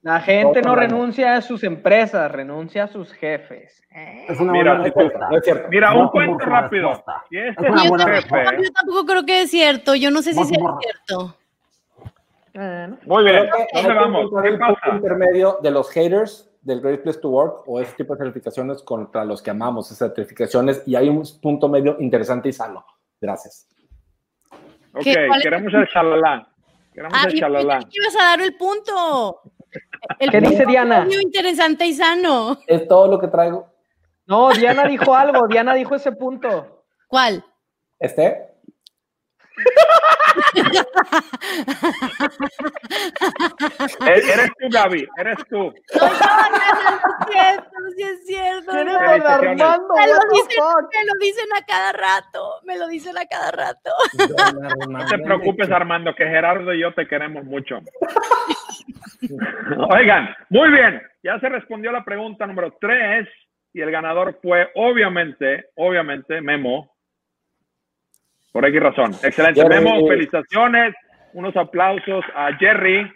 La 0.05 0.21
gente 0.21 0.61
no 0.61 0.75
renuncia 0.75 1.35
a 1.35 1.41
sus 1.41 1.63
empresas, 1.63 2.31
renuncia 2.31 2.83
a 2.83 2.87
sus 2.87 3.11
jefes. 3.13 3.81
Eh, 3.89 4.25
Es 4.29 4.39
una 4.39 4.51
Mira, 4.51 4.73
buena 4.75 4.83
No 4.83 4.85
es 4.85 4.93
cierto, 4.93 4.99
respuesta. 5.09 5.29
no 5.31 5.37
es 5.37 5.43
cierto. 5.43 5.67
Mira, 5.69 5.89
Voto 5.93 6.03
un 6.03 6.09
cuento 6.11 6.45
rápido. 6.45 6.89
respuesta. 6.89 7.23
Este 7.31 7.47
Es 7.49 7.57
es 7.57 7.71
una 7.71 7.81
tu 7.83 7.89
buena 7.89 8.03
jefe, 8.05 8.15
respuesta. 8.17 8.55
Yo 8.57 8.71
tampoco 8.71 9.05
creo 9.07 9.25
que 9.25 9.41
es 9.41 9.49
cierto. 9.51 9.95
Yo 9.95 10.11
no 10.11 10.21
sé 10.21 10.33
si 10.33 10.53
por- 10.59 10.79
cierto. 10.79 11.35
Muy 13.05 13.23
bien. 13.23 13.49
Que 13.49 13.81
¿Dónde 13.81 13.89
que 13.89 13.93
vamos? 13.95 14.31
¿Qué 14.41 14.47
el 14.47 14.59
punto 14.59 14.73
pasa? 14.81 14.95
intermedio 14.95 15.57
de 15.63 15.71
los 15.71 15.89
haters 15.91 16.51
del 16.61 16.81
Great 16.81 17.01
Place 17.01 17.19
to 17.19 17.29
Work 17.29 17.63
o 17.67 17.81
ese 17.81 17.93
tipo 17.95 18.13
de 18.15 18.19
certificaciones 18.23 18.83
contra 18.83 19.25
los 19.25 19.41
que 19.41 19.49
amamos 19.49 19.87
esas 19.91 19.97
certificaciones 20.13 20.83
y 20.85 20.95
hay 20.95 21.09
un 21.09 21.23
punto 21.41 21.67
medio 21.67 21.97
interesante 21.99 22.49
y 22.49 22.53
sano. 22.53 22.85
Gracias. 23.19 23.67
Ok, 24.93 25.01
¿Qué? 25.03 25.25
¿Cuál 25.27 25.39
es? 25.39 25.43
queremos 25.43 25.73
el 25.73 25.85
shalala. 25.87 26.47
Queremos 26.93 27.13
Ah, 27.17 27.23
el 27.27 27.33
yo 27.39 27.47
que 27.47 27.97
ibas 27.97 28.15
a 28.15 28.23
dar 28.23 28.41
el 28.41 28.55
punto. 28.55 29.41
El 30.19 30.31
¿Qué 30.31 30.41
dice 30.41 30.65
Diana? 30.65 31.07
interesante 31.21 31.85
y 31.85 31.93
sano. 31.93 32.57
Es 32.67 32.87
todo 32.87 33.07
lo 33.07 33.19
que 33.19 33.27
traigo. 33.27 33.67
No, 34.27 34.51
Diana 34.51 34.85
dijo 34.87 35.13
algo, 35.15 35.47
Diana 35.47 35.73
dijo 35.73 35.95
ese 35.95 36.11
punto. 36.11 36.83
¿Cuál? 37.07 37.43
Este, 37.99 38.54
Eres 44.05 44.51
tú, 44.59 44.67
Gaby. 44.71 45.07
Eres 45.17 45.37
tú. 45.49 45.73
No, 45.95 46.01
no, 46.01 46.09
no, 46.09 46.51
no 46.51 46.97
es 46.97 47.27
cierto, 47.31 47.69
sí 47.95 48.03
es 48.03 48.25
cierto. 48.25 48.73
Me 48.73 48.83
lo, 48.83 48.99
dicen, 48.99 49.57
me 49.57 51.05
lo 51.05 51.13
dicen 51.19 51.49
a 51.55 51.65
cada 51.65 51.91
rato, 51.93 52.61
me 52.63 52.77
lo 52.77 52.87
dicen 52.87 53.17
a 53.17 53.25
cada 53.25 53.51
rato. 53.51 53.91
No 54.89 55.05
te 55.05 55.19
preocupes, 55.19 55.71
Armando, 55.71 56.13
que 56.15 56.25
Gerardo 56.25 56.73
y 56.73 56.81
yo 56.81 56.93
te 56.93 57.07
queremos 57.07 57.45
mucho. 57.45 57.79
Oigan, 59.89 60.35
muy 60.49 60.69
bien. 60.69 61.01
Ya 61.23 61.39
se 61.39 61.49
respondió 61.49 61.91
la 61.91 62.03
pregunta 62.03 62.45
número 62.45 62.77
tres 62.79 63.27
y 63.73 63.81
el 63.81 63.91
ganador 63.91 64.39
fue, 64.41 64.69
obviamente, 64.75 65.65
obviamente, 65.75 66.41
Memo. 66.41 66.94
Por 68.55 68.65
X 68.65 68.81
razón. 68.81 69.11
Excelente. 69.21 69.61
Jerry. 69.61 69.83
Memo, 69.83 70.07
felicitaciones. 70.07 70.95
Unos 71.33 71.53
aplausos 71.57 72.23
a 72.33 72.53
Jerry 72.57 73.11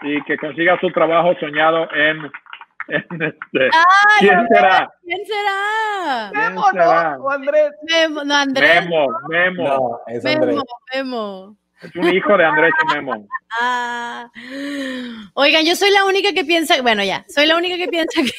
y 0.00 0.20
que 0.24 0.36
consiga 0.36 0.76
su 0.80 0.90
trabajo 0.90 1.32
soñado 1.38 1.86
en, 1.94 2.16
en 2.88 3.22
este. 3.22 3.70
Ay, 3.72 4.18
¿Quién 4.18 4.48
será? 4.48 4.90
¿Quién 5.04 5.20
será? 5.24 6.30
Memo, 6.34 6.64
será? 6.72 7.16
no, 7.18 7.24
o 7.24 7.30
Andrés. 7.30 7.70
Memo, 7.88 8.24
no, 8.24 8.34
Andrés. 8.34 8.84
Memo, 8.84 9.06
Memo. 9.28 9.62
no, 9.62 10.00
es 10.08 10.26
Andrés. 10.26 10.56
Memo, 10.56 10.64
Memo. 10.92 11.56
Es 11.80 11.94
un 11.94 12.12
hijo 12.12 12.36
de 12.36 12.44
Andrés 12.44 12.72
y 12.82 12.94
Memo. 12.96 13.28
Ah. 13.60 14.28
Oigan, 15.34 15.64
yo 15.64 15.76
soy 15.76 15.92
la 15.92 16.04
única 16.04 16.32
que 16.32 16.44
piensa, 16.44 16.82
bueno, 16.82 17.04
ya, 17.04 17.24
soy 17.28 17.46
la 17.46 17.56
única 17.56 17.76
que 17.76 17.86
piensa 17.86 18.20
que 18.20 18.32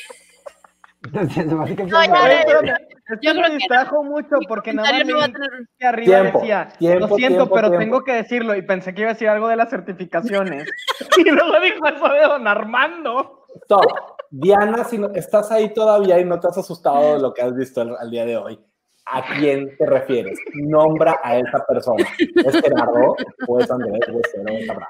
No, 1.88 2.04
ya, 2.04 2.78
me- 3.15 3.19
Yo 3.21 3.34
me 3.34 3.39
creo 3.39 3.52
que 3.52 3.58
distrajo 3.58 4.04
mucho 4.04 4.36
porque 4.47 4.73
nada 4.73 4.91
más 4.91 5.06
no 5.08 5.17
va 5.17 5.23
a 5.26 5.28
tener- 5.28 5.49
que 5.78 5.86
arriba 5.88 6.19
Tiempo, 6.21 6.39
decía, 6.39 6.67
tiempo, 6.78 6.99
lo 7.08 7.15
siento, 7.15 7.36
tiempo, 7.38 7.56
pero 7.56 7.67
tiempo. 7.69 7.80
tengo 7.84 8.04
que 8.04 8.13
decirlo 8.13 8.56
y 8.56 8.62
pensé 8.62 8.93
que 8.93 9.02
iba 9.02 9.10
a 9.12 9.13
decir 9.13 9.30
algo 9.30 9.47
de 9.47 9.56
las 9.56 9.69
certificaciones. 9.69 10.67
y 11.17 11.30
luego 11.30 11.60
dijo 11.60 11.88
eso 11.88 12.10
de 12.13 12.21
don 12.21 12.47
Armando. 12.47 13.45
Stop. 13.63 13.86
Diana, 14.32 14.84
si 14.84 14.97
no, 14.97 15.10
estás 15.13 15.52
ahí 15.52 15.73
todavía 15.73 16.19
y 16.19 16.26
no 16.26 16.39
te 16.39 16.47
has 16.47 16.58
asustado 16.58 17.13
de 17.15 17.19
lo 17.21 17.34
que 17.34 17.41
has 17.43 17.56
visto 17.56 17.82
al, 17.82 17.95
al 17.99 18.10
día 18.10 18.26
de 18.26 18.36
hoy, 18.38 18.60
¿a 19.06 19.21
quién 19.38 19.76
te 19.78 19.86
refieres? 19.86 20.39
Nombra 20.56 21.19
a 21.23 21.38
esa 21.38 21.63
persona. 21.67 22.04
¿Es 22.17 22.62
Gerardo 22.62 23.15
o 23.47 23.60
es 23.60 23.69
Andrés 23.69 24.02
o 24.12 24.19
es 24.19 24.32
Cero, 24.34 24.45
Abraham? 24.71 24.89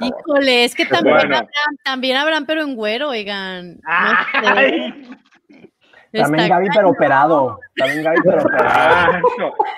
Híjole, 0.00 0.64
es 0.64 0.74
que 0.74 0.86
también 0.86 1.16
Bueno. 1.16 1.36
habrán, 1.36 1.76
también 1.84 2.16
habrán, 2.16 2.46
pero 2.46 2.62
en 2.62 2.74
güero, 2.74 3.10
oigan. 3.10 3.78
No 3.86 4.48
Ay, 4.56 4.70
sé. 4.92 5.18
También 6.12 6.44
Está 6.44 6.54
Gaby, 6.56 6.68
pero 6.74 6.88
operado. 6.90 7.60
También 7.76 8.02
Gaby, 8.04 8.18
pero 8.24 8.42
operado. 8.42 9.12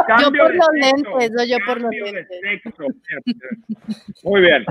Cambio 0.07 0.43
por 0.43 0.53
de 0.53 0.59
los 0.59 0.67
sexo, 0.67 1.19
lentes, 1.19 1.31
no, 1.33 1.45
yo 1.45 1.57
por 1.67 1.81
los 1.81 1.91
lentes. 1.91 2.39
Muy 4.23 4.41
bien. 4.41 4.65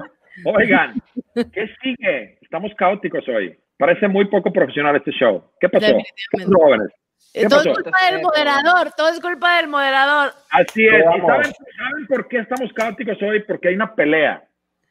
Oigan, 0.46 0.94
¿qué 1.36 1.70
sigue? 1.82 2.38
Estamos 2.42 2.72
caóticos 2.78 3.28
hoy. 3.28 3.58
Parece 3.78 4.08
muy 4.08 4.26
poco 4.26 4.52
profesional 4.52 4.96
este 4.96 5.12
show. 5.12 5.44
¿Qué 5.60 5.70
pasó? 5.70 5.88
¿Qué 5.88 6.04
pasó, 6.44 6.52
jóvenes? 6.54 6.88
¿Qué 7.34 7.46
Todo 7.48 7.60
es 7.60 7.68
pasó? 7.68 7.82
culpa 7.84 7.98
del 8.12 8.22
moderador, 8.22 8.92
todo 8.96 9.10
es 9.10 9.20
culpa 9.20 9.58
del 9.58 9.68
moderador. 9.68 10.32
Así 10.52 10.86
es. 10.86 11.00
¿Y 11.00 11.20
saben, 11.22 11.54
saben 11.78 12.08
por 12.08 12.28
qué 12.28 12.40
estamos 12.40 12.72
caóticos 12.74 13.22
hoy? 13.22 13.42
Porque 13.44 13.68
hay 13.70 13.76
una 13.76 13.94
pelea. 13.94 14.44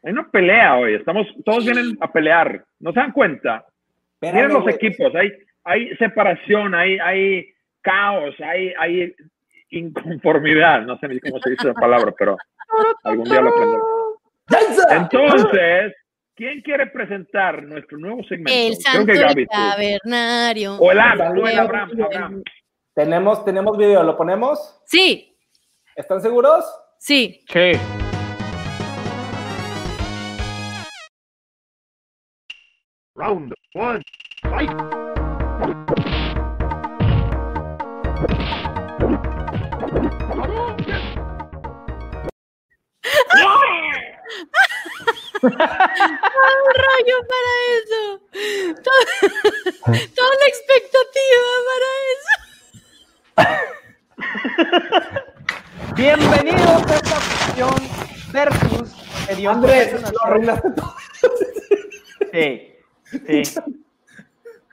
Hay 0.04 0.12
una 0.12 0.31
pelea 0.31 0.76
hoy. 0.76 0.94
Estamos, 0.94 1.26
todos 1.44 1.64
vienen 1.64 1.96
a 2.00 2.12
pelear. 2.12 2.64
¿No 2.78 2.92
se 2.92 3.00
dan 3.00 3.12
cuenta? 3.12 3.64
Miren 4.20 4.48
los 4.52 4.62
güey. 4.62 4.74
equipos. 4.74 5.14
Hay, 5.14 5.33
hay 5.68 5.94
separación, 5.96 6.74
hay, 6.74 6.98
hay 6.98 7.52
caos, 7.83 8.35
hay, 8.40 8.72
hay 8.78 9.14
inconformidad. 9.70 10.81
No 10.83 10.98
sé 10.98 11.09
ni 11.09 11.20
cómo 11.20 11.38
se 11.40 11.50
dice 11.50 11.68
esa 11.68 11.78
palabra, 11.78 12.12
pero 12.18 12.37
algún 13.04 13.24
día 13.24 13.40
lo 13.42 13.50
aprenderé. 13.50 13.83
Entonces, 14.90 15.94
¿quién 16.35 16.62
quiere 16.62 16.87
presentar 16.87 17.62
nuestro 17.62 17.99
nuevo 17.99 18.22
segmento? 18.24 18.53
El 18.53 18.76
Creo 18.78 18.92
santo 18.92 19.12
que 19.12 19.18
Gaby. 19.18 20.66
O 20.80 20.90
el 20.90 20.99
Abraham, 20.99 21.36
el 21.47 21.59
Abraham. 21.59 22.42
Tenemos, 22.95 23.45
tenemos 23.45 23.76
video, 23.76 24.03
¿lo 24.03 24.16
ponemos? 24.16 24.82
Sí, 24.86 25.36
¿Están 25.95 26.20
seguros? 26.22 26.64
sí. 26.99 27.45
sí. 27.53 27.72
Round 33.14 33.53
one, 33.74 34.01
fight! 34.45 35.07
un 35.59 35.66
rollo 46.74 47.18
para 47.28 47.50
eso. 47.74 48.02
Toda, 48.84 49.02
toda 50.14 50.34
la 50.38 50.46
expectativa 50.46 51.48
para 51.68 51.88
eso. 52.14 52.34
Bienvenidos 55.96 56.82
a 56.86 56.94
esta 56.94 57.16
opción 57.18 57.78
versus 58.32 58.88
Andrés, 59.48 59.86
lo 60.12 60.24
arruinaste 60.24 60.70
todo. 60.70 60.94
Sí, 62.32 62.46
sí. 63.26 63.42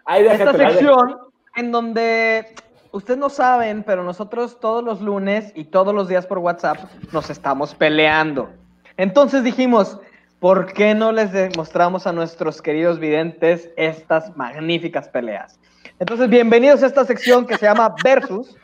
Ahí 0.06 0.26
Esta 0.26 0.52
déjate, 0.52 0.70
sección 0.70 1.18
en 1.56 1.72
donde 1.72 2.56
ustedes 2.92 3.20
no 3.20 3.30
saben, 3.30 3.84
pero 3.84 4.04
nosotros 4.04 4.60
todos 4.60 4.84
los 4.84 5.02
lunes 5.02 5.52
y 5.56 5.66
todos 5.66 5.94
los 5.94 6.08
días 6.08 6.26
por 6.28 6.38
WhatsApp 6.38 6.78
nos 7.12 7.30
estamos 7.30 7.74
peleando. 7.74 8.50
Entonces 8.98 9.44
dijimos, 9.44 10.00
¿por 10.40 10.72
qué 10.74 10.94
no 10.94 11.12
les 11.12 11.32
demostramos 11.32 12.06
a 12.08 12.14
nuestros 12.14 12.62
queridos 12.62 13.00
videntes 13.00 13.70
estas 13.78 14.36
magníficas 14.38 15.10
peleas? 15.10 15.60
Entonces, 16.00 16.30
bienvenidos 16.30 16.84
a 16.84 16.88
esta 16.88 17.06
sección 17.06 17.46
que 17.46 17.58
se 17.58 17.66
llama 17.66 17.96
Versus. 18.04 18.56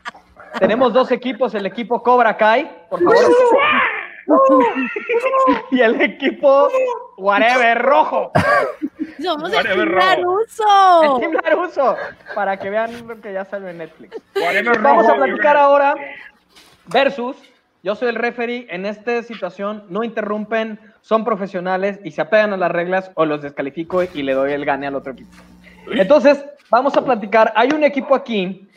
Tenemos 0.60 0.94
dos 0.94 1.12
equipos, 1.12 1.56
el 1.56 1.66
equipo 1.66 2.04
Cobra 2.04 2.36
Kai, 2.36 2.70
por 2.89 3.02
favor. 3.02 3.16
y 5.72 5.82
el 5.82 6.01
equipo 6.01 6.69
Whatever 7.17 7.82
Rojo. 7.82 8.32
Somos 9.22 9.53
el 9.53 9.63
Team. 9.63 9.89
Laruso. 9.93 11.03
El 11.03 11.19
Team 11.19 11.34
Laruso, 11.43 11.95
para 12.34 12.57
que 12.57 12.69
vean 12.69 13.07
lo 13.07 13.19
que 13.22 13.34
ya 13.34 13.45
salió 13.45 13.69
en 13.69 13.80
Netflix. 13.80 14.17
Whatever 14.36 14.80
Vamos 14.80 15.07
a 15.07 15.15
platicar 15.15 15.57
ahora 15.57 15.95
versus. 16.88 17.36
Yo 17.84 17.95
soy 17.95 18.09
el 18.09 18.15
referee. 18.15 18.67
En 18.69 18.86
esta 18.86 19.24
situación 19.24 19.86
no 19.89 20.03
interrumpen, 20.03 20.80
son 21.01 21.26
profesionales 21.26 21.99
y 22.03 22.11
se 22.11 22.22
apegan 22.22 22.53
a 22.53 22.57
las 22.57 22.72
reglas 22.72 23.11
o 23.15 23.26
los 23.26 23.41
descalifico 23.41 24.03
y 24.03 24.22
le 24.22 24.34
doy 24.34 24.51
el 24.53 24.65
gane 24.65 24.86
al 24.86 24.95
otro 24.95 25.13
equipo. 25.13 25.32
Entonces, 25.88 26.45
vamos 26.69 26.95
a 26.95 27.03
platicar. 27.03 27.51
Hay 27.55 27.69
un 27.74 27.84
equipo 27.84 28.13
aquí 28.13 28.69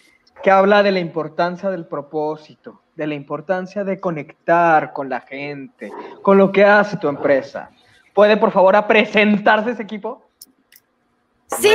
que 0.45 0.51
habla 0.51 0.83
de 0.83 0.93
la 0.93 1.01
importancia 1.01 1.71
del 1.71 1.87
propósito, 1.87 2.83
de 2.95 3.07
la 3.07 3.15
importancia 3.15 3.83
de 3.83 3.99
conectar 3.99 4.93
con 4.93 5.09
la 5.09 5.23
gente, 5.23 5.91
con 6.21 6.37
lo 6.37 6.53
que 6.53 6.63
hace 6.63 6.99
tu 6.99 7.09
empresa. 7.09 7.71
¿Puede, 8.13 8.37
por 8.37 8.53
favor, 8.53 8.77
a 8.77 8.87
presentarse 8.87 9.71
ese 9.71 9.83
equipo? 9.83 10.23
Sí, 11.47 11.71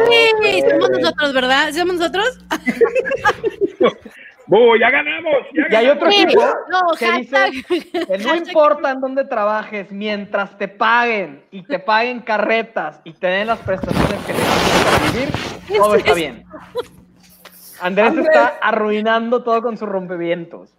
somos 0.70 0.90
nosotros, 0.92 1.34
¿verdad? 1.34 1.72
¿Somos 1.74 1.96
nosotros? 1.96 2.38
¡Bu! 4.46 4.76
¡Ya 4.80 4.92
ganamos! 4.92 5.34
¡Ya 5.54 5.64
Y 5.72 5.76
hay 5.76 5.88
otro 5.90 6.12
Sí. 6.12 6.22
equipo 6.22 6.42
No, 6.70 6.80
que 6.98 7.06
hashtag- 7.08 7.52
dice 7.52 8.06
que 8.06 8.18
no 8.20 8.36
importa 8.36 8.92
en 8.92 9.00
dónde 9.02 9.26
trabajes, 9.26 9.92
mientras 9.92 10.56
te 10.60 10.68
paguen 10.68 11.44
y 11.50 11.64
te 11.64 11.80
paguen 11.80 12.20
carretas 12.20 13.02
y 13.04 13.14
te 13.14 13.28
den 13.28 13.48
las 13.48 13.60
prestaciones 13.60 14.24
que 14.26 14.34
necesitas 14.34 14.84
para 14.86 15.12
vivir, 15.12 15.30
todo 15.78 15.96
está 15.96 16.14
bien. 16.14 16.46
Andrés 17.82 18.14
está 18.18 18.58
arruinando 18.62 19.44
todo 19.44 19.62
con 19.62 19.78
sus 19.78 19.88
rompevientos. 19.88 20.74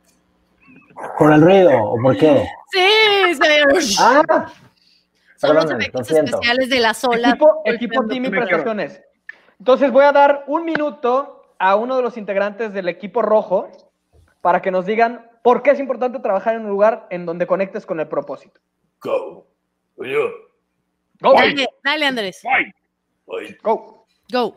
¿Por 1.18 1.32
el 1.32 1.40
ruido 1.40 1.70
o 1.82 2.00
por 2.02 2.16
qué? 2.16 2.46
Sí, 2.72 3.34
se- 3.34 3.98
Ah, 4.00 4.52
son 5.36 5.54
los 5.56 5.64
efectos 5.70 6.06
especiales 6.10 6.68
de 6.68 6.80
las 6.80 7.04
olas. 7.04 7.32
Equipo, 7.32 7.62
equipo 7.64 8.06
team 8.08 8.24
y 8.24 8.30
prestaciones. 8.30 9.02
Entonces 9.58 9.90
voy 9.92 10.04
a 10.04 10.12
dar 10.12 10.44
un 10.46 10.64
minuto 10.64 11.42
a 11.58 11.76
uno 11.76 11.96
de 11.96 12.02
los 12.02 12.16
integrantes 12.16 12.72
del 12.72 12.88
equipo 12.88 13.22
rojo 13.22 13.70
para 14.40 14.60
que 14.62 14.70
nos 14.70 14.84
digan 14.86 15.26
por 15.42 15.62
qué 15.62 15.70
es 15.70 15.80
importante 15.80 16.18
trabajar 16.20 16.54
en 16.54 16.62
un 16.62 16.70
lugar 16.70 17.06
en 17.10 17.24
donde 17.26 17.46
conectes 17.46 17.86
con 17.86 18.00
el 18.00 18.08
propósito. 18.08 18.60
Go. 19.02 19.46
Oye, 19.96 20.16
Go, 21.20 21.34
Dale, 21.34 21.66
dale, 21.84 22.06
Andrés. 22.06 22.42
Oye, 23.26 23.58
go. 23.62 24.06
Go. 24.32 24.54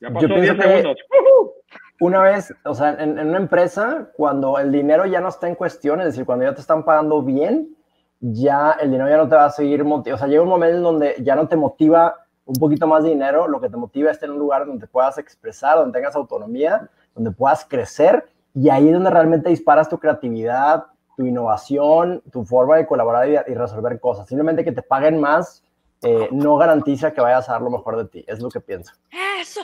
Ya 0.00 0.08
Yo 0.08 0.14
pasó 0.14 0.26
pienso 0.28 0.42
10 0.42 0.54
que- 0.56 0.62
segundos. 0.62 0.96
¡Ujú! 1.10 1.52
una 2.00 2.20
vez, 2.22 2.52
o 2.66 2.74
sea, 2.74 2.90
en, 2.90 3.18
en 3.18 3.28
una 3.28 3.38
empresa, 3.38 4.10
cuando 4.16 4.58
el 4.58 4.70
dinero 4.70 5.06
ya 5.06 5.20
no 5.22 5.28
está 5.28 5.48
en 5.48 5.54
cuestión, 5.54 6.00
es 6.00 6.06
decir, 6.06 6.26
cuando 6.26 6.44
ya 6.44 6.54
te 6.54 6.60
están 6.60 6.84
pagando 6.84 7.22
bien, 7.22 7.74
ya 8.20 8.72
el 8.80 8.90
dinero 8.90 9.08
ya 9.08 9.16
no 9.16 9.28
te 9.28 9.34
va 9.34 9.46
a 9.46 9.50
seguir 9.50 9.82
motivando. 9.84 10.16
O 10.16 10.18
sea, 10.18 10.28
llega 10.28 10.42
un 10.42 10.48
momento 10.50 10.76
en 10.76 10.82
donde 10.82 11.14
ya 11.22 11.34
no 11.36 11.48
te 11.48 11.56
motiva 11.56 12.16
un 12.44 12.54
poquito 12.56 12.86
más 12.86 13.02
de 13.02 13.10
dinero, 13.10 13.48
lo 13.48 13.60
que 13.60 13.70
te 13.70 13.76
motiva 13.78 14.10
es 14.10 14.20
tener 14.20 14.32
un 14.34 14.38
lugar 14.38 14.66
donde 14.66 14.86
te 14.86 14.92
puedas 14.92 15.16
expresar, 15.18 15.78
donde 15.78 15.98
tengas 15.98 16.14
autonomía, 16.14 16.88
donde 17.14 17.30
puedas 17.30 17.64
crecer, 17.64 18.26
y 18.54 18.68
ahí 18.68 18.88
es 18.88 18.92
donde 18.94 19.10
realmente 19.10 19.48
disparas 19.48 19.88
tu 19.88 19.98
creatividad, 19.98 20.84
tu 21.16 21.24
innovación, 21.26 22.22
tu 22.30 22.44
forma 22.44 22.76
de 22.76 22.86
colaborar 22.86 23.26
y, 23.28 23.36
y 23.50 23.54
resolver 23.54 23.98
cosas. 24.00 24.28
Simplemente 24.28 24.62
que 24.64 24.72
te 24.72 24.82
paguen 24.82 25.18
más 25.18 25.62
eh, 26.02 26.28
no 26.30 26.56
garantiza 26.56 27.12
que 27.12 27.20
vayas 27.20 27.48
a 27.48 27.52
dar 27.52 27.62
lo 27.62 27.70
mejor 27.70 27.96
de 27.96 28.04
ti, 28.06 28.24
es 28.26 28.40
lo 28.40 28.48
que 28.48 28.60
pienso. 28.60 28.92
Eso. 29.40 29.60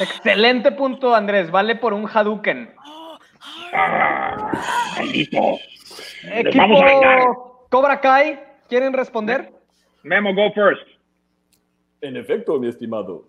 Excelente 0.00 0.72
punto, 0.72 1.14
Andrés. 1.14 1.50
Vale 1.50 1.76
por 1.76 1.92
un 1.92 2.06
Hadouken. 2.06 2.74
¡Ah! 3.72 4.50
¡Maldito! 4.96 5.58
Les 6.24 6.56
vamos 6.56 6.82
a 6.82 6.92
Equipo. 6.92 7.66
Cobra 7.70 8.00
Kai, 8.00 8.40
¿quieren 8.68 8.92
responder? 8.92 9.52
Memo, 10.02 10.34
go 10.34 10.50
first. 10.52 10.86
En 12.00 12.16
efecto, 12.16 12.58
mi 12.58 12.68
estimado. 12.68 13.26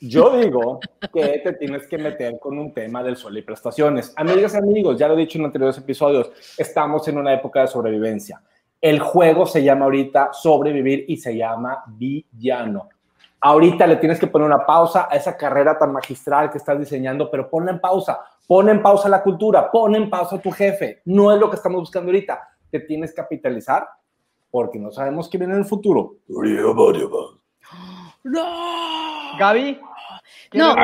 Yo 0.00 0.38
digo 0.38 0.80
que 1.12 1.40
te 1.44 1.52
tienes 1.54 1.86
que 1.86 1.98
meter 1.98 2.38
con 2.38 2.58
un 2.58 2.72
tema 2.72 3.02
del 3.02 3.16
sueldo 3.16 3.38
y 3.38 3.42
prestaciones. 3.42 4.14
Amigas 4.16 4.54
y 4.54 4.56
amigos, 4.56 4.98
ya 4.98 5.08
lo 5.08 5.14
he 5.14 5.18
dicho 5.18 5.38
en 5.38 5.44
anteriores 5.44 5.76
episodios, 5.76 6.30
estamos 6.56 7.06
en 7.08 7.18
una 7.18 7.34
época 7.34 7.60
de 7.62 7.66
sobrevivencia. 7.66 8.40
El 8.80 9.00
juego 9.00 9.46
se 9.46 9.62
llama 9.62 9.84
ahorita 9.84 10.30
sobrevivir 10.32 11.04
y 11.08 11.18
se 11.18 11.36
llama 11.36 11.84
villano. 11.86 12.88
Ahorita 13.42 13.86
le 13.86 13.96
tienes 13.96 14.18
que 14.18 14.26
poner 14.26 14.46
una 14.46 14.66
pausa 14.66 15.08
a 15.10 15.16
esa 15.16 15.36
carrera 15.36 15.78
tan 15.78 15.92
magistral 15.92 16.50
que 16.50 16.58
estás 16.58 16.78
diseñando, 16.78 17.30
pero 17.30 17.48
ponla 17.48 17.72
en 17.72 17.80
pausa. 17.80 18.20
Pon 18.46 18.68
en 18.68 18.82
pausa 18.82 19.08
la 19.08 19.22
cultura, 19.22 19.70
pon 19.70 19.94
en 19.94 20.10
pausa 20.10 20.36
a 20.36 20.40
tu 20.40 20.50
jefe. 20.50 21.00
No 21.06 21.32
es 21.32 21.38
lo 21.38 21.48
que 21.48 21.56
estamos 21.56 21.80
buscando 21.80 22.08
ahorita. 22.08 22.40
Te 22.70 22.80
tienes 22.80 23.10
que 23.10 23.16
capitalizar 23.16 23.86
porque 24.50 24.78
no 24.78 24.90
sabemos 24.90 25.28
qué 25.28 25.38
viene 25.38 25.54
en 25.54 25.60
el 25.60 25.64
futuro. 25.64 26.16
No. 28.24 29.38
Gaby. 29.38 29.80
No. 30.52 30.74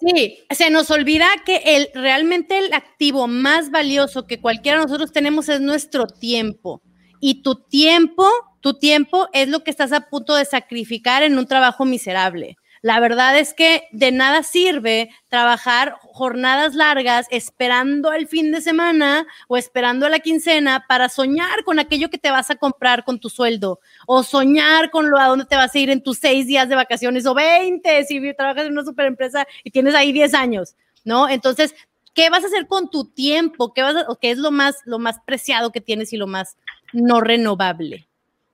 Sí, 0.00 0.38
se 0.50 0.70
nos 0.70 0.90
olvida 0.90 1.26
que 1.44 1.56
el 1.64 1.88
realmente 1.94 2.58
el 2.58 2.72
activo 2.72 3.28
más 3.28 3.70
valioso 3.70 4.26
que 4.26 4.40
cualquiera 4.40 4.78
de 4.78 4.84
nosotros 4.84 5.12
tenemos 5.12 5.48
es 5.48 5.60
nuestro 5.60 6.06
tiempo. 6.06 6.82
Y 7.20 7.42
tu 7.42 7.54
tiempo, 7.56 8.28
tu 8.60 8.74
tiempo 8.74 9.28
es 9.32 9.48
lo 9.48 9.62
que 9.64 9.70
estás 9.70 9.92
a 9.92 10.08
punto 10.08 10.34
de 10.34 10.44
sacrificar 10.44 11.22
en 11.22 11.38
un 11.38 11.46
trabajo 11.46 11.84
miserable. 11.84 12.56
La 12.82 13.00
verdad 13.00 13.36
es 13.38 13.52
que 13.52 13.88
de 13.90 14.12
nada 14.12 14.42
sirve 14.44 15.10
trabajar 15.28 15.96
jornadas 16.02 16.74
largas 16.74 17.26
esperando 17.30 18.12
el 18.12 18.28
fin 18.28 18.52
de 18.52 18.60
semana 18.60 19.26
o 19.48 19.56
esperando 19.56 20.08
la 20.08 20.20
quincena 20.20 20.84
para 20.86 21.08
soñar 21.08 21.64
con 21.64 21.78
aquello 21.80 22.10
que 22.10 22.18
te 22.18 22.30
vas 22.30 22.50
a 22.50 22.56
comprar 22.56 23.02
con 23.04 23.18
tu 23.18 23.28
sueldo 23.28 23.80
o 24.06 24.22
soñar 24.22 24.90
con 24.90 25.10
lo 25.10 25.18
a 25.18 25.26
dónde 25.26 25.46
te 25.46 25.56
vas 25.56 25.74
a 25.74 25.78
ir 25.78 25.90
en 25.90 26.02
tus 26.02 26.18
seis 26.18 26.46
días 26.46 26.68
de 26.68 26.76
vacaciones 26.76 27.26
o 27.26 27.34
20 27.34 28.04
si 28.04 28.34
trabajas 28.34 28.66
en 28.66 28.72
una 28.72 28.84
super 28.84 29.06
empresa 29.06 29.46
y 29.64 29.70
tienes 29.70 29.94
ahí 29.94 30.12
10 30.12 30.34
años, 30.34 30.76
¿no? 31.02 31.28
Entonces, 31.28 31.74
¿qué 32.14 32.30
vas 32.30 32.44
a 32.44 32.46
hacer 32.46 32.66
con 32.68 32.88
tu 32.90 33.04
tiempo? 33.06 33.72
¿Qué, 33.74 33.82
vas 33.82 33.96
a- 33.96 34.04
o 34.08 34.16
qué 34.18 34.30
es 34.30 34.38
lo 34.38 34.50
más, 34.50 34.76
lo 34.84 34.98
más 34.98 35.16
preciado 35.26 35.72
que 35.72 35.80
tienes 35.80 36.12
y 36.12 36.16
lo 36.18 36.26
más 36.26 36.56
no 36.92 37.20
renovable? 37.20 38.08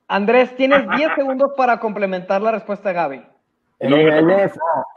Andrés, 0.09 0.55
tienes 0.57 0.89
10 0.97 1.11
segundos 1.17 1.53
para 1.57 1.79
complementar 1.81 2.43
la 2.43 2.53
respuesta 2.53 2.89
de 2.91 2.95
Gaby. 2.95 3.27
El 3.79 3.91
nivel 3.97 4.27
de, 4.29 4.51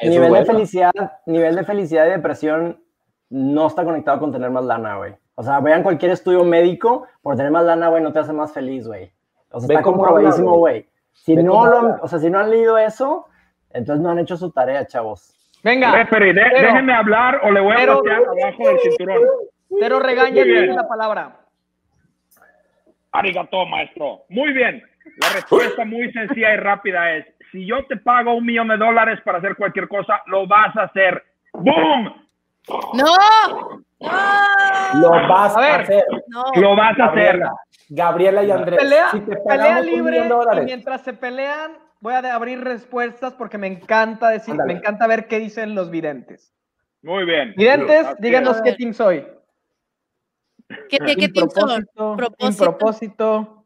nivel 0.03 0.45
felicidad, 0.45 0.91
nivel 1.25 1.55
de 1.55 1.63
felicidad 1.63 2.05
y 2.05 2.11
depresión 2.11 2.79
no 3.29 3.65
está 3.67 3.83
conectado 3.83 4.19
con 4.19 4.31
tener 4.31 4.51
más 4.51 4.63
lana, 4.63 4.97
güey. 4.97 5.15
O 5.33 5.41
sea, 5.43 5.59
vean 5.59 5.81
cualquier 5.81 6.11
estudio 6.11 6.43
médico, 6.43 7.07
por 7.21 7.35
tener 7.35 7.51
más 7.51 7.65
lana, 7.65 7.87
güey, 7.87 8.03
no 8.03 8.13
te 8.13 8.19
hace 8.19 8.31
más 8.31 8.53
feliz, 8.53 8.87
güey. 8.87 9.11
O 9.51 9.59
sea, 9.59 9.67
Ve 9.67 9.73
está 9.73 9.83
comprobadísimo, 9.83 10.57
güey. 10.57 10.87
Si 11.13 11.35
Ve 11.35 11.41
no 11.43 11.65
lo, 11.65 11.77
habla. 11.77 11.99
o 12.03 12.07
sea, 12.07 12.19
si 12.19 12.29
no 12.29 12.39
han 12.39 12.51
leído 12.51 12.77
eso, 12.77 13.25
entonces 13.71 14.03
no 14.03 14.11
han 14.11 14.19
hecho 14.19 14.37
su 14.37 14.51
tarea, 14.51 14.85
chavos. 14.85 15.33
Venga, 15.63 15.91
Referee, 15.91 16.33
de- 16.33 16.41
pero- 16.51 16.67
déjenme 16.67 16.93
hablar 16.93 17.41
o 17.43 17.51
le 17.51 17.61
voy 17.61 17.73
a 17.73 17.75
pero- 17.77 17.93
abajo 18.03 18.67
del 18.69 18.79
cinturón. 18.81 19.21
pero 19.79 19.99
la 19.99 20.87
palabra. 20.87 21.39
Arigato, 23.17 23.65
maestro. 23.65 24.25
Muy 24.29 24.53
bien. 24.53 24.83
La 25.17 25.29
respuesta 25.29 25.85
muy 25.85 26.11
sencilla 26.11 26.53
y 26.53 26.57
rápida 26.57 27.15
es, 27.15 27.25
si 27.51 27.65
yo 27.65 27.85
te 27.85 27.97
pago 27.97 28.33
un 28.33 28.45
millón 28.45 28.67
de 28.67 28.77
dólares 28.77 29.19
para 29.23 29.37
hacer 29.37 29.55
cualquier 29.55 29.87
cosa, 29.87 30.21
lo 30.27 30.47
vas 30.47 30.75
a 30.75 30.83
hacer. 30.83 31.23
¡Boom! 31.53 32.13
¡No! 32.67 32.93
¡No! 32.93 33.85
Lo 34.99 35.09
vas 35.09 35.55
A 35.55 35.75
hacer. 35.75 36.03
No. 36.27 36.43
Lo 36.55 36.75
vas 36.75 36.99
a 36.99 37.05
hacer. 37.05 37.39
Gabriela, 37.39 37.53
Gabriela 37.89 38.43
y 38.43 38.51
Andrés. 38.51 38.79
Pelea, 38.79 39.11
si 39.11 39.19
te 39.19 39.35
pelea 39.37 39.43
pagamos 39.45 39.79
un 39.81 39.85
libre 39.85 40.29
y 40.61 40.65
mientras 40.65 41.01
se 41.01 41.13
pelean 41.13 41.77
voy 42.01 42.13
a 42.13 42.35
abrir 42.35 42.63
respuestas 42.63 43.33
porque 43.33 43.57
me 43.57 43.67
encanta 43.67 44.29
decir, 44.29 44.55
me 44.65 44.73
encanta 44.73 45.07
ver 45.07 45.27
qué 45.27 45.39
dicen 45.39 45.75
los 45.75 45.89
videntes. 45.89 46.53
Muy 47.01 47.25
bien. 47.25 47.53
Videntes, 47.55 48.15
díganos 48.19 48.61
qué 48.61 48.73
team 48.73 48.93
soy. 48.93 49.25
¿Qué, 50.89 50.97
qué, 50.97 51.15
qué 51.15 51.29
team 51.29 51.49
son? 51.49 51.69
Impropósito, 51.69 52.15
Propósito. 52.17 52.63
impropósito. 52.63 53.65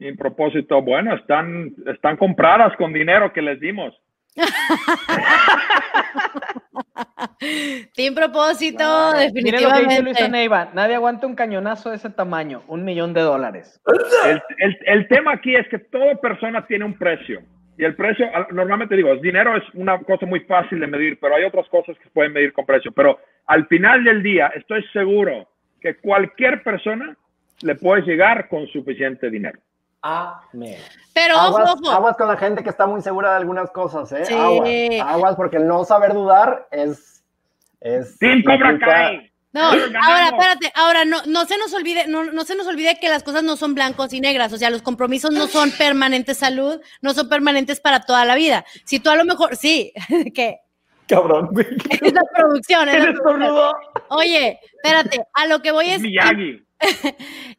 Y 0.00 0.12
propósito, 0.12 0.80
bueno, 0.82 1.14
están, 1.16 1.74
están 1.86 2.16
compradas 2.16 2.76
con 2.76 2.92
dinero 2.92 3.32
que 3.32 3.42
les 3.42 3.58
dimos. 3.60 3.92
Team 7.94 8.14
propósito, 8.14 8.84
Miren 8.84 9.12
lo 9.12 9.18
que 9.18 9.24
definitivamente. 9.26 9.88
dice 9.88 10.02
Luisa 10.02 10.28
Neiva. 10.28 10.68
Nadie 10.74 10.94
aguanta 10.94 11.26
un 11.26 11.34
cañonazo 11.34 11.90
de 11.90 11.96
ese 11.96 12.10
tamaño. 12.10 12.62
Un 12.68 12.84
millón 12.84 13.12
de 13.14 13.20
dólares. 13.22 13.80
El, 14.26 14.40
el- 14.58 14.78
el 14.86 15.08
tema 15.08 15.32
aquí 15.32 15.54
es 15.56 15.66
que 15.68 15.78
toda 15.78 16.14
persona 16.16 16.66
tiene 16.66 16.84
un 16.84 16.94
precio. 16.96 17.40
Y 17.76 17.84
el 17.84 17.94
precio, 17.96 18.26
al- 18.34 18.46
normalmente 18.52 18.96
digo, 18.96 19.10
el 19.12 19.20
dinero 19.20 19.56
es 19.56 19.62
una 19.74 19.98
cosa 20.00 20.26
muy 20.26 20.40
fácil 20.40 20.80
de 20.80 20.86
medir, 20.86 21.18
pero 21.20 21.34
hay 21.36 21.44
otras 21.44 21.68
cosas 21.68 21.96
que 21.98 22.04
se 22.04 22.10
pueden 22.10 22.32
medir 22.32 22.52
con 22.52 22.66
precio. 22.66 22.92
Pero 22.92 23.18
al 23.46 23.66
final 23.66 24.04
del 24.04 24.22
día, 24.22 24.48
estoy 24.54 24.84
seguro 24.92 25.48
que 25.80 25.96
cualquier 25.96 26.62
persona 26.62 27.16
le 27.60 27.74
puede 27.74 28.02
llegar 28.02 28.48
con 28.48 28.66
suficiente 28.68 29.30
dinero. 29.30 29.58
Amén. 30.02 30.76
Pero 31.12 31.36
ojo, 31.36 31.58
Aguas, 31.58 31.74
ojo. 31.74 31.90
aguas 31.90 32.16
con 32.16 32.28
la 32.28 32.36
gente 32.36 32.62
que 32.62 32.70
está 32.70 32.86
muy 32.86 33.02
segura 33.02 33.30
de 33.30 33.36
algunas 33.36 33.70
cosas, 33.70 34.12
¿eh? 34.12 34.24
Sí. 34.24 34.34
Aguas, 34.34 35.14
aguas, 35.14 35.36
porque 35.36 35.56
el 35.56 35.66
no 35.66 35.84
saber 35.84 36.14
dudar 36.14 36.68
es... 36.70 37.24
es 37.80 38.16
¡Team 38.18 38.42
Cobra 38.44 38.78
Kai! 38.78 39.32
No, 39.50 39.62
ahora, 39.62 40.26
espérate, 40.26 40.72
ahora 40.74 41.04
no, 41.06 41.22
no 41.26 41.46
se 41.46 41.56
nos 41.56 41.72
olvide, 41.72 42.06
no, 42.06 42.24
no 42.24 42.44
se 42.44 42.54
nos 42.54 42.66
olvide 42.66 42.98
que 43.00 43.08
las 43.08 43.22
cosas 43.22 43.42
no 43.42 43.56
son 43.56 43.74
blancos 43.74 44.12
y 44.12 44.20
negras, 44.20 44.52
o 44.52 44.58
sea, 44.58 44.68
los 44.68 44.82
compromisos 44.82 45.32
no 45.32 45.46
son 45.46 45.70
permanentes 45.72 46.36
salud, 46.36 46.80
no 47.00 47.14
son 47.14 47.30
permanentes 47.30 47.80
para 47.80 48.00
toda 48.00 48.26
la 48.26 48.34
vida. 48.34 48.66
Si 48.84 49.00
tú 49.00 49.08
a 49.08 49.16
lo 49.16 49.24
mejor, 49.24 49.56
sí, 49.56 49.92
que 50.34 50.58
Cabrón, 51.08 51.48
güey. 51.52 51.66
es 51.88 52.12
la 52.12 52.22
producción, 52.34 52.88
es 52.90 52.96
¿Quién 52.96 53.16
la 53.16 53.22
producción. 53.22 53.72
Oye, 54.10 54.60
espérate, 54.74 55.20
a 55.32 55.46
lo 55.46 55.60
que 55.62 55.72
voy 55.72 55.90
es, 55.90 56.00
Miyagi. 56.00 56.64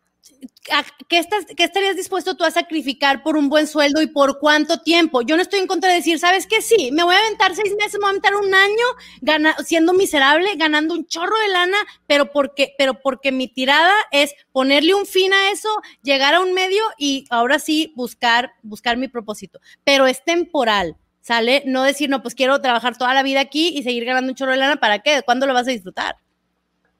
¿a 0.71 0.85
¿qué, 1.07 1.17
estás, 1.17 1.45
¿qué 1.55 1.63
estarías 1.63 1.95
dispuesto 1.95 2.35
tú 2.35 2.43
a 2.43 2.51
sacrificar 2.51 3.23
por 3.23 3.37
un 3.37 3.49
buen 3.49 3.67
sueldo 3.67 4.01
y 4.01 4.07
por 4.07 4.39
cuánto 4.39 4.81
tiempo? 4.81 5.21
Yo 5.21 5.35
no 5.35 5.41
estoy 5.41 5.59
en 5.59 5.67
contra 5.67 5.89
de 5.89 5.95
decir, 5.95 6.19
¿sabes 6.19 6.47
qué? 6.47 6.61
Sí, 6.61 6.91
me 6.91 7.03
voy 7.03 7.15
a 7.15 7.19
aventar 7.19 7.55
seis 7.55 7.73
meses, 7.75 7.93
me 7.93 7.99
voy 8.01 8.07
a 8.07 8.09
aventar 8.11 8.35
un 8.35 8.53
año 8.53 8.85
gana- 9.21 9.55
siendo 9.65 9.93
miserable, 9.93 10.49
ganando 10.55 10.93
un 10.93 11.05
chorro 11.07 11.37
de 11.39 11.47
lana, 11.49 11.77
pero 12.07 12.31
porque, 12.31 12.73
pero 12.77 12.99
porque 13.01 13.31
mi 13.31 13.47
tirada 13.47 13.93
es 14.11 14.33
ponerle 14.51 14.93
un 14.93 15.05
fin 15.05 15.33
a 15.33 15.51
eso, 15.51 15.69
llegar 16.03 16.35
a 16.35 16.41
un 16.41 16.53
medio 16.53 16.83
y 16.97 17.25
ahora 17.29 17.59
sí 17.59 17.93
buscar, 17.95 18.53
buscar 18.61 18.97
mi 18.97 19.07
propósito. 19.07 19.59
Pero 19.83 20.07
es 20.07 20.23
temporal. 20.23 20.97
¿Sale? 21.21 21.61
No 21.67 21.83
decir, 21.83 22.09
no, 22.09 22.23
pues 22.23 22.33
quiero 22.33 22.59
trabajar 22.59 22.97
toda 22.97 23.13
la 23.13 23.21
vida 23.21 23.41
aquí 23.41 23.67
y 23.77 23.83
seguir 23.83 24.05
ganando 24.05 24.31
un 24.31 24.35
chorro 24.35 24.51
de 24.51 24.57
lana, 24.57 24.77
¿para 24.77 24.99
qué? 24.99 25.21
¿Cuándo 25.23 25.45
lo 25.45 25.53
vas 25.53 25.67
a 25.67 25.71
disfrutar? 25.71 26.15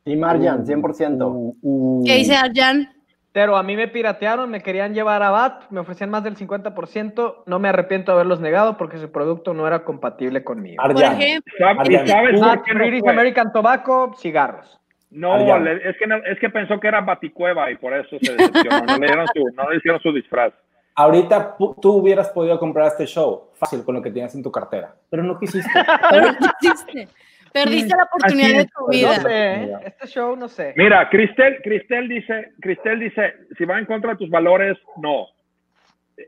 Team 0.10 0.24
Arjan, 0.24 0.66
100%. 0.66 2.04
¿Qué 2.06 2.16
dice 2.16 2.36
Arjan? 2.36 2.90
Pero 3.32 3.56
a 3.58 3.62
mí 3.64 3.76
me 3.76 3.88
piratearon, 3.88 4.50
me 4.50 4.62
querían 4.62 4.96
llevar 4.96 5.22
a 5.22 5.30
BAT, 5.30 5.70
me 5.70 5.80
ofrecían 5.82 6.10
más 6.10 6.24
del 6.24 6.36
50%. 6.36 7.44
No 7.46 7.60
me 7.60 7.70
arrepiento 7.70 8.12
de 8.12 8.16
haberlos 8.16 8.40
negado 8.40 8.76
porque 8.76 8.98
su 8.98 9.12
producto 9.12 9.54
no 9.54 9.68
era 9.68 9.84
compatible 9.84 10.44
conmigo. 10.44 10.82
Por 10.82 10.92
Arjan. 11.04 11.22
ejemplo, 11.22 11.54
¿Sab- 11.60 11.76
¿Y 11.76 11.80
Ariane. 11.96 12.08
sabes 12.08 12.40
por 12.40 12.64
qué 12.64 12.74
no? 12.74 13.10
American 13.12 13.52
Tobacco, 13.54 14.16
cigarros. 14.20 14.80
No, 15.12 15.60
le- 15.60 15.90
es 15.90 15.96
que, 15.98 16.08
no- 16.08 16.18
es 16.26 16.40
que 16.40 16.50
pensó 16.50 16.80
que 16.80 16.88
era 16.88 17.02
Baticueva 17.02 17.70
y 17.72 17.76
por 17.78 17.94
eso 17.94 18.18
se 18.20 18.34
decepcionó. 18.34 18.86
No 18.86 18.98
le, 18.98 19.06
dieron 19.08 19.28
su, 19.28 19.46
no 19.56 19.70
le 19.70 19.78
hicieron 19.78 20.02
su 20.02 20.12
disfraz. 20.12 20.52
Ahorita 20.96 21.56
tú 21.82 21.94
hubieras 21.94 22.30
podido 22.30 22.60
comprar 22.60 22.88
este 22.88 23.06
show 23.06 23.50
fácil 23.54 23.84
con 23.86 23.94
lo 23.96 24.02
que 24.02 24.10
tienes 24.12 24.34
en 24.36 24.42
tu 24.44 24.52
cartera, 24.52 24.94
pero 25.10 25.24
no 25.24 25.40
quisiste. 25.40 25.70
pero 26.10 26.28
perdiste, 26.60 27.08
perdiste 27.54 27.96
la 27.96 28.04
oportunidad 28.04 28.58
de 28.58 28.66
tu 28.66 28.86
pues, 28.86 29.02
No 29.02 29.10
vida. 29.10 29.16
sé, 29.22 29.54
¿eh? 29.64 29.70
este 29.86 30.08
show 30.08 30.36
no 30.36 30.48
sé. 30.48 30.74
Mira, 30.78 31.10
Cristel, 31.10 31.62
Cristel 31.64 32.08
dice, 32.08 32.52
Cristel 32.62 33.00
dice, 33.00 33.34
si 33.58 33.66
va 33.66 33.80
en 33.80 33.86
contra 33.86 34.12
de 34.12 34.18
tus 34.18 34.30
valores, 34.30 34.78
no. 35.02 35.28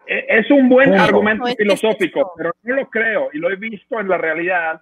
E- 0.07 0.25
Es 0.29 0.49
un 0.51 0.69
buen 0.69 0.93
argumento 0.93 1.43
No, 1.43 1.49
es 1.49 1.55
filosófico, 1.57 2.33
pero 2.37 2.51
no 2.63 2.75
lo 2.75 2.89
creo 2.89 3.29
y 3.33 3.37
lo 3.39 3.49
he 3.51 3.55
visto 3.55 3.99
en 3.99 4.07
la 4.07 4.17
realidad 4.17 4.79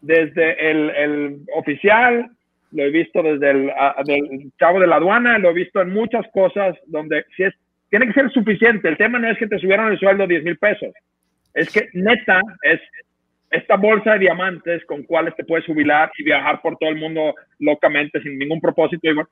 desde 0.00 0.70
el, 0.70 0.90
el 0.90 1.38
oficial, 1.56 2.30
lo 2.72 2.82
he 2.84 2.90
visto 2.90 3.22
desde 3.22 3.50
el 3.50 3.70
a- 3.70 3.96
del 4.04 4.52
chavo 4.58 4.78
de 4.80 4.86
la 4.86 4.96
aduana, 4.96 5.38
lo 5.38 5.50
he 5.50 5.54
visto 5.54 5.80
en 5.80 5.90
muchas 5.90 6.24
cosas 6.32 6.76
donde 6.86 7.24
si 7.36 7.44
es, 7.44 7.54
tiene 7.90 8.06
que 8.06 8.12
ser 8.12 8.30
suficiente. 8.30 8.88
El 8.88 8.96
tema 8.96 9.18
no 9.18 9.28
es 9.30 9.38
que 9.38 9.46
te 9.46 9.58
subieran 9.58 9.90
el 9.92 9.98
sueldo 9.98 10.26
10 10.26 10.44
mil 10.44 10.58
pesos, 10.58 10.92
es 11.54 11.70
que 11.72 11.88
neta 11.94 12.40
es 12.62 12.80
esta 13.54 13.76
bolsa 13.76 14.12
de 14.12 14.20
diamantes 14.20 14.84
con 14.86 15.02
cuales 15.04 15.34
te 15.36 15.44
puedes 15.44 15.66
jubilar 15.66 16.10
y 16.18 16.24
viajar 16.24 16.60
por 16.60 16.76
todo 16.76 16.90
el 16.90 16.96
mundo 16.96 17.34
locamente 17.58 18.20
sin 18.20 18.38
ningún 18.38 18.60
propósito. 18.60 19.08
Y 19.08 19.14
bueno, 19.14 19.28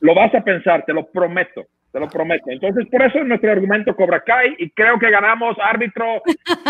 lo 0.00 0.14
vas 0.14 0.34
a 0.34 0.42
pensar, 0.42 0.84
te 0.84 0.92
lo 0.92 1.06
prometo, 1.06 1.66
te 1.92 2.00
lo 2.00 2.08
prometo. 2.08 2.50
Entonces, 2.50 2.86
por 2.90 3.02
eso 3.02 3.18
es 3.18 3.26
nuestro 3.26 3.52
argumento 3.52 3.94
Cobra 3.94 4.20
Kai 4.20 4.54
y 4.58 4.70
creo 4.70 4.98
que 4.98 5.10
ganamos 5.10 5.56
árbitro. 5.60 6.22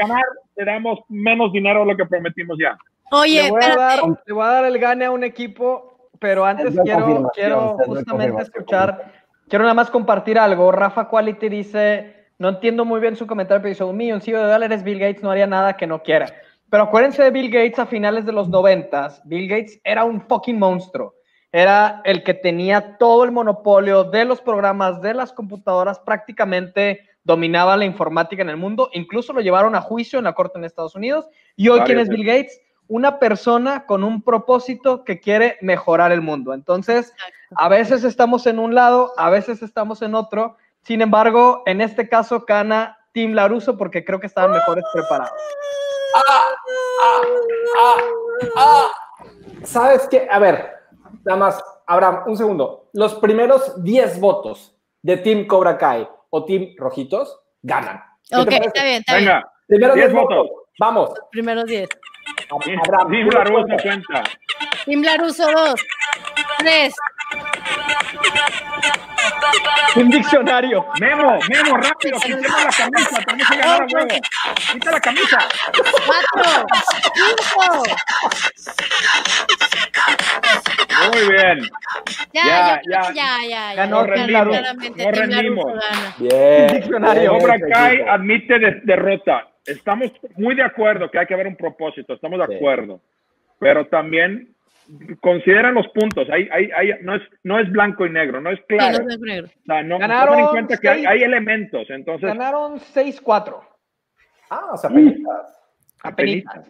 Ganar, 0.00 0.24
te 0.54 0.64
damos 0.64 1.00
menos 1.08 1.52
dinero 1.52 1.80
de 1.80 1.86
lo 1.86 1.96
que 1.96 2.06
prometimos 2.06 2.58
ya. 2.58 2.76
Oye, 3.10 3.42
le, 3.42 3.50
voy 3.50 3.62
a 3.62 3.76
dar, 3.76 4.00
le 4.26 4.32
voy 4.32 4.44
a 4.44 4.48
dar 4.48 4.64
el 4.64 4.78
gane 4.78 5.04
a 5.04 5.10
un 5.10 5.22
equipo, 5.22 6.08
pero 6.18 6.46
antes 6.46 6.74
quiero, 6.82 7.30
quiero 7.34 7.76
justamente 7.84 8.42
escuchar, 8.42 9.12
quiero 9.48 9.64
nada 9.64 9.74
más 9.74 9.90
compartir 9.90 10.38
algo. 10.38 10.72
Rafa 10.72 11.08
Quality 11.08 11.48
dice, 11.50 12.21
no 12.42 12.48
entiendo 12.48 12.84
muy 12.84 13.00
bien 13.00 13.14
su 13.14 13.24
comentario, 13.24 13.62
pero 13.62 13.70
dice, 13.70 13.84
un 13.84 13.96
milloncillo 13.96 14.40
de 14.40 14.50
dólares, 14.50 14.82
Bill 14.82 14.98
Gates 14.98 15.22
no 15.22 15.30
haría 15.30 15.46
nada 15.46 15.76
que 15.76 15.86
no 15.86 16.02
quiera. 16.02 16.26
Pero 16.68 16.82
acuérdense 16.82 17.22
de 17.22 17.30
Bill 17.30 17.52
Gates 17.52 17.78
a 17.78 17.86
finales 17.86 18.26
de 18.26 18.32
los 18.32 18.48
noventas. 18.48 19.22
Bill 19.24 19.48
Gates 19.48 19.80
era 19.84 20.02
un 20.02 20.20
fucking 20.20 20.58
monstruo. 20.58 21.14
Era 21.52 22.00
el 22.04 22.24
que 22.24 22.34
tenía 22.34 22.98
todo 22.98 23.22
el 23.22 23.30
monopolio 23.30 24.02
de 24.02 24.24
los 24.24 24.40
programas, 24.40 25.00
de 25.00 25.14
las 25.14 25.32
computadoras, 25.32 26.00
prácticamente 26.00 27.08
dominaba 27.22 27.76
la 27.76 27.84
informática 27.84 28.42
en 28.42 28.48
el 28.48 28.56
mundo. 28.56 28.90
Incluso 28.92 29.32
lo 29.32 29.40
llevaron 29.40 29.76
a 29.76 29.80
juicio 29.80 30.18
en 30.18 30.24
la 30.24 30.32
corte 30.32 30.58
en 30.58 30.64
Estados 30.64 30.96
Unidos. 30.96 31.28
Y 31.54 31.68
hoy, 31.68 31.82
¿quién 31.82 32.00
es 32.00 32.08
Bill 32.08 32.26
Gates? 32.26 32.60
Una 32.88 33.20
persona 33.20 33.86
con 33.86 34.02
un 34.02 34.20
propósito 34.20 35.04
que 35.04 35.20
quiere 35.20 35.58
mejorar 35.60 36.10
el 36.10 36.22
mundo. 36.22 36.54
Entonces, 36.54 37.14
a 37.54 37.68
veces 37.68 38.02
estamos 38.02 38.48
en 38.48 38.58
un 38.58 38.74
lado, 38.74 39.12
a 39.16 39.30
veces 39.30 39.62
estamos 39.62 40.02
en 40.02 40.16
otro. 40.16 40.56
Sin 40.82 41.00
embargo, 41.00 41.62
en 41.66 41.80
este 41.80 42.08
caso, 42.08 42.44
gana 42.46 42.98
Team 43.12 43.32
Laruso 43.34 43.76
porque 43.76 44.04
creo 44.04 44.18
que 44.20 44.26
estaban 44.26 44.52
mejores 44.52 44.84
preparados. 44.92 45.32
Ah, 48.56 48.88
¿Sabes 49.64 50.06
qué? 50.10 50.26
A 50.30 50.38
ver, 50.38 50.70
nada 51.24 51.38
más, 51.38 51.64
Abraham, 51.86 52.24
un 52.26 52.36
segundo. 52.36 52.88
Los 52.92 53.14
primeros 53.14 53.82
10 53.82 54.20
votos 54.20 54.74
de 55.02 55.16
Team 55.18 55.46
Cobra 55.46 55.78
Kai 55.78 56.08
o 56.30 56.44
Team 56.44 56.74
Rojitos 56.76 57.40
ganan. 57.62 58.02
¿Qué 58.28 58.36
te 58.36 58.40
Ok, 58.42 58.48
está 58.66 58.84
bien, 58.84 58.96
está 59.00 59.16
bien. 59.16 59.26
Venga, 59.26 59.52
Primeros 59.66 59.94
10 59.96 60.08
10 60.08 60.20
votos. 60.22 60.36
votos. 60.38 60.56
Vamos. 60.78 61.10
Primeros 61.30 61.64
10. 61.66 61.88
Abraham, 62.50 63.10
Team 63.10 63.28
Laruso 63.30 63.52
cuenta. 63.66 63.82
cuenta. 63.82 64.22
Team 64.84 65.02
Laruso 65.02 65.50
2, 65.52 65.74
3, 66.58 66.94
Un 69.96 70.08
diccionario. 70.10 70.86
Memo, 71.00 71.38
Memo, 71.50 71.76
rápido, 71.76 72.18
quitemos 72.20 72.64
la 72.64 72.70
camisa, 72.70 73.22
tenemos 73.26 73.48
que 73.50 73.56
ganar 73.56 73.82
a 73.82 73.86
huevo. 73.92 74.08
Quita 74.72 74.90
la 74.90 75.00
camisa. 75.00 75.38
4, 76.06 76.66
5. 77.14 77.82
Muy 81.12 81.32
bien. 81.32 81.58
Ya, 82.32 82.44
Ya, 82.44 82.80
ya, 82.88 83.02
ya. 83.02 83.12
ya, 83.12 83.36
ya. 83.48 83.74
Ganó 83.74 84.04
claramente, 84.06 85.04
No 85.04 85.10
rendimos. 85.10 85.72
Bien. 86.18 86.66
Diccionario. 86.68 87.38
Cobra 87.38 87.56
Bien, 87.56 87.70
Kai 87.70 88.00
admite 88.08 88.58
de- 88.58 88.80
derrota. 88.84 89.48
Estamos 89.66 90.10
muy 90.36 90.54
de 90.54 90.62
acuerdo 90.64 91.10
que 91.10 91.18
hay 91.18 91.26
que 91.26 91.34
haber 91.34 91.46
un 91.46 91.56
propósito, 91.56 92.14
estamos 92.14 92.38
de 92.40 92.46
Sí. 92.46 92.54
acuerdo. 92.54 93.00
Pero 93.60 93.86
también 93.86 94.51
consideran 95.20 95.74
los 95.74 95.86
puntos. 95.88 96.28
Hay, 96.30 96.48
hay, 96.52 96.70
hay- 96.76 96.94
no, 97.02 97.14
es, 97.16 97.22
no 97.44 97.58
es 97.58 97.70
blanco 97.70 98.06
y 98.06 98.10
negro, 98.10 98.40
no 98.40 98.50
es 98.50 98.58
Sí, 98.60 98.64
claro. 98.76 98.98
no 98.98 98.98
es 98.98 99.04
blanco 99.18 99.24
y 99.24 99.28
negro. 99.28 99.46
O 99.48 99.64
sea, 99.66 99.82
no, 99.82 99.98
Ganaron 99.98 100.26
tomen 100.28 100.44
en 100.44 100.50
cuenta 100.50 100.76
que 100.78 100.88
hay, 100.88 100.96
seis. 100.98 101.06
hay 101.08 101.22
elementos. 101.22 101.90
Entonces, 101.90 102.28
Ganaron 102.28 102.78
6-4. 102.78 103.60
Ah, 104.50 104.70
o 104.72 104.76
sea, 104.76 104.90
penitas. 104.90 105.60
apenitas. 106.02 106.66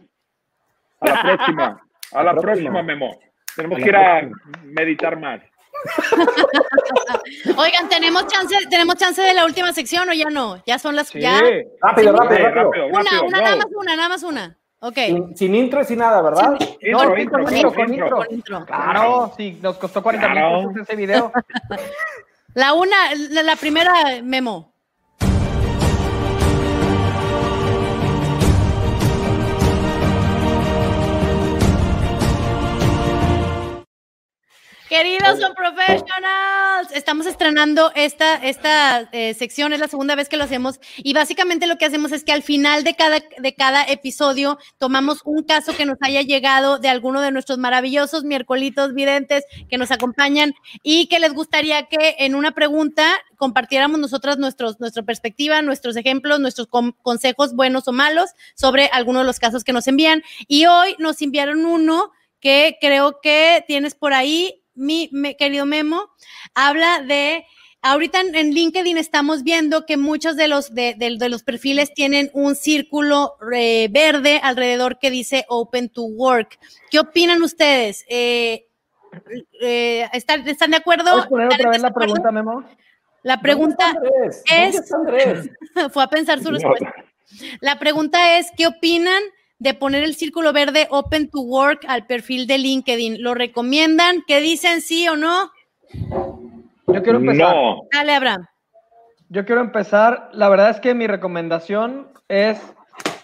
A 1.01 1.07
la 1.09 1.23
próxima. 1.23 1.81
A 2.13 2.23
la 2.23 2.33
La 2.35 2.41
próxima. 2.41 2.71
próxima, 2.71 2.83
Memo. 2.83 3.19
Tenemos 3.57 3.79
que 3.79 3.85
ir 3.89 3.97
a 3.97 4.21
próxima. 4.21 4.63
meditar 4.65 5.19
más. 5.19 5.41
Oigan, 7.57 7.89
¿tenemos 7.89 8.27
chance, 8.27 8.55
¿tenemos 8.71 8.97
chance 8.97 9.21
de 9.23 9.35
la 9.35 9.45
última 9.47 9.73
sección 9.73 10.09
o 10.09 10.13
ya 10.13 10.29
no? 10.31 10.63
Ya 10.67 10.79
son 10.79 10.95
las. 10.95 11.09
Sí. 11.09 11.21
Ya. 11.21 11.41
Rápido, 11.81 12.13
Sí, 12.13 12.19
rápido, 12.19 12.51
rápido. 12.51 12.51
rápido, 12.51 12.87
Una, 12.89 13.03
rápido, 13.03 13.25
una, 13.25 13.41
nada 13.41 13.57
más 13.57 13.67
una, 13.75 13.97
nada 13.97 14.09
más 14.09 14.23
una. 14.23 14.59
Ok. 14.85 14.95
Sin, 14.97 15.37
sin 15.37 15.55
intro 15.55 15.81
y 15.81 15.85
sin 15.85 15.99
nada, 16.01 16.21
¿verdad? 16.23 16.57
Intro, 16.81 17.05
No, 17.05 17.17
intro, 17.17 17.45
con 17.45 17.55
intro, 17.55 17.69
intro, 17.69 17.73
con 17.73 17.95
intro. 17.95 18.17
Con 18.17 18.35
intro. 18.35 18.67
Claro, 18.67 19.33
sí, 19.37 19.59
nos 19.63 19.77
costó 19.79 20.03
40 20.03 20.29
mil 20.29 20.37
Claro. 20.39 20.69
pesos 20.69 20.83
ese 20.83 20.97
video. 20.97 21.33
La 22.55 22.75
una, 22.75 22.97
la, 23.31 23.43
la 23.45 23.57
primera 23.57 23.93
memo. 24.23 24.72
Queridos 34.93 35.41
son 35.41 35.55
professionals, 35.55 36.93
estamos 36.93 37.25
estrenando 37.25 37.91
esta, 37.95 38.35
esta 38.35 39.09
eh, 39.13 39.33
sección, 39.33 39.73
es 39.73 39.81
la 39.81 39.89
segunda 39.89 40.15
vez 40.17 40.29
que 40.29 40.37
lo 40.37 40.45
hacemos 40.45 40.81
y 40.99 41.15
básicamente 41.15 41.67
lo 41.67 41.79
que 41.79 41.87
hacemos 41.87 42.13
es 42.13 42.25
que 42.25 42.33
al 42.33 42.43
final 42.43 42.85
de 42.85 42.95
cada, 42.95 43.21
de 43.39 43.55
cada 43.55 43.85
episodio 43.85 44.59
tomamos 44.77 45.23
un 45.25 45.45
caso 45.45 45.75
que 45.75 45.87
nos 45.87 45.97
haya 46.03 46.21
llegado 46.21 46.79
de 46.79 46.91
alguno 46.91 47.23
de 47.23 47.31
nuestros 47.31 47.57
maravillosos 47.57 48.25
miércolitos 48.25 48.93
videntes 48.93 49.45
que 49.71 49.79
nos 49.79 49.91
acompañan 49.91 50.53
y 50.83 51.07
que 51.07 51.21
les 51.21 51.33
gustaría 51.33 51.87
que 51.87 52.17
en 52.19 52.35
una 52.35 52.51
pregunta 52.51 53.15
compartiéramos 53.39 53.99
nosotras 53.99 54.37
nuestros, 54.37 54.79
nuestra 54.79 55.05
perspectiva, 55.05 55.63
nuestros 55.63 55.97
ejemplos, 55.97 56.39
nuestros 56.39 56.69
consejos 57.01 57.55
buenos 57.55 57.89
o 57.89 57.93
malos 57.93 58.29
sobre 58.55 58.91
algunos 58.93 59.23
de 59.23 59.27
los 59.27 59.39
casos 59.39 59.65
que 59.65 59.73
nos 59.73 59.89
envían. 59.89 60.23
Y 60.49 60.67
hoy 60.67 60.97
nos 60.99 61.23
enviaron 61.23 61.65
uno 61.65 62.13
que 62.41 62.77
creo 62.81 63.21
que 63.23 63.65
tienes 63.67 63.95
por 63.95 64.13
ahí 64.13 64.62
mi, 64.75 65.11
querido 65.39 65.67
Memo, 65.67 66.11
habla 66.55 67.03
de 67.03 67.45
ahorita 67.83 68.21
en, 68.21 68.55
LinkedIn 68.55 68.97
estamos 68.97 69.43
viendo 69.43 69.87
que 69.87 69.97
muchos 69.97 70.37
de 70.37 70.49
los, 70.49 70.75
de, 70.75 70.97
los 71.29 71.43
perfiles 71.43 71.93
tienen 71.95 72.31
un 72.33 72.55
círculo 72.55 73.35
eh, 73.55 73.89
verde 73.91 74.41
alrededor 74.43 74.99
que 74.99 75.11
dice 75.11 75.45
Open 75.49 75.89
to 75.89 76.03
Work. 76.03 76.59
¿Qué 76.91 76.99
opinan 76.99 77.43
ustedes? 77.43 78.05
Eh, 78.09 78.69
eh, 79.61 80.09
¿están, 80.13 80.45
de 80.45 80.77
acuerdo? 80.77 81.11
¿Puedes 81.11 81.27
poner 81.27 81.47
otra 81.49 81.71
vez 81.71 81.83
la 81.83 81.93
pregunta, 81.93 82.31
Memo? 82.31 82.65
La 83.23 83.41
pregunta 83.41 83.95
es... 84.51 84.83
fue 85.93 86.03
a 86.03 86.09
pensar 86.09 86.41
su 86.43 86.51
respuesta. 86.51 86.93
La 87.61 87.79
pregunta 87.79 88.39
es, 88.39 88.49
¿qué 88.57 88.67
opinan 88.67 89.23
de 89.63 89.75
poner 89.75 90.03
el 90.03 90.17
círculo 90.17 90.53
verde 90.53 90.89
Open 90.91 91.31
to 91.31 91.41
Work 91.41 91.85
al 91.87 92.05
perfil 92.07 92.49
de 92.49 92.59
LinkedIn. 92.59 93.23
¿Lo 93.23 93.35
recomiendan? 93.35 94.25
¿Qué 94.27 94.41
dicen 94.41 94.81
sí 94.81 95.09
o 95.09 95.17
no? 95.17 95.53
Yo 96.89 97.03
quiero 97.03 97.19
empezar. 97.19 97.55
No. 97.55 97.83
Dale, 97.93 98.15
Abraham. 98.15 98.47
Yo 99.29 99.47
quiero 99.47 99.61
empezar. 99.61 100.31
La 100.33 100.49
verdad 100.49 100.71
es 100.71 100.81
que 100.81 100.95
mi 100.95 101.07
recomendación 101.07 102.09
es, 102.27 102.61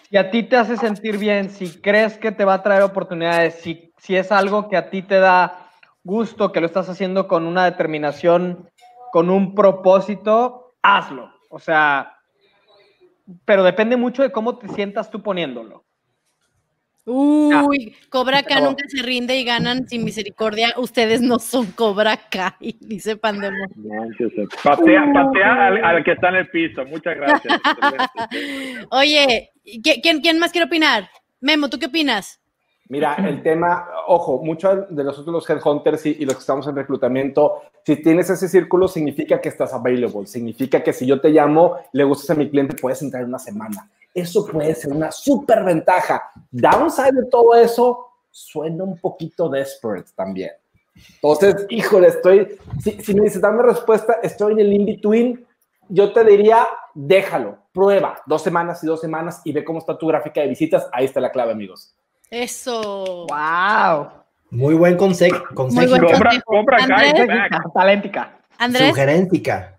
si 0.09 0.15
a 0.15 0.31
ti 0.31 0.43
te 0.43 0.55
hace 0.55 0.77
sentir 0.77 1.17
bien, 1.17 1.49
si 1.49 1.81
crees 1.81 2.17
que 2.17 2.31
te 2.31 2.45
va 2.45 2.53
a 2.53 2.63
traer 2.63 2.83
oportunidades, 2.83 3.55
si, 3.55 3.93
si 3.97 4.15
es 4.15 4.31
algo 4.31 4.69
que 4.69 4.77
a 4.77 4.89
ti 4.89 5.01
te 5.01 5.19
da 5.19 5.71
gusto, 6.05 6.53
que 6.53 6.61
lo 6.61 6.67
estás 6.67 6.87
haciendo 6.87 7.27
con 7.27 7.45
una 7.45 7.65
determinación, 7.65 8.69
con 9.11 9.29
un 9.29 9.53
propósito, 9.53 10.75
hazlo. 10.81 11.33
O 11.49 11.59
sea, 11.59 12.15
pero 13.43 13.61
depende 13.63 13.97
mucho 13.97 14.23
de 14.23 14.31
cómo 14.31 14.57
te 14.57 14.69
sientas 14.69 15.09
tú 15.09 15.21
poniéndolo. 15.21 15.83
Uy, 17.11 17.95
Cobra 18.09 18.43
K 18.43 18.61
nunca 18.61 18.83
se 18.87 19.01
rinde 19.01 19.35
y 19.35 19.43
ganan 19.43 19.87
sin 19.87 20.05
misericordia. 20.05 20.75
Ustedes 20.77 21.21
no 21.21 21.39
son 21.39 21.71
Cobra 21.71 22.17
K, 22.29 22.55
dice 22.79 23.17
Pandemon. 23.17 23.67
Patea, 24.63 25.11
patea 25.11 25.67
al, 25.67 26.03
que 26.03 26.11
está 26.11 26.29
en 26.29 26.35
el 26.35 26.49
piso. 26.49 26.85
Muchas 26.85 27.17
gracias. 27.17 27.59
Oye, 28.91 29.49
¿quién, 29.81 30.21
¿quién 30.21 30.37
más 30.37 30.51
quiere 30.51 30.67
opinar? 30.67 31.09
Memo, 31.41 31.67
¿tú 31.67 31.79
qué 31.79 31.87
opinas? 31.87 32.39
Mira, 32.89 33.15
el 33.15 33.41
tema, 33.41 33.87
ojo, 34.07 34.43
muchos 34.43 34.95
de 34.95 35.03
nosotros 35.03 35.33
los 35.33 35.49
headhunters 35.49 36.05
y, 36.05 36.17
y, 36.19 36.25
los 36.25 36.35
que 36.35 36.41
estamos 36.41 36.67
en 36.67 36.75
reclutamiento, 36.75 37.61
si 37.85 37.95
tienes 37.97 38.29
ese 38.29 38.47
círculo, 38.47 38.87
significa 38.87 39.41
que 39.41 39.49
estás 39.49 39.73
available, 39.73 40.25
significa 40.25 40.83
que 40.83 40.93
si 40.93 41.05
yo 41.05 41.21
te 41.21 41.29
llamo, 41.29 41.77
le 41.93 42.03
gustas 42.03 42.31
a 42.31 42.39
mi 42.39 42.49
cliente, 42.49 42.75
puedes 42.75 43.01
entrar 43.01 43.23
en 43.23 43.29
una 43.29 43.39
semana. 43.39 43.89
Eso 44.13 44.45
puede 44.45 44.75
ser 44.75 44.91
una 44.91 45.11
super 45.11 45.63
ventaja. 45.63 46.31
Downside 46.51 47.11
de 47.13 47.25
todo 47.25 47.55
eso, 47.55 48.07
suena 48.29 48.83
un 48.83 48.97
poquito 48.97 49.49
desperate 49.49 50.11
también. 50.15 50.51
Entonces, 51.15 51.65
híjole, 51.69 52.07
estoy, 52.07 52.57
si, 52.81 52.91
si 53.01 53.13
me 53.13 53.23
dices, 53.23 53.41
dame 53.41 53.63
respuesta, 53.63 54.17
estoy 54.21 54.53
en 54.53 54.59
el 54.59 54.73
in-between, 54.73 55.45
yo 55.87 56.11
te 56.13 56.23
diría, 56.23 56.67
déjalo, 56.93 57.57
prueba 57.73 58.21
dos 58.25 58.41
semanas 58.41 58.83
y 58.83 58.87
dos 58.87 59.01
semanas 59.01 59.41
y 59.43 59.51
ve 59.51 59.63
cómo 59.63 59.79
está 59.79 59.97
tu 59.97 60.07
gráfica 60.07 60.41
de 60.41 60.47
visitas. 60.47 60.87
Ahí 60.91 61.05
está 61.05 61.19
la 61.19 61.31
clave, 61.31 61.51
amigos. 61.51 61.95
Eso. 62.29 63.25
Wow. 63.27 64.09
Muy 64.51 64.75
buen 64.75 64.97
consejo. 64.97 65.45
Muy 65.55 65.87
buen 65.87 66.03
consejo. 66.03 66.43
Compra, 66.45 66.77
Taléntica. 67.73 68.39
Andrés. 68.57 68.89
Sugeréntica. 68.89 69.78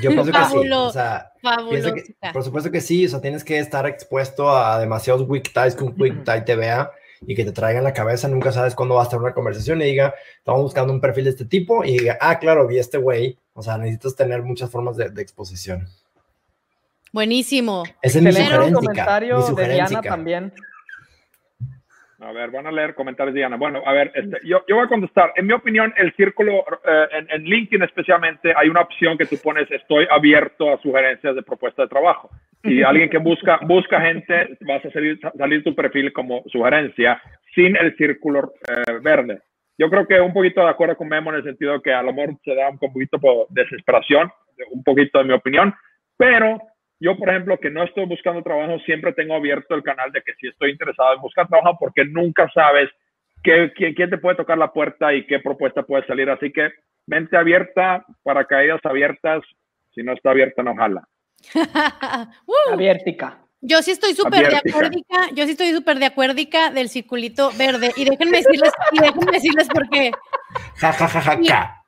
Yo 0.00 0.10
pienso 0.10 0.32
que 0.32 0.44
sí. 0.44 0.70
O 0.70 0.90
sea, 0.90 1.32
Fabuloso. 1.42 1.94
por 2.32 2.44
supuesto 2.44 2.70
que 2.70 2.80
sí. 2.80 3.06
O 3.06 3.08
sea, 3.08 3.20
tienes 3.20 3.44
que 3.44 3.58
estar 3.58 3.86
expuesto 3.86 4.50
a 4.50 4.78
demasiados 4.78 5.28
weak 5.28 5.52
ties 5.52 5.74
que 5.74 5.84
un 5.84 5.94
weak 5.98 6.24
tie 6.24 6.42
te 6.42 6.56
vea 6.56 6.90
y 7.26 7.34
que 7.34 7.44
te 7.44 7.52
traigan 7.52 7.84
la 7.84 7.92
cabeza. 7.92 8.28
Nunca 8.28 8.52
sabes 8.52 8.74
cuándo 8.74 8.94
va 8.94 9.02
a 9.02 9.04
estar 9.04 9.18
una 9.18 9.34
conversación 9.34 9.80
y 9.82 9.86
diga, 9.86 10.14
estamos 10.38 10.62
buscando 10.62 10.92
un 10.92 11.00
perfil 11.00 11.24
de 11.24 11.30
este 11.30 11.44
tipo 11.44 11.84
y 11.84 11.98
diga, 11.98 12.18
ah, 12.20 12.38
claro, 12.38 12.66
vi 12.66 12.78
este 12.78 12.98
güey. 12.98 13.38
O 13.54 13.62
sea, 13.62 13.78
necesitas 13.78 14.16
tener 14.16 14.42
muchas 14.42 14.70
formas 14.70 14.96
de, 14.96 15.06
exposición. 15.20 15.86
Buenísimo. 17.12 17.84
Ese 18.00 18.18
es 18.20 18.24
mi 18.24 18.72
comentario 18.72 19.42
de 19.54 19.68
Diana 19.68 20.00
también. 20.00 20.52
A 22.22 22.32
ver, 22.32 22.50
van 22.50 22.66
a 22.66 22.72
leer 22.72 22.94
comentarios, 22.94 23.34
Diana. 23.34 23.56
Bueno, 23.56 23.82
a 23.84 23.92
ver, 23.92 24.12
este, 24.14 24.38
yo, 24.44 24.62
yo 24.68 24.76
voy 24.76 24.84
a 24.84 24.88
contestar. 24.88 25.32
En 25.36 25.46
mi 25.46 25.54
opinión, 25.54 25.92
el 25.96 26.14
círculo, 26.16 26.64
eh, 26.84 27.26
en, 27.30 27.44
LinkedIn 27.44 27.82
especialmente, 27.82 28.52
hay 28.54 28.68
una 28.68 28.82
opción 28.82 29.16
que 29.16 29.24
tú 29.24 29.36
pones, 29.42 29.70
estoy 29.70 30.06
abierto 30.10 30.70
a 30.70 30.78
sugerencias 30.82 31.34
de 31.34 31.42
propuesta 31.42 31.82
de 31.82 31.88
trabajo. 31.88 32.28
Y 32.62 32.82
alguien 32.84 33.08
que 33.08 33.16
busca, 33.16 33.58
busca 33.62 34.02
gente, 34.02 34.58
vas 34.60 34.84
a 34.84 34.90
salir, 34.90 35.18
salir 35.38 35.64
tu 35.64 35.74
perfil 35.74 36.12
como 36.12 36.42
sugerencia 36.48 37.22
sin 37.54 37.74
el 37.76 37.96
círculo 37.96 38.52
eh, 38.68 38.98
verde. 39.02 39.40
Yo 39.78 39.88
creo 39.88 40.06
que 40.06 40.20
un 40.20 40.34
poquito 40.34 40.60
de 40.60 40.68
acuerdo 40.68 40.96
con 40.96 41.08
Memo 41.08 41.30
en 41.30 41.36
el 41.36 41.44
sentido 41.44 41.80
que 41.80 41.94
a 41.94 42.02
lo 42.02 42.12
mejor 42.12 42.36
se 42.44 42.54
da 42.54 42.68
un 42.68 42.78
poquito 42.78 43.18
de 43.48 43.62
desesperación, 43.62 44.30
un 44.72 44.84
poquito 44.84 45.20
de 45.20 45.24
mi 45.24 45.32
opinión, 45.32 45.74
pero 46.18 46.60
yo, 47.00 47.16
por 47.16 47.30
ejemplo, 47.30 47.58
que 47.58 47.70
no 47.70 47.82
estoy 47.82 48.04
buscando 48.04 48.42
trabajo, 48.42 48.78
siempre 48.80 49.14
tengo 49.14 49.34
abierto 49.34 49.74
el 49.74 49.82
canal 49.82 50.12
de 50.12 50.22
que 50.22 50.34
si 50.34 50.48
estoy 50.48 50.70
interesado 50.70 51.14
en 51.14 51.22
buscar 51.22 51.48
trabajo 51.48 51.76
porque 51.80 52.04
nunca 52.04 52.48
sabes 52.52 52.90
qué, 53.42 53.72
quién, 53.74 53.94
quién 53.94 54.10
te 54.10 54.18
puede 54.18 54.36
tocar 54.36 54.58
la 54.58 54.72
puerta 54.72 55.14
y 55.14 55.26
qué 55.26 55.40
propuesta 55.40 55.82
puede 55.82 56.06
salir. 56.06 56.28
Así 56.28 56.52
que 56.52 56.70
mente 57.06 57.38
abierta, 57.38 58.04
para 58.22 58.44
caídas 58.44 58.80
abiertas. 58.84 59.42
Si 59.94 60.02
no 60.02 60.12
está 60.12 60.30
abierta, 60.30 60.62
no 60.62 60.76
jala. 60.76 61.08
uh. 62.46 62.72
Abiertica. 62.72 63.38
Yo 63.62 63.82
sí 63.82 63.90
estoy 63.90 64.14
súper 64.14 64.48
de 64.48 64.56
acuérdica, 64.56 65.28
yo 65.34 65.44
sí 65.44 65.50
estoy 65.50 65.72
súper 65.72 65.98
de 65.98 66.06
acuérdica 66.06 66.70
del 66.70 66.88
circulito 66.88 67.50
verde. 67.58 67.92
Y 67.94 68.04
déjenme 68.04 68.38
decirles, 68.38 68.72
y 68.92 69.00
déjenme 69.00 69.32
decirles 69.32 69.68
por 69.68 69.88
qué. 69.90 70.12
Ja, 70.76 70.92
ja, 70.92 71.08
ja, 71.08 71.22
ja, 71.22 71.40
ja. 71.42 71.80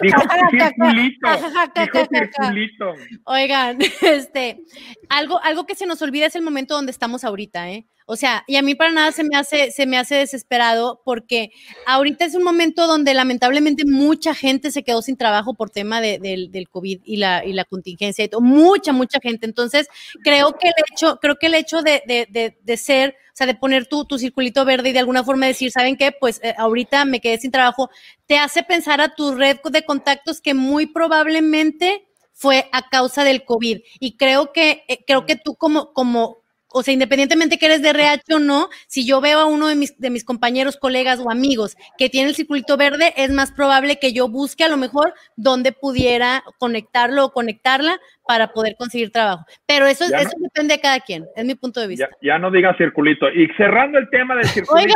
Dijo 0.00 0.20
circulito, 0.50 1.28
dijo 1.74 2.06
circulito. 2.10 2.94
Oigan, 3.24 3.78
este, 4.02 4.62
algo, 5.08 5.40
algo 5.42 5.66
que 5.66 5.74
se 5.74 5.86
nos 5.86 6.00
olvida 6.02 6.26
es 6.26 6.36
el 6.36 6.42
momento 6.42 6.74
donde 6.74 6.92
estamos 6.92 7.24
ahorita, 7.24 7.70
¿eh? 7.70 7.86
O 8.06 8.16
sea, 8.16 8.42
y 8.48 8.56
a 8.56 8.62
mí 8.62 8.74
para 8.74 8.90
nada 8.90 9.12
se 9.12 9.22
me 9.22 9.36
hace, 9.36 9.70
se 9.70 9.86
me 9.86 9.96
hace 9.96 10.16
desesperado 10.16 11.00
porque 11.04 11.50
ahorita 11.86 12.24
es 12.24 12.34
un 12.34 12.42
momento 12.42 12.88
donde 12.88 13.14
lamentablemente 13.14 13.84
mucha 13.86 14.34
gente 14.34 14.72
se 14.72 14.82
quedó 14.82 15.00
sin 15.00 15.16
trabajo 15.16 15.54
por 15.54 15.70
tema 15.70 16.00
de, 16.00 16.18
del 16.18 16.68
COVID 16.68 17.02
y 17.04 17.16
la, 17.18 17.44
y 17.44 17.52
la 17.52 17.64
contingencia 17.64 18.24
y 18.24 18.28
todo. 18.28 18.40
Mucha, 18.40 18.92
mucha 18.92 19.20
gente. 19.20 19.46
Entonces, 19.46 19.86
creo 20.24 20.56
que 20.58 20.68
el 20.68 20.74
hecho, 20.90 21.18
creo 21.20 21.36
que 21.36 21.46
el 21.46 21.54
hecho 21.54 21.82
de, 21.82 22.02
de, 22.06 22.56
de 22.60 22.76
ser, 22.76 23.14
sea, 23.40 23.46
de 23.46 23.54
poner 23.54 23.86
tu, 23.86 24.04
tu 24.04 24.18
circulito 24.18 24.64
verde 24.64 24.90
y 24.90 24.92
de 24.92 24.98
alguna 24.98 25.24
forma 25.24 25.46
decir, 25.46 25.70
¿saben 25.70 25.96
qué? 25.96 26.12
Pues 26.12 26.40
eh, 26.42 26.54
ahorita 26.58 27.04
me 27.04 27.20
quedé 27.20 27.38
sin 27.38 27.50
trabajo, 27.50 27.90
te 28.26 28.36
hace 28.36 28.62
pensar 28.62 29.00
a 29.00 29.14
tu 29.14 29.34
red 29.34 29.58
de 29.70 29.84
contactos 29.84 30.40
que 30.40 30.54
muy 30.54 30.86
probablemente 30.86 32.06
fue 32.32 32.68
a 32.72 32.88
causa 32.88 33.24
del 33.24 33.44
COVID. 33.44 33.80
Y 33.98 34.16
creo 34.16 34.52
que, 34.52 34.84
eh, 34.88 35.04
creo 35.06 35.26
que 35.26 35.36
tú 35.36 35.56
como, 35.56 35.92
como, 35.92 36.39
o 36.72 36.82
sea, 36.82 36.94
independientemente 36.94 37.58
que 37.58 37.66
eres 37.66 37.82
de 37.82 37.90
RH 37.90 38.34
o 38.34 38.38
no, 38.38 38.68
si 38.86 39.06
yo 39.06 39.20
veo 39.20 39.38
a 39.40 39.46
uno 39.46 39.68
de 39.68 39.74
mis, 39.74 39.98
de 39.98 40.10
mis 40.10 40.24
compañeros, 40.24 40.76
colegas 40.76 41.18
o 41.20 41.30
amigos 41.30 41.76
que 41.98 42.08
tiene 42.08 42.30
el 42.30 42.34
circulito 42.34 42.76
verde, 42.76 43.12
es 43.16 43.30
más 43.30 43.52
probable 43.52 43.98
que 43.98 44.12
yo 44.12 44.28
busque 44.28 44.64
a 44.64 44.68
lo 44.68 44.76
mejor 44.76 45.14
dónde 45.36 45.72
pudiera 45.72 46.44
conectarlo 46.58 47.26
o 47.26 47.32
conectarla 47.32 47.98
para 48.26 48.52
poder 48.52 48.76
conseguir 48.78 49.10
trabajo. 49.10 49.44
Pero 49.66 49.86
eso, 49.86 50.04
eso 50.04 50.30
depende 50.38 50.74
de 50.74 50.80
cada 50.80 51.00
quien, 51.00 51.26
es 51.34 51.44
mi 51.44 51.54
punto 51.54 51.80
de 51.80 51.88
vista. 51.88 52.08
Ya, 52.22 52.38
no 52.38 52.50
diga 52.50 52.76
circulito. 52.76 53.28
Y 53.30 53.48
cerrando 53.56 53.98
el 53.98 54.08
tema 54.10 54.36
del 54.36 54.46
circulito. 54.46 54.94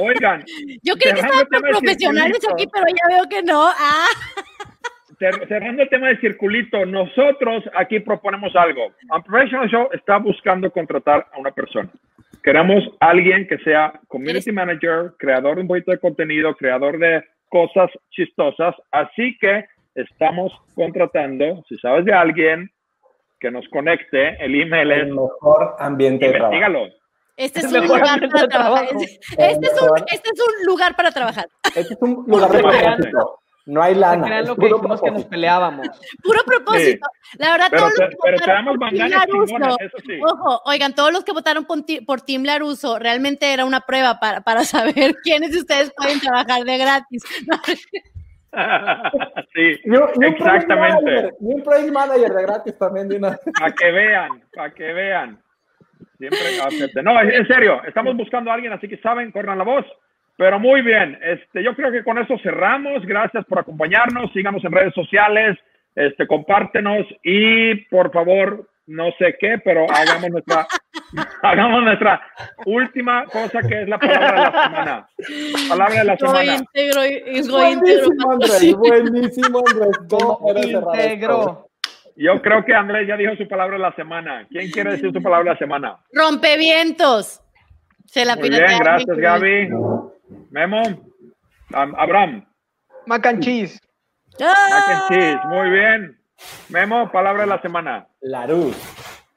Oigan. 0.02 0.44
Yo 0.82 0.96
creo 0.96 1.14
que 1.14 1.20
estaban 1.20 1.46
profesionales 1.46 2.40
aquí, 2.52 2.66
pero 2.72 2.84
ya 2.88 3.16
veo 3.16 3.28
que 3.28 3.42
no. 3.42 3.68
Ah 3.68 4.08
cerrando 5.18 5.82
el 5.82 5.88
tema 5.88 6.08
del 6.08 6.20
circulito, 6.20 6.84
nosotros 6.86 7.64
aquí 7.74 8.00
proponemos 8.00 8.54
algo. 8.56 8.92
Professional 9.26 9.68
Show 9.68 9.88
está 9.92 10.18
buscando 10.18 10.70
contratar 10.70 11.26
a 11.32 11.38
una 11.38 11.50
persona. 11.50 11.90
Queremos 12.42 12.84
alguien 13.00 13.46
que 13.46 13.58
sea 13.58 13.98
community 14.08 14.52
manager, 14.52 15.12
creador 15.18 15.56
de 15.56 15.62
un 15.62 15.68
poquito 15.68 15.92
de 15.92 15.98
contenido, 15.98 16.54
creador 16.54 16.98
de 16.98 17.24
cosas 17.48 17.90
chistosas. 18.10 18.74
Así 18.90 19.36
que 19.38 19.64
estamos 19.94 20.52
contratando, 20.74 21.64
si 21.68 21.76
sabes 21.78 22.04
de 22.04 22.12
alguien 22.12 22.70
que 23.40 23.50
nos 23.50 23.66
conecte, 23.68 24.36
el 24.44 24.60
email 24.60 24.90
es... 24.90 24.98
El 24.98 25.14
mejor 25.14 25.76
ambiente 25.78 26.26
de 26.26 26.32
trabajo. 26.32 26.86
Este 27.36 27.60
es 27.60 27.72
El 27.72 27.80
un 27.80 27.88
lugar 27.88 28.20
para 28.20 28.48
trabajar. 28.48 28.48
trabajo. 28.48 28.94
Este 29.38 29.66
es, 29.66 29.82
un, 29.82 29.98
este 29.98 30.30
es 30.32 30.40
un 30.40 30.66
lugar 30.66 30.94
para 30.96 31.10
trabajar. 31.10 31.46
Este 31.74 31.94
es 31.94 31.98
un 32.00 32.24
lugar 32.26 32.50
de 32.50 32.62
No 33.66 33.82
hay 33.82 33.94
lana. 33.94 34.40
es 34.40 34.48
lo 34.48 34.54
que 34.56 34.60
puro 34.60 34.76
dijimos 34.76 35.00
que 35.00 35.10
nos 35.10 35.22
propósito. 35.24 35.30
peleábamos. 35.30 35.88
Puro 36.22 36.40
propósito. 36.44 37.06
La 37.38 37.52
verdad, 37.52 37.66
Pero, 37.70 37.82
todos 37.82 37.94
te- 37.94 38.02
los 38.02 38.10
que 38.10 38.16
pero 38.22 38.38
votaron 38.38 38.64
por 38.66 38.78
Team 38.78 38.90
bandanas 38.90 39.26
Laruso, 39.26 39.76
sí. 40.06 40.20
Ojo, 40.22 40.62
oigan, 40.66 40.94
todos 40.94 41.12
los 41.12 41.24
que 41.24 41.32
votaron 41.32 41.64
por, 41.64 41.82
ti- 41.82 42.00
por 42.02 42.20
Team 42.20 42.44
Laruso, 42.44 42.98
realmente 42.98 43.52
era 43.52 43.64
una 43.64 43.80
prueba 43.80 44.20
para, 44.20 44.42
para 44.42 44.64
saber 44.64 45.14
quiénes 45.22 45.52
de 45.52 45.58
ustedes 45.60 45.92
pueden 45.96 46.20
trabajar 46.20 46.62
de 46.64 46.76
gratis. 46.78 47.22
sí, 49.54 49.80
Y 49.84 49.90
un, 49.90 49.96
y 49.96 50.26
un 50.26 50.34
project 50.36 50.40
exactamente. 50.40 51.04
manager, 51.10 51.34
y 51.40 51.44
un 51.54 51.62
project 51.62 51.92
manager 51.92 52.32
de 52.34 52.42
gratis 52.42 52.78
también 52.78 53.08
de 53.08 53.16
una. 53.16 53.38
Para 53.58 53.72
que 53.74 53.90
vean, 53.90 54.42
para 54.54 54.74
que 54.74 54.92
vean. 54.92 55.40
Siempre. 56.18 57.02
No, 57.02 57.20
en 57.20 57.46
serio, 57.48 57.82
estamos 57.86 58.16
buscando 58.16 58.50
a 58.50 58.54
alguien, 58.54 58.72
así 58.72 58.88
que 58.88 58.96
saben, 58.98 59.32
corran 59.32 59.58
la 59.58 59.64
voz. 59.64 59.84
Pero 60.36 60.58
muy 60.58 60.82
bien, 60.82 61.18
este, 61.22 61.62
yo 61.62 61.74
creo 61.76 61.92
que 61.92 62.02
con 62.02 62.18
eso 62.18 62.36
cerramos. 62.42 63.04
Gracias 63.06 63.44
por 63.46 63.60
acompañarnos. 63.60 64.32
Síganos 64.32 64.64
en 64.64 64.72
redes 64.72 64.94
sociales, 64.94 65.56
este, 65.94 66.26
compártenos 66.26 67.06
y 67.22 67.74
por 67.86 68.12
favor, 68.12 68.68
no 68.86 69.10
sé 69.18 69.36
qué, 69.38 69.58
pero 69.64 69.86
hagamos 69.88 70.30
nuestra, 70.30 70.66
hagamos 71.42 71.84
nuestra 71.84 72.20
última 72.66 73.24
cosa 73.26 73.60
que 73.60 73.82
es 73.82 73.88
la 73.88 73.98
palabra 73.98 74.32
de 74.32 74.40
la 74.40 74.62
semana. 74.64 75.08
Palabra 75.68 75.94
de 75.94 76.04
la 76.04 76.16
semana. 76.16 76.54
íntegro. 76.54 77.00
Buenísimo, 77.52 78.32
Andrés. 78.32 78.74
Buenísimo, 78.76 79.62
Andrés. 79.68 80.72
Integro. 80.72 81.70
Yo 82.16 82.40
creo 82.42 82.64
que 82.64 82.74
Andrés 82.74 83.08
ya 83.08 83.16
dijo 83.16 83.34
su 83.36 83.48
palabra 83.48 83.76
de 83.76 83.82
la 83.82 83.94
semana. 83.94 84.46
¿Quién 84.50 84.70
quiere 84.70 84.92
decir 84.92 85.12
su 85.12 85.22
palabra 85.22 85.44
de 85.44 85.50
la 85.50 85.58
semana? 85.58 85.96
Rompevientos. 86.12 87.40
Se 88.06 88.24
la 88.24 88.36
Muy 88.36 88.50
bien, 88.50 88.62
gracias 88.78 89.02
increíble. 89.02 89.68
Gaby. 89.68 90.13
Memo, 90.54 90.82
Am- 91.74 91.96
Abraham, 91.98 92.46
Mac 93.06 93.26
and 93.26 93.42
cheese. 93.42 93.80
mac 94.38 94.88
and 94.88 95.02
cheese, 95.10 95.40
muy 95.50 95.68
bien. 95.70 96.16
Memo, 96.68 97.10
palabra 97.10 97.42
de 97.42 97.48
la 97.48 97.60
semana. 97.60 98.06
Larus. 98.22 98.76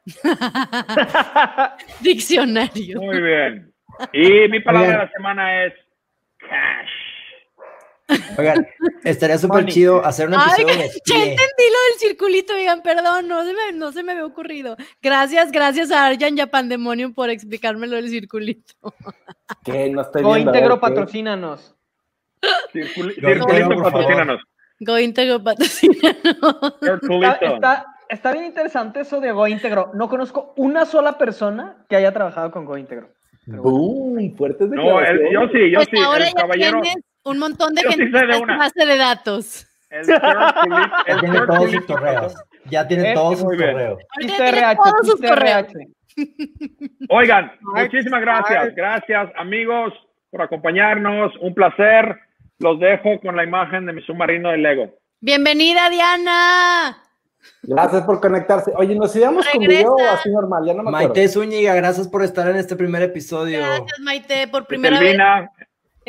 Diccionario. 2.01 3.01
Muy 3.01 3.20
bien. 3.20 3.74
Y 4.13 4.47
mi 4.49 4.59
palabra 4.59 4.91
de 4.91 4.97
la 4.99 5.11
semana 5.11 5.65
es 5.65 5.74
cash. 6.38 6.91
Oigan, 8.38 8.66
estaría 9.03 9.38
súper 9.38 9.66
chido 9.66 10.03
hacer 10.05 10.28
un 10.28 10.36
Ay, 10.36 10.62
episodio 10.64 10.76
de 10.78 10.88
ya 11.05 11.16
pie. 11.16 11.16
entendí 11.24 11.64
lo 11.72 11.91
del 11.91 11.99
circulito, 11.99 12.55
digan, 12.55 12.82
perdón, 12.82 13.28
no 13.28 13.43
se, 13.45 13.53
me, 13.53 13.72
no 13.74 13.91
se 13.91 14.03
me 14.03 14.14
había 14.14 14.26
ocurrido. 14.26 14.78
Gracias, 15.01 15.51
gracias 15.51 15.91
a 15.91 16.05
Arjan 16.05 16.38
y 16.38 16.41
a 16.41 16.47
Pandemonium 16.47 17.14
por 17.14 17.30
explicarme 17.30 17.88
lo 17.88 17.95
del 17.97 18.10
circulito. 18.10 18.74
Que 19.64 19.89
no 19.89 20.01
estoy 20.01 20.24
Go 20.24 20.34
viendo. 20.34 20.51
íntegro, 20.53 20.76
¿eh? 20.76 20.80
patrocínanos. 20.80 21.76
Circulito, 22.72 23.22
patrocínanos. 23.84 24.41
Go 24.80 24.99
Íntegro 24.99 25.43
patrocina. 25.43 26.10
Está, 26.10 26.78
Circulito. 26.82 27.45
está, 27.55 27.86
está 28.10 28.32
bien 28.34 28.45
interesante 28.45 28.99
eso 29.01 29.20
de 29.20 29.32
Go 29.32 29.47
íntegro. 29.47 29.91
No 29.95 30.08
conozco 30.10 30.53
una 30.58 30.86
sola 30.86 31.18
persona 31.18 31.78
que 31.89 31.95
haya 31.95 32.14
trabajado 32.14 32.51
con 32.51 32.66
Go 32.66 32.78
íntegro. 32.78 33.10
Boom, 33.47 34.36
fuertes 34.36 34.70
No, 34.70 34.99
el- 34.99 35.32
yo 35.32 35.47
sí, 35.53 35.72
yo 35.72 35.78
Pues 35.80 35.88
sí, 35.91 35.97
ahora 36.03 36.28
el 36.28 36.34
ya 36.34 36.41
caballero. 36.41 36.82
tienes 36.82 37.03
un 37.28 37.39
montón 37.39 37.73
de 37.75 37.84
Yo 37.84 37.91
sí 37.91 37.97
gente 37.97 38.38
una. 38.41 38.57
base 38.57 38.86
de 38.86 38.97
datos. 38.97 39.67
El. 39.89 40.05
Ya 40.07 41.17
tiene 41.19 41.45
todos 41.45 41.71
sus 41.71 41.86
correos. 41.86 42.36
Ya 42.65 42.88
tiene 42.88 43.11
Eh, 43.11 43.13
todos 43.13 43.39
sus 43.39 43.43
correos. 43.55 43.99
Todos 44.84 45.07
sus 45.07 45.21
correos. 45.21 45.67
Oigan, 47.09 47.51
muchísimas 47.61 48.21
gracias. 48.21 48.75
Gracias, 48.75 49.30
amigos, 49.38 49.93
por 50.32 50.41
acompañarnos. 50.41 51.32
Un 51.41 51.53
placer. 51.53 52.17
Los 52.59 52.80
dejo 52.80 53.19
con 53.21 53.36
la 53.36 53.43
imagen 53.43 53.86
de 53.86 53.93
mi 53.93 54.01
submarino 54.01 54.49
de 54.49 54.57
Lego. 54.57 54.91
Bienvenida, 55.21 55.89
Diana. 55.91 56.97
Gracias 57.61 58.03
por 58.03 58.19
conectarse. 58.19 58.71
Oye, 58.75 58.95
¿nos 58.95 59.15
íbamos 59.15 59.47
con 59.47 59.59
video 59.61 59.95
así 60.11 60.30
normal? 60.32 60.63
Ya 60.65 60.73
no 60.73 60.82
me 60.84 60.89
acuerdo. 60.89 61.07
Maite 61.13 61.28
Zúñiga, 61.30 61.75
gracias 61.75 62.07
por 62.07 62.23
estar 62.23 62.49
en 62.49 62.57
este 62.57 62.75
primer 62.75 63.03
episodio. 63.03 63.59
Gracias, 63.59 63.99
Maite, 64.01 64.47
por 64.47 64.65
primera 64.65 64.99
vez. 64.99 65.17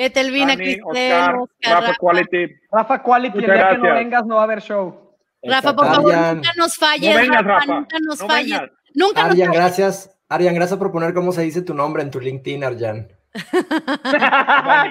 Etelvina, 0.05 0.55
Cristel, 0.57 0.85
Oscar, 0.85 1.35
Oscar, 1.41 1.73
Rafa 1.75 1.81
Rafa. 1.89 1.99
Quality. 1.99 2.55
Rafa 2.71 3.03
Quality, 3.03 3.39
el 3.39 3.45
día 3.45 3.69
que 3.71 3.79
no 3.79 3.95
vengas 3.95 4.27
no 4.27 4.35
va 4.37 4.41
a 4.43 4.45
haber 4.45 4.61
show. 4.63 5.13
Rafa, 5.43 5.75
por 5.75 5.87
favor, 5.87 6.15
nunca 6.15 6.51
nos 6.57 6.77
falles, 6.77 7.15
No 7.15 7.21
vengas, 7.21 7.45
Rafa, 7.45 7.61
Rafa. 7.61 7.75
nunca 7.75 7.97
nos 8.01 8.21
No 8.21 8.27
falles. 8.29 8.61
vengas. 8.61 8.71
Nunca 8.95 9.23
nos 9.23 9.31
Arjan, 9.33 9.47
falles. 9.47 9.61
gracias. 9.61 10.19
Arjan, 10.29 10.55
gracias 10.55 10.79
por 10.79 10.93
poner 10.93 11.15
cómo 11.15 11.33
se 11.33 11.43
dice 11.43 11.63
tu 11.63 11.75
nombre 11.75 12.03
en 12.03 12.11
tu 12.11 12.21
LinkedIn, 12.21 12.63
Arjan. 12.65 13.09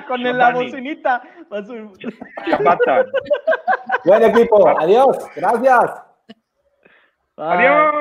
Con 0.08 0.26
el- 0.26 0.38
la 0.38 0.52
bocinita. 0.52 1.22
Buen 4.06 4.24
equipo. 4.24 4.80
Adiós. 4.80 5.18
Gracias. 5.36 5.92
Bye. 7.36 7.46
Adiós. 7.46 7.94